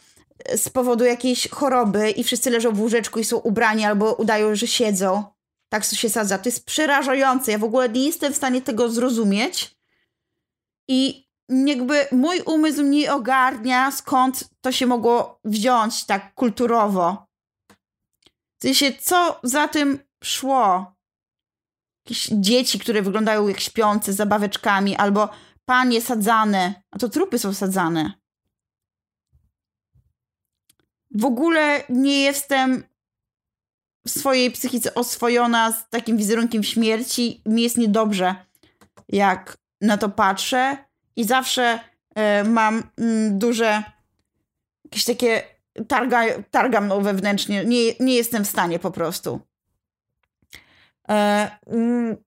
z 0.55 0.69
powodu 0.69 1.05
jakiejś 1.05 1.49
choroby 1.49 2.11
i 2.11 2.23
wszyscy 2.23 2.49
leżą 2.49 2.71
w 2.71 2.79
łóżeczku 2.79 3.19
i 3.19 3.23
są 3.23 3.37
ubrani 3.37 3.85
albo 3.85 4.13
udają, 4.13 4.55
że 4.55 4.67
siedzą. 4.67 5.34
Tak 5.75 5.83
się 5.83 6.09
sadza. 6.09 6.37
To 6.37 6.49
jest 6.49 6.65
przerażające. 6.65 7.51
Ja 7.51 7.57
w 7.57 7.63
ogóle 7.63 7.89
nie 7.89 8.05
jestem 8.05 8.33
w 8.33 8.35
stanie 8.35 8.61
tego 8.61 8.89
zrozumieć. 8.89 9.75
I 10.87 11.27
jakby 11.49 12.07
mój 12.11 12.41
umysł 12.41 12.81
nie 12.81 13.13
ogarnia, 13.13 13.91
skąd 13.91 14.49
to 14.61 14.71
się 14.71 14.85
mogło 14.85 15.39
wziąć 15.43 16.05
tak 16.05 16.33
kulturowo. 16.33 17.27
W 18.57 18.61
sensie, 18.61 18.93
co 18.93 19.39
za 19.43 19.67
tym 19.67 19.99
szło? 20.23 20.95
Jakieś 22.05 22.27
dzieci, 22.31 22.79
które 22.79 23.01
wyglądają 23.01 23.47
jak 23.47 23.59
śpiące 23.59 24.13
z 24.13 24.15
zabaweczkami, 24.15 24.95
albo 24.95 25.29
panie 25.65 26.01
sadzane, 26.01 26.83
a 26.91 26.99
to 26.99 27.09
trupy 27.09 27.39
są 27.39 27.53
sadzane. 27.53 28.13
W 31.11 31.25
ogóle 31.25 31.83
nie 31.89 32.21
jestem 32.21 32.83
swojej 34.07 34.51
psychice 34.51 34.95
oswojona 34.95 35.71
z 35.71 35.89
takim 35.89 36.17
wizerunkiem 36.17 36.63
śmierci. 36.63 37.41
Mi 37.45 37.63
jest 37.63 37.77
niedobrze, 37.77 38.35
jak 39.09 39.57
na 39.81 39.97
to 39.97 40.09
patrzę 40.09 40.77
i 41.15 41.23
zawsze 41.23 41.79
y, 42.43 42.49
mam 42.49 42.79
y, 42.79 42.83
duże 43.31 43.83
jakieś 44.85 45.05
takie 45.05 45.43
targa, 45.87 46.23
targam 46.51 46.87
no 46.87 47.01
wewnętrznie. 47.01 47.65
Nie, 47.65 47.93
nie 47.99 48.15
jestem 48.15 48.45
w 48.45 48.49
stanie 48.49 48.79
po 48.79 48.91
prostu. 48.91 49.39
E, 51.09 51.51
mm, 51.67 52.17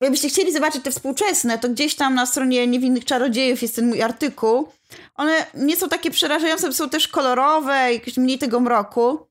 Jakbyście 0.00 0.28
chcieli 0.28 0.52
zobaczyć 0.52 0.84
te 0.84 0.90
współczesne, 0.90 1.58
to 1.58 1.68
gdzieś 1.68 1.94
tam 1.94 2.14
na 2.14 2.26
stronie 2.26 2.66
Niewinnych 2.66 3.04
Czarodziejów 3.04 3.62
jest 3.62 3.76
ten 3.76 3.88
mój 3.88 4.02
artykuł. 4.02 4.68
One 5.14 5.46
nie 5.54 5.76
są 5.76 5.88
takie 5.88 6.10
przerażające, 6.10 6.72
są 6.72 6.88
też 6.88 7.08
kolorowe, 7.08 7.92
jakieś 7.92 8.16
mniej 8.16 8.38
tego 8.38 8.60
mroku. 8.60 9.26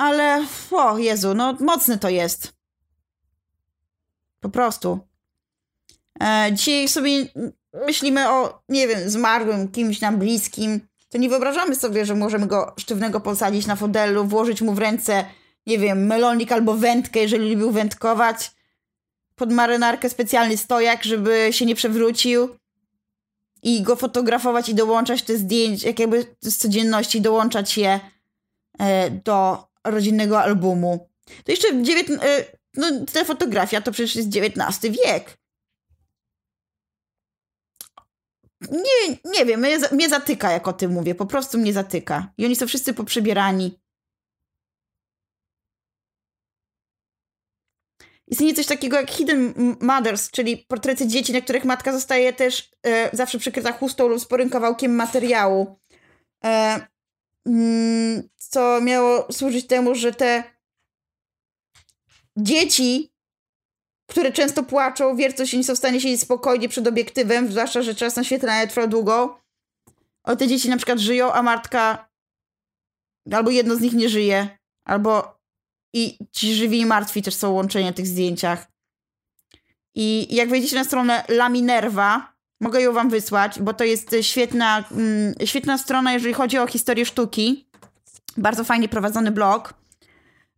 Ale, 0.00 0.46
o 0.70 0.98
Jezu, 0.98 1.34
no 1.34 1.56
mocny 1.60 1.98
to 1.98 2.08
jest. 2.08 2.52
Po 4.40 4.48
prostu. 4.48 4.98
E, 6.22 6.50
dzisiaj 6.52 6.88
sobie 6.88 7.26
myślimy 7.86 8.30
o, 8.30 8.62
nie 8.68 8.88
wiem, 8.88 9.10
zmarłym, 9.10 9.68
kimś 9.68 10.00
nam 10.00 10.18
bliskim, 10.18 10.80
to 11.08 11.18
nie 11.18 11.28
wyobrażamy 11.28 11.76
sobie, 11.76 12.06
że 12.06 12.14
możemy 12.14 12.46
go 12.46 12.74
sztywnego 12.78 13.20
posadzić 13.20 13.66
na 13.66 13.76
fotelu, 13.76 14.24
włożyć 14.24 14.62
mu 14.62 14.74
w 14.74 14.78
ręce, 14.78 15.24
nie 15.66 15.78
wiem, 15.78 16.06
melonik 16.06 16.52
albo 16.52 16.74
wędkę, 16.74 17.20
jeżeli 17.20 17.50
lubił 17.50 17.70
wędkować, 17.70 18.50
pod 19.34 19.52
marynarkę 19.52 20.10
specjalny 20.10 20.56
stojak, 20.56 21.04
żeby 21.04 21.48
się 21.50 21.66
nie 21.66 21.74
przewrócił 21.74 22.48
i 23.62 23.82
go 23.82 23.96
fotografować 23.96 24.68
i 24.68 24.74
dołączać 24.74 25.22
te 25.22 25.36
zdjęcia, 25.36 25.88
jak 25.88 25.98
jakby 25.98 26.36
z 26.40 26.56
codzienności, 26.56 27.20
dołączać 27.20 27.78
je 27.78 28.00
e, 28.78 29.10
do 29.10 29.69
rodzinnego 29.86 30.40
albumu. 30.40 31.10
To 31.44 31.52
jeszcze 31.52 31.68
dziewiętn- 31.82 32.24
e, 32.24 32.44
no, 32.76 32.86
ta 33.12 33.24
fotografia 33.24 33.80
to 33.80 33.92
przecież 33.92 34.16
jest 34.16 34.28
XIX 34.36 34.96
wiek. 35.04 35.40
Nie, 38.70 39.16
nie 39.24 39.46
wiem, 39.46 39.60
mnie, 39.60 39.78
mnie 39.92 40.08
zatyka, 40.08 40.52
jak 40.52 40.68
o 40.68 40.72
tym 40.72 40.92
mówię. 40.92 41.14
Po 41.14 41.26
prostu 41.26 41.58
mnie 41.58 41.72
zatyka. 41.72 42.32
I 42.38 42.44
oni 42.44 42.56
są 42.56 42.66
wszyscy 42.66 42.94
poprzebierani. 42.94 43.80
Istnieje 48.26 48.54
coś 48.54 48.66
takiego 48.66 48.96
jak 48.96 49.10
Hidden 49.10 49.54
Mothers, 49.80 50.30
czyli 50.30 50.56
portrety 50.56 51.06
dzieci, 51.06 51.32
na 51.32 51.40
których 51.40 51.64
matka 51.64 51.92
zostaje 51.92 52.32
też 52.32 52.70
e, 52.86 53.16
zawsze 53.16 53.38
przykryta 53.38 53.72
chustą 53.72 54.08
lub 54.08 54.20
sporym 54.20 54.50
kawałkiem 54.50 54.94
materiału. 54.94 55.80
E, 56.44 56.80
co 58.36 58.80
miało 58.80 59.32
służyć 59.32 59.66
temu, 59.66 59.94
że 59.94 60.12
te 60.12 60.44
dzieci 62.36 63.10
które 64.10 64.32
często 64.32 64.62
płaczą, 64.62 65.16
wiercą 65.16 65.46
się, 65.46 65.56
nie 65.56 65.64
są 65.64 65.74
w 65.74 65.78
stanie 65.78 66.00
siedzieć 66.00 66.20
spokojnie 66.20 66.68
przed 66.68 66.86
obiektywem, 66.86 67.52
zwłaszcza, 67.52 67.82
że 67.82 67.94
czas 67.94 68.16
naświetlania 68.16 68.66
trwa 68.66 68.86
długo. 68.86 69.40
O 70.22 70.36
te 70.36 70.48
dzieci 70.48 70.68
na 70.68 70.76
przykład 70.76 70.98
żyją, 70.98 71.32
a 71.32 71.42
Martka 71.42 72.10
albo 73.32 73.50
jedno 73.50 73.76
z 73.76 73.80
nich 73.80 73.92
nie 73.92 74.08
żyje, 74.08 74.58
albo 74.84 75.40
i 75.94 76.18
ci 76.32 76.54
żywi 76.54 76.80
i 76.80 76.86
martwi 76.86 77.22
też 77.22 77.34
są 77.34 77.50
łączenia 77.50 77.92
w 77.92 77.94
tych 77.94 78.06
zdjęciach. 78.06 78.66
I 79.94 80.34
jak 80.34 80.48
wejdziecie 80.48 80.76
na 80.76 80.84
stronę 80.84 81.24
Laminerva, 81.28 82.32
mogę 82.60 82.82
ją 82.82 82.92
wam 82.92 83.10
wysłać, 83.10 83.60
bo 83.60 83.74
to 83.74 83.84
jest 83.84 84.16
świetna, 84.20 84.84
mm, 84.90 85.34
świetna 85.44 85.78
strona, 85.78 86.12
jeżeli 86.12 86.34
chodzi 86.34 86.58
o 86.58 86.66
historię 86.66 87.06
sztuki. 87.06 87.68
Bardzo 88.36 88.64
fajnie 88.64 88.88
prowadzony 88.88 89.30
blog. 89.30 89.74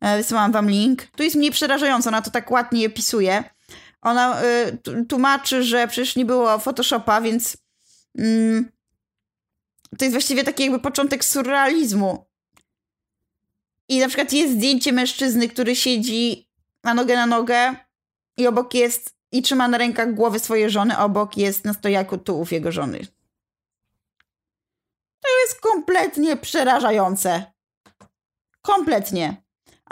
E, 0.01 0.17
wysyłam 0.17 0.53
wam 0.53 0.71
link. 0.71 1.07
Tu 1.07 1.23
jest 1.23 1.37
mniej 1.37 1.51
przerażająca, 1.51 2.11
ona 2.11 2.23
to 2.23 2.31
tak 2.31 2.51
ładnie 2.51 2.87
opisuje. 2.87 3.45
Ona 4.03 4.43
y, 4.43 5.05
tłumaczy, 5.09 5.63
że 5.63 5.89
przecież 5.89 6.17
nie 6.17 6.25
było 6.25 6.59
Photoshopa, 6.59 7.21
więc 7.21 7.57
mm, 8.19 8.71
to 9.99 10.05
jest 10.05 10.15
właściwie 10.15 10.45
taki 10.45 10.63
jakby 10.63 10.79
początek 10.79 11.25
surrealizmu. 11.25 12.27
I 13.89 14.01
na 14.01 14.09
przykład 14.09 14.33
jest 14.33 14.55
zdjęcie 14.55 14.93
mężczyzny, 14.93 15.49
który 15.49 15.77
siedzi 15.77 16.49
na 16.85 16.95
nogę 16.95 17.17
na 17.17 17.27
nogę 17.27 17.75
i 18.37 18.47
obok 18.47 18.75
jest 18.75 19.17
i 19.33 19.43
trzyma 19.43 19.69
na 19.69 19.79
rękach 19.79 20.15
głowy 20.15 20.39
swojej 20.39 20.71
żony, 20.71 20.99
obok 20.99 21.37
jest 21.37 21.65
na 21.65 21.75
stojaku 21.75 22.19
tułów 22.19 22.53
jego 22.53 22.73
żony. 22.73 22.99
To 25.21 25.29
jest 25.43 25.61
kompletnie 25.61 26.37
przerażające. 26.37 27.53
Kompletnie 28.63 29.43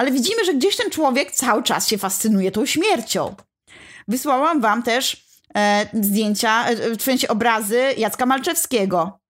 ale 0.01 0.11
widzimy, 0.11 0.45
że 0.45 0.55
gdzieś 0.55 0.77
ten 0.77 0.91
człowiek 0.91 1.33
cały 1.33 1.63
czas 1.63 1.89
się 1.89 1.99
fascynuje 1.99 2.53
tą 2.53 2.67
śmiercią. 2.67 3.35
Wysłałam 4.09 4.61
wam 4.61 4.83
też 4.83 5.27
e, 5.57 5.87
zdjęcia, 5.93 6.67
e, 6.67 6.97
w 6.97 7.03
sensie 7.03 7.29
obrazy 7.29 7.95
Jacka 7.97 8.27
Malczewskiego, 8.27 9.21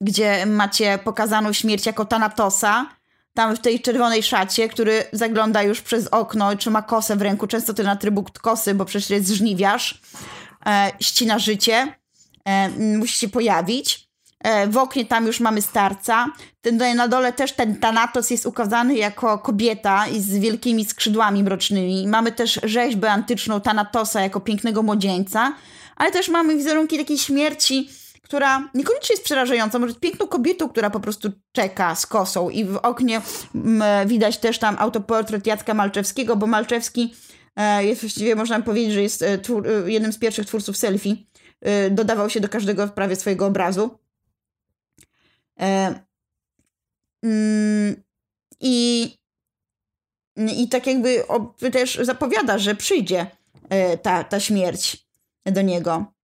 gdzie 0.00 0.46
macie 0.46 0.98
pokazaną 1.04 1.52
śmierć 1.52 1.86
jako 1.86 2.04
Tanatosa, 2.04 2.86
tam 3.40 3.56
w 3.56 3.60
tej 3.60 3.80
czerwonej 3.80 4.22
szacie, 4.22 4.68
który 4.68 5.04
zagląda 5.12 5.62
już 5.62 5.80
przez 5.80 6.06
okno, 6.06 6.56
trzyma 6.56 6.82
kosę 6.82 7.16
w 7.16 7.22
ręku, 7.22 7.46
często 7.46 7.74
ten 7.74 7.88
atrybut 7.88 8.38
kosy, 8.38 8.74
bo 8.74 8.84
przecież 8.84 9.10
jest 9.10 9.28
żniwiarz, 9.28 10.00
e, 10.66 10.92
ścina 11.00 11.38
życie, 11.38 11.94
e, 12.44 12.68
musi 12.68 13.18
się 13.18 13.28
pojawić. 13.28 14.08
E, 14.40 14.66
w 14.66 14.76
oknie 14.76 15.04
tam 15.04 15.26
już 15.26 15.40
mamy 15.40 15.62
starca. 15.62 16.26
Ten, 16.60 16.96
na 16.96 17.08
dole 17.08 17.32
też 17.32 17.52
ten 17.52 17.76
Thanatos 17.76 18.30
jest 18.30 18.46
ukazany 18.46 18.94
jako 18.94 19.38
kobieta 19.38 20.06
i 20.06 20.20
z 20.20 20.38
wielkimi 20.38 20.84
skrzydłami 20.84 21.42
mrocznymi. 21.42 22.06
Mamy 22.06 22.32
też 22.32 22.60
rzeźbę 22.62 23.12
antyczną 23.12 23.60
Thanatosa 23.60 24.20
jako 24.20 24.40
pięknego 24.40 24.82
młodzieńca, 24.82 25.52
ale 25.96 26.10
też 26.10 26.28
mamy 26.28 26.56
wizerunki 26.56 26.98
takiej 26.98 27.18
śmierci, 27.18 27.90
która 28.30 28.70
niekoniecznie 28.74 29.12
jest 29.12 29.24
przerażająca, 29.24 29.78
może 29.78 29.90
jest 29.90 30.00
piękną 30.00 30.26
kobietą, 30.26 30.68
która 30.68 30.90
po 30.90 31.00
prostu 31.00 31.30
czeka 31.52 31.94
z 31.94 32.06
kosą 32.06 32.50
i 32.50 32.64
w 32.64 32.76
oknie 32.76 33.22
m, 33.54 33.82
widać 34.06 34.38
też 34.38 34.58
tam 34.58 34.76
autoportret 34.78 35.46
Jacka 35.46 35.74
Malczewskiego, 35.74 36.36
bo 36.36 36.46
Malczewski 36.46 37.14
e, 37.56 37.84
jest 37.84 38.00
właściwie, 38.00 38.34
można 38.34 38.62
powiedzieć, 38.62 38.92
że 38.92 39.02
jest 39.02 39.22
e, 39.22 39.26
e, 39.26 39.90
jednym 39.90 40.12
z 40.12 40.18
pierwszych 40.18 40.46
twórców 40.46 40.76
selfie. 40.76 41.16
Dodawał 41.90 42.30
się 42.30 42.40
do 42.40 42.48
każdego 42.48 42.88
prawie 42.88 43.16
swojego 43.16 43.46
obrazu. 43.46 43.98
Mm, 47.22 48.02
I, 48.60 49.04
I 50.36 50.68
tak 50.68 50.86
jakby 50.86 51.24
też 51.72 51.98
zapowiada, 52.02 52.58
że 52.58 52.74
przyjdzie 52.74 53.26
ta, 54.02 54.24
ta 54.24 54.40
śmierć 54.40 55.06
do 55.46 55.62
niego. 55.62 56.19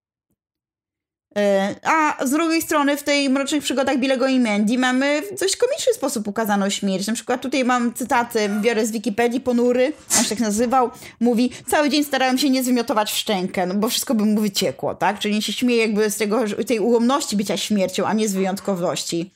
E, 1.37 1.75
a 1.83 2.27
z 2.27 2.31
drugiej 2.31 2.63
strony 2.63 2.97
w 2.97 3.03
tej 3.03 3.31
Mrocznych 3.31 3.63
Przygodach 3.63 3.99
Bilego 3.99 4.27
i 4.27 4.41
Mandy 4.41 4.79
mamy 4.79 5.23
w 5.23 5.41
dość 5.41 5.57
komiczny 5.57 5.93
sposób 5.93 6.29
ukazaną 6.29 6.71
śmierć. 6.71 7.07
Na 7.07 7.15
przykład 7.15 7.41
tutaj 7.41 7.65
mam 7.65 7.95
cytaty, 7.95 8.51
biorę 8.61 8.87
z 8.87 8.91
Wikipedii, 8.91 9.41
ponury, 9.41 9.93
on 10.19 10.25
się 10.25 10.29
tak 10.29 10.41
nazywał, 10.41 10.91
mówi, 11.21 11.51
cały 11.67 11.91
dzień 11.91 12.05
starałem 12.05 12.39
się 12.39 12.51
nie 12.51 12.63
zwymiotować 12.63 13.13
w 13.13 13.17
szczękę, 13.17 13.67
no 13.67 13.75
bo 13.75 13.89
wszystko 13.89 14.15
by 14.15 14.25
mu 14.25 14.41
wyciekło, 14.41 14.95
tak? 14.95 15.19
Czyli 15.19 15.43
się 15.43 15.53
śmieje 15.53 15.81
jakby 15.81 16.11
z 16.11 16.17
tego, 16.17 16.45
tej 16.67 16.81
ułomności 16.81 17.37
bycia 17.37 17.57
śmiercią, 17.57 18.07
a 18.07 18.13
nie 18.13 18.29
z 18.29 18.35
wyjątkowości. 18.35 19.31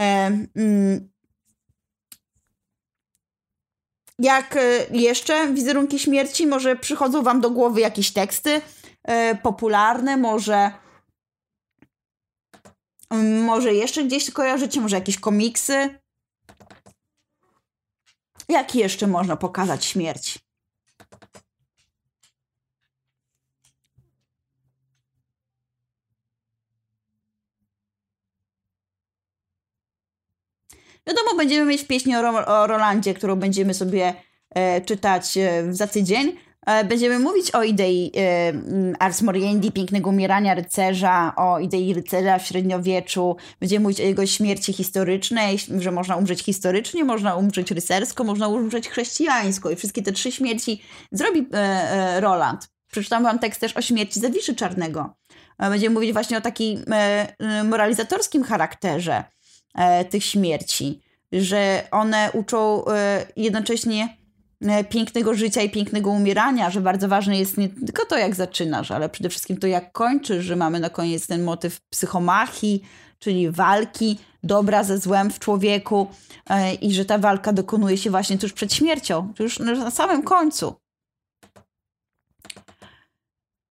E, 0.00 0.04
mm, 0.56 1.10
jak 4.18 4.56
e, 4.56 4.60
jeszcze 4.90 5.52
wizerunki 5.52 5.98
śmierci, 5.98 6.46
może 6.46 6.76
przychodzą 6.76 7.22
wam 7.22 7.40
do 7.40 7.50
głowy 7.50 7.80
jakieś 7.80 8.10
teksty 8.10 8.60
e, 9.04 9.34
popularne, 9.34 10.16
może 10.16 10.70
może 13.18 13.74
jeszcze 13.74 14.04
gdzieś 14.04 14.30
kojarzycie, 14.30 14.80
może 14.80 14.96
jakieś 14.96 15.18
komiksy? 15.18 15.98
Jak 18.48 18.74
jeszcze 18.74 19.06
można 19.06 19.36
pokazać 19.36 19.84
śmierć? 19.84 20.38
Wiadomo, 31.06 31.34
będziemy 31.36 31.66
mieć 31.66 31.84
Ro 32.22 32.46
o 32.46 32.66
Rolandzie, 32.66 33.14
którą 33.14 33.36
będziemy 33.36 33.74
sobie 33.74 34.14
e, 34.50 34.80
czytać 34.80 35.36
e, 35.36 35.74
za 35.74 35.86
tydzień. 35.86 36.49
E, 36.70 36.84
będziemy 36.84 37.18
mówić 37.18 37.50
o 37.50 37.62
idei 37.62 38.12
e, 38.16 38.52
Ars 38.98 39.22
Moriendi, 39.22 39.72
pięknego 39.72 40.10
umierania 40.10 40.54
rycerza, 40.54 41.32
o 41.36 41.58
idei 41.58 41.94
rycerza 41.94 42.38
w 42.38 42.46
średniowieczu. 42.46 43.36
Będziemy 43.60 43.82
mówić 43.82 44.00
o 44.00 44.04
jego 44.04 44.26
śmierci 44.26 44.72
historycznej, 44.72 45.58
że 45.78 45.90
można 45.90 46.16
umrzeć 46.16 46.42
historycznie, 46.42 47.04
można 47.04 47.34
umrzeć 47.36 47.70
rycersko, 47.70 48.24
można 48.24 48.48
umrzeć 48.48 48.88
chrześcijańsko. 48.88 49.70
I 49.70 49.76
wszystkie 49.76 50.02
te 50.02 50.12
trzy 50.12 50.32
śmierci 50.32 50.82
zrobi 51.12 51.46
e, 51.52 52.20
Roland. 52.20 52.68
Przeczytam 52.90 53.22
wam 53.22 53.38
tekst 53.38 53.60
też 53.60 53.76
o 53.76 53.82
śmierci 53.82 54.20
Zawiszy 54.20 54.54
Czarnego. 54.54 55.14
Będziemy 55.58 55.94
mówić 55.94 56.12
właśnie 56.12 56.38
o 56.38 56.40
takim 56.40 56.84
moralizatorskim 57.64 58.44
charakterze 58.44 59.24
tych 60.10 60.24
śmierci, 60.24 61.00
że 61.32 61.88
one 61.90 62.30
uczą 62.32 62.84
jednocześnie 63.36 64.19
pięknego 64.88 65.34
życia 65.34 65.62
i 65.62 65.70
pięknego 65.70 66.10
umierania, 66.10 66.70
że 66.70 66.80
bardzo 66.80 67.08
ważne 67.08 67.38
jest 67.38 67.58
nie 67.58 67.68
tylko 67.68 68.06
to, 68.06 68.18
jak 68.18 68.34
zaczynasz, 68.34 68.90
ale 68.90 69.08
przede 69.08 69.28
wszystkim 69.28 69.56
to, 69.56 69.66
jak 69.66 69.92
kończysz, 69.92 70.44
że 70.44 70.56
mamy 70.56 70.80
na 70.80 70.90
koniec 70.90 71.26
ten 71.26 71.42
motyw 71.42 71.80
psychomachii, 71.80 72.82
czyli 73.18 73.50
walki 73.50 74.18
dobra 74.42 74.84
ze 74.84 74.98
złem 74.98 75.30
w 75.30 75.38
człowieku 75.38 76.06
e, 76.50 76.74
i 76.74 76.94
że 76.94 77.04
ta 77.04 77.18
walka 77.18 77.52
dokonuje 77.52 77.98
się 77.98 78.10
właśnie 78.10 78.38
tuż 78.38 78.52
przed 78.52 78.74
śmiercią, 78.74 79.32
już 79.38 79.58
na 79.58 79.90
samym 79.90 80.22
końcu. 80.22 80.74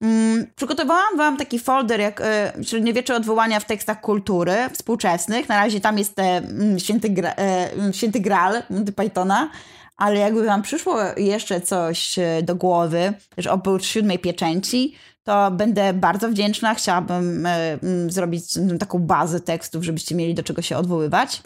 Mm, 0.02 0.46
przygotowałam 0.56 1.16
wam 1.16 1.36
taki 1.36 1.58
folder 1.58 2.00
jak 2.00 2.20
e, 2.20 2.52
średniowiecze 2.62 3.16
odwołania 3.16 3.60
w 3.60 3.64
tekstach 3.64 4.00
kultury 4.00 4.56
współczesnych. 4.72 5.48
Na 5.48 5.56
razie 5.56 5.80
tam 5.80 5.98
jest 5.98 6.18
e, 6.18 6.42
święty, 6.78 7.10
gra, 7.10 7.34
e, 7.38 7.70
święty 7.92 8.20
Graal 8.20 8.62
Monty 8.70 8.92
Pythona, 8.92 9.50
ale 9.96 10.18
jakby 10.18 10.46
wam 10.46 10.62
przyszło 10.62 10.98
jeszcze 11.16 11.60
coś 11.60 12.18
e, 12.18 12.42
do 12.42 12.54
głowy, 12.54 13.14
że 13.38 13.52
oprócz 13.52 13.84
siódmej 13.84 14.18
pieczęci, 14.18 14.94
to 15.24 15.50
będę 15.50 15.92
bardzo 15.92 16.28
wdzięczna. 16.28 16.74
Chciałabym 16.74 17.46
e, 17.46 17.78
zrobić 18.08 18.44
taką 18.80 18.98
bazę 18.98 19.40
tekstów, 19.40 19.84
żebyście 19.84 20.14
mieli 20.14 20.34
do 20.34 20.42
czego 20.42 20.62
się 20.62 20.76
odwoływać. 20.76 21.42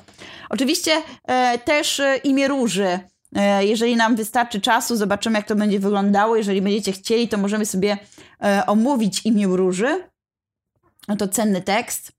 Oczywiście 0.51 0.93
e, 1.25 1.59
też 1.59 2.03
imię 2.25 2.49
róży. 2.49 2.99
Jeżeli 3.61 3.97
nam 3.97 4.17
wystarczy 4.17 4.61
czasu, 4.61 4.97
zobaczymy, 4.97 5.39
jak 5.39 5.47
to 5.47 5.57
będzie 5.57 5.81
wyglądało. 5.81 6.37
Jeżeli 6.37 6.63
będziecie 6.63 6.93
chcieli, 6.93 7.29
to 7.29 7.39
możemy 7.39 7.67
sobie 7.67 7.99
omówić 8.67 9.27
imię 9.27 9.47
róży. 9.47 10.05
No 11.09 11.17
to 11.17 11.29
cenny 11.29 11.63
tekst. 11.63 12.13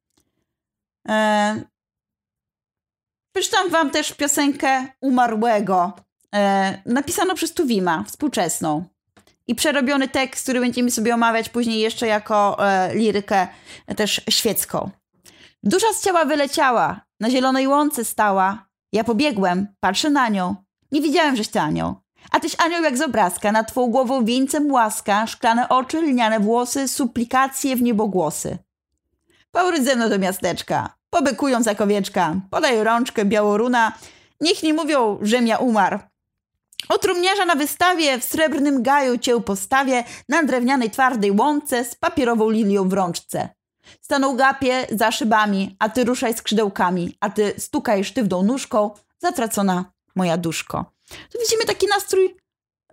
Przeczytam 3.36 3.69
wam 3.69 3.89
też 3.89 4.13
piosenkę 4.13 4.88
umarłego 5.01 5.93
e, 6.36 6.82
napisano 6.86 7.36
przez 7.36 7.53
Tuwima, 7.53 8.03
współczesną. 8.07 8.86
I 9.47 9.55
przerobiony 9.55 10.07
tekst, 10.07 10.43
który 10.43 10.59
będziemy 10.59 10.91
sobie 10.91 11.13
omawiać 11.13 11.49
później 11.49 11.79
jeszcze 11.79 12.07
jako 12.07 12.67
e, 12.67 12.95
lirykę 12.95 13.47
też 13.97 14.21
świecką. 14.29 14.89
Dusza 15.63 15.93
z 15.93 16.03
ciała 16.03 16.25
wyleciała, 16.25 17.01
na 17.19 17.29
zielonej 17.29 17.67
łące 17.67 18.05
stała. 18.05 18.65
Ja 18.93 19.03
pobiegłem, 19.03 19.67
patrzę 19.79 20.09
na 20.09 20.29
nią. 20.29 20.55
Nie 20.91 21.01
widziałem, 21.01 21.36
żeś 21.36 21.47
ty 21.47 21.59
anioł. 21.59 21.95
A 22.32 22.39
tyś 22.39 22.55
anioł 22.59 22.84
jak 22.84 22.97
z 22.97 23.01
obrazka, 23.01 23.51
nad 23.51 23.67
twą 23.67 23.88
głową 23.88 24.25
wieńcem 24.25 24.71
łaska, 24.71 25.27
szklane 25.27 25.69
oczy, 25.69 26.01
lniane 26.01 26.39
włosy, 26.39 26.88
suplikacje 26.88 27.75
w 27.75 27.82
niebogłosy. 27.82 28.57
Powróć 29.51 29.84
ze 29.84 29.95
mną 29.95 30.09
do 30.09 30.19
miasteczka, 30.19 30.95
pobykują 31.09 31.63
za 31.63 31.75
kowieczka, 31.75 32.36
podaj 32.49 32.84
rączkę 32.84 33.25
białoruna, 33.25 33.91
niech 34.41 34.63
nie 34.63 34.73
mówią, 34.73 35.19
żem 35.21 35.47
ja 35.47 35.57
umarł, 35.57 35.99
o 36.89 37.45
na 37.45 37.55
wystawie 37.55 38.19
w 38.19 38.23
srebrnym 38.23 38.84
gaju 38.84 39.17
cię 39.17 39.41
postawię 39.41 40.03
na 40.29 40.43
drewnianej 40.43 40.91
twardej 40.91 41.32
łące 41.32 41.86
z 41.86 41.95
papierową 41.95 42.49
lilią 42.49 42.89
w 42.89 42.93
rączce. 42.93 43.49
Stanął 44.01 44.36
gapie 44.36 44.88
za 44.91 45.11
szybami, 45.11 45.75
a 45.79 45.89
ty 45.89 46.03
ruszaj 46.03 46.34
skrzydełkami, 46.34 47.17
a 47.19 47.29
ty 47.29 47.53
stukaj 47.57 48.03
sztywną 48.03 48.43
nóżką, 48.43 48.91
zatracona 49.19 49.86
moja 50.15 50.38
duszko. 50.38 50.86
Tu 51.32 51.39
widzimy 51.39 51.65
taki 51.65 51.88
nastrój 51.88 52.36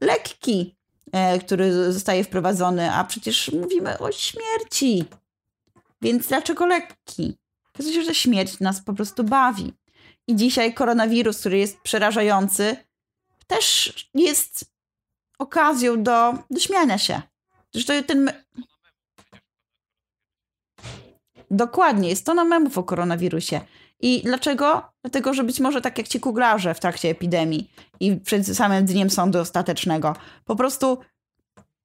lekki, 0.00 0.76
e, 1.12 1.38
który 1.38 1.92
zostaje 1.92 2.24
wprowadzony, 2.24 2.92
a 2.92 3.04
przecież 3.04 3.52
mówimy 3.52 3.98
o 3.98 4.12
śmierci. 4.12 5.04
Więc 6.02 6.26
dlaczego 6.26 6.66
lekki? 6.66 7.38
Okazuje 7.74 7.94
się, 7.94 8.02
że 8.02 8.14
śmierć 8.14 8.60
nas 8.60 8.80
po 8.80 8.94
prostu 8.94 9.24
bawi. 9.24 9.72
I 10.26 10.36
dzisiaj 10.36 10.74
koronawirus, 10.74 11.40
który 11.40 11.58
jest 11.58 11.80
przerażający, 11.80 12.76
też 13.48 13.92
jest 14.14 14.72
okazją 15.38 16.02
do, 16.02 16.34
do 16.50 16.60
śmiania 16.60 16.98
się. 16.98 17.22
Zresztą 17.72 18.02
ten... 18.02 18.32
Dokładnie, 21.50 22.08
jest 22.08 22.26
to 22.26 22.34
na 22.34 22.44
memów 22.44 22.78
o 22.78 22.82
koronawirusie. 22.82 23.60
I 24.00 24.22
dlaczego? 24.24 24.82
Dlatego, 25.02 25.34
że 25.34 25.44
być 25.44 25.60
może 25.60 25.80
tak 25.80 25.98
jak 25.98 26.08
ci 26.08 26.20
kuglarze 26.20 26.74
w 26.74 26.80
trakcie 26.80 27.10
epidemii 27.10 27.70
i 28.00 28.16
przed 28.16 28.46
samym 28.46 28.84
dniem 28.84 29.10
sądu 29.10 29.38
ostatecznego. 29.38 30.16
Po 30.44 30.56
prostu, 30.56 30.98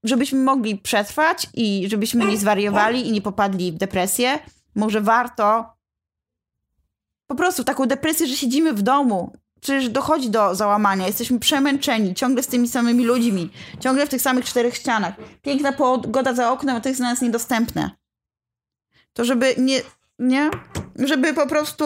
żebyśmy 0.03 0.39
mogli 0.39 0.77
przetrwać 0.77 1.47
i 1.53 1.85
żebyśmy 1.89 2.25
nie 2.25 2.37
zwariowali 2.37 3.07
i 3.07 3.11
nie 3.11 3.21
popadli 3.21 3.71
w 3.71 3.77
depresję, 3.77 4.39
może 4.75 5.01
warto 5.01 5.73
po 7.27 7.35
prostu 7.35 7.63
taką 7.63 7.85
depresję, 7.85 8.27
że 8.27 8.35
siedzimy 8.35 8.73
w 8.73 8.81
domu 8.81 9.33
przecież 9.63 9.89
dochodzi 9.89 10.29
do 10.29 10.55
załamania. 10.55 11.07
Jesteśmy 11.07 11.39
przemęczeni, 11.39 12.15
ciągle 12.15 12.43
z 12.43 12.47
tymi 12.47 12.67
samymi 12.67 13.05
ludźmi, 13.05 13.51
ciągle 13.79 14.05
w 14.05 14.09
tych 14.09 14.21
samych 14.21 14.45
czterech 14.45 14.75
ścianach. 14.75 15.13
Piękna 15.41 15.73
pogoda 15.73 16.33
za 16.33 16.51
oknem, 16.51 16.75
a 16.75 16.81
to 16.81 16.89
jest 16.89 17.01
dla 17.01 17.09
nas 17.09 17.21
niedostępne. 17.21 17.91
To 19.13 19.25
żeby 19.25 19.55
nie, 19.57 19.81
nie, 20.19 20.51
żeby 20.95 21.33
po 21.33 21.47
prostu 21.47 21.85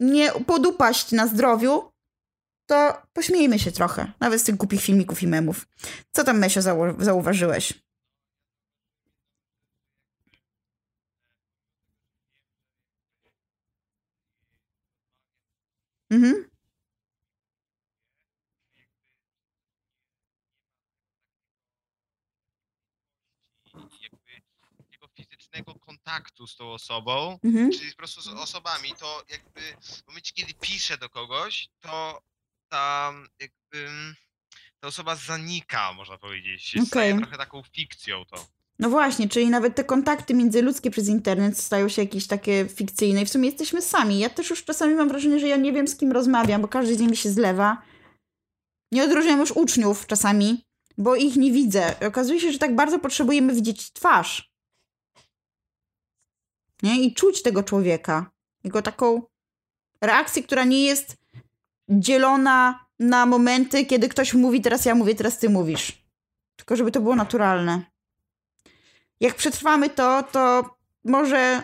nie 0.00 0.32
podupaść 0.32 1.12
na 1.12 1.26
zdrowiu, 1.26 1.92
to 2.66 3.02
pośmiejmy 3.12 3.58
się 3.58 3.72
trochę, 3.72 4.12
nawet 4.20 4.40
z 4.40 4.44
tych 4.44 4.56
głupich 4.56 4.80
filmików 4.82 5.22
i 5.22 5.26
memów. 5.26 5.66
Co 6.12 6.24
tam, 6.24 6.38
Mesio, 6.38 6.60
zau- 6.60 7.02
zauważyłeś? 7.04 7.74
Mhm. 16.10 16.50
jakby 24.02 24.32
takiego 24.78 25.08
fizycznego 25.08 25.74
kontaktu 26.10 26.46
z 26.46 26.56
tą 26.56 26.72
osobą, 26.72 27.38
Mhm. 27.44 27.72
czyli 27.72 27.90
po 27.90 27.96
prostu 27.96 28.20
z 28.22 28.28
osobami, 28.28 28.92
to 28.98 29.22
jakby 29.30 29.60
w 29.82 30.06
momencie, 30.06 30.32
kiedy 30.34 30.54
piszę 30.54 30.98
do 30.98 31.08
kogoś, 31.08 31.68
to 31.80 32.22
ta 32.68 33.12
jakby 33.40 33.88
ta 34.80 34.88
osoba 34.88 35.16
zanika, 35.16 35.92
można 35.92 36.18
powiedzieć. 36.18 36.74
Okej. 36.88 37.16
trochę 37.18 37.36
taką 37.36 37.62
fikcją 37.62 38.24
to. 38.24 38.46
No 38.78 38.90
właśnie, 38.90 39.28
czyli 39.28 39.48
nawet 39.48 39.74
te 39.74 39.84
kontakty 39.84 40.34
międzyludzkie 40.34 40.90
przez 40.90 41.08
internet 41.08 41.58
stają 41.58 41.88
się 41.88 42.02
jakieś 42.02 42.26
takie 42.26 42.66
fikcyjne 42.68 43.22
i 43.22 43.26
w 43.26 43.30
sumie 43.30 43.48
jesteśmy 43.48 43.82
sami. 43.82 44.18
Ja 44.18 44.30
też 44.30 44.50
już 44.50 44.64
czasami 44.64 44.94
mam 44.94 45.08
wrażenie, 45.08 45.40
że 45.40 45.48
ja 45.48 45.56
nie 45.56 45.72
wiem 45.72 45.88
z 45.88 45.96
kim 45.96 46.12
rozmawiam, 46.12 46.62
bo 46.62 46.68
każdy 46.68 46.94
z 46.94 47.00
nimi 47.00 47.16
się 47.16 47.30
zlewa. 47.30 47.82
Nie 48.92 49.04
odróżniam 49.04 49.40
już 49.40 49.50
uczniów 49.50 50.06
czasami, 50.06 50.64
bo 50.98 51.16
ich 51.16 51.36
nie 51.36 51.52
widzę. 51.52 51.96
Okazuje 52.08 52.40
się, 52.40 52.52
że 52.52 52.58
tak 52.58 52.74
bardzo 52.76 52.98
potrzebujemy 52.98 53.54
widzieć 53.54 53.92
twarz. 53.92 54.49
Nie? 56.82 57.02
I 57.02 57.14
czuć 57.14 57.42
tego 57.42 57.62
człowieka. 57.62 58.30
Jego 58.64 58.82
taką 58.82 59.22
reakcję, 60.00 60.42
która 60.42 60.64
nie 60.64 60.84
jest 60.84 61.16
dzielona 61.88 62.86
na 62.98 63.26
momenty, 63.26 63.86
kiedy 63.86 64.08
ktoś 64.08 64.34
mówi, 64.34 64.60
teraz 64.60 64.84
ja 64.84 64.94
mówię, 64.94 65.14
teraz 65.14 65.38
ty 65.38 65.50
mówisz. 65.50 66.04
Tylko 66.56 66.76
żeby 66.76 66.90
to 66.90 67.00
było 67.00 67.16
naturalne 67.16 67.90
jak 69.20 69.34
przetrwamy 69.34 69.90
to, 69.90 70.22
to 70.32 70.70
może 71.04 71.62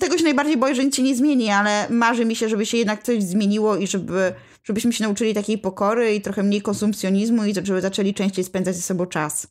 tego 0.00 0.18
się 0.18 0.24
najbardziej 0.24 0.56
boję, 0.56 0.74
że 0.74 0.84
nic 0.84 0.96
się 0.96 1.02
nie 1.02 1.16
zmieni, 1.16 1.50
ale 1.50 1.86
marzy 1.90 2.24
mi 2.24 2.36
się, 2.36 2.48
żeby 2.48 2.66
się 2.66 2.76
jednak 2.76 3.02
coś 3.02 3.22
zmieniło 3.22 3.76
i 3.76 3.86
żeby, 3.86 4.32
żebyśmy 4.64 4.92
się 4.92 5.04
nauczyli 5.04 5.34
takiej 5.34 5.58
pokory 5.58 6.14
i 6.14 6.20
trochę 6.20 6.42
mniej 6.42 6.62
konsumpcjonizmu 6.62 7.44
i 7.44 7.54
żeby 7.54 7.80
zaczęli 7.80 8.14
częściej 8.14 8.44
spędzać 8.44 8.76
ze 8.76 8.82
sobą 8.82 9.06
czas. 9.06 9.46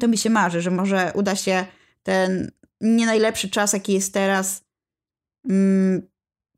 To 0.00 0.08
mi 0.08 0.18
się 0.18 0.30
marzy, 0.30 0.60
że 0.60 0.70
może 0.70 1.12
uda 1.14 1.36
się 1.36 1.66
ten 2.02 2.50
nie 2.80 3.06
najlepszy 3.06 3.50
czas, 3.50 3.72
jaki 3.72 3.92
jest 3.92 4.14
teraz, 4.14 4.64
mm, 5.48 6.02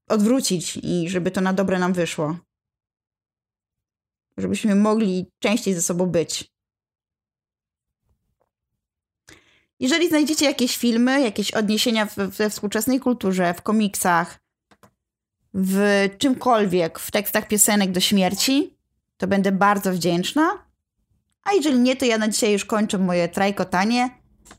odwrócić 0.08 0.78
i 0.82 1.08
żeby 1.08 1.30
to 1.30 1.40
na 1.40 1.52
dobre 1.52 1.78
nam 1.78 1.92
wyszło. 1.92 2.36
Żebyśmy 4.36 4.74
mogli 4.74 5.30
częściej 5.38 5.74
ze 5.74 5.82
sobą 5.82 6.06
być. 6.06 6.54
Jeżeli 9.80 10.08
znajdziecie 10.08 10.46
jakieś 10.46 10.76
filmy, 10.76 11.20
jakieś 11.20 11.50
odniesienia 11.50 12.06
we 12.16 12.50
współczesnej 12.50 13.00
kulturze, 13.00 13.54
w 13.54 13.62
komiksach, 13.62 14.38
w 15.54 16.08
czymkolwiek, 16.18 16.98
w 16.98 17.10
tekstach 17.10 17.48
piosenek 17.48 17.92
do 17.92 18.00
śmierci, 18.00 18.76
to 19.16 19.26
będę 19.26 19.52
bardzo 19.52 19.92
wdzięczna. 19.92 20.63
A 21.44 21.52
jeżeli 21.52 21.78
nie, 21.78 21.96
to 21.96 22.04
ja 22.04 22.18
na 22.18 22.28
dzisiaj 22.28 22.52
już 22.52 22.64
kończę 22.64 22.98
moje 22.98 23.28
trajkotanie. 23.28 24.10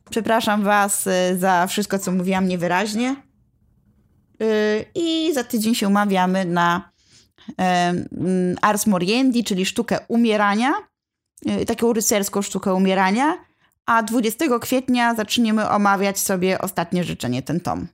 Przepraszam 0.09 0.63
Was 0.63 1.07
y, 1.07 1.37
za 1.39 1.67
wszystko, 1.67 1.99
co 1.99 2.11
mówiłam 2.11 2.47
niewyraźnie. 2.47 3.15
Y, 4.41 4.85
I 4.95 5.33
za 5.33 5.43
tydzień 5.43 5.75
się 5.75 5.87
umawiamy 5.87 6.45
na 6.45 6.91
em, 7.57 8.05
Ars 8.61 8.87
Moriendi, 8.87 9.43
czyli 9.43 9.65
sztukę 9.65 9.99
umierania, 10.07 10.73
y, 11.61 11.65
taką 11.65 11.93
rycerską 11.93 12.41
sztukę 12.41 12.73
umierania. 12.73 13.37
A 13.85 14.03
20 14.03 14.59
kwietnia 14.59 15.15
zaczniemy 15.15 15.69
omawiać 15.69 16.19
sobie 16.19 16.61
ostatnie 16.61 17.03
życzenie, 17.03 17.41
ten 17.41 17.59
tom 17.59 17.87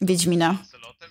Wiedźmina. 0.00 0.56
Że 1.00 1.08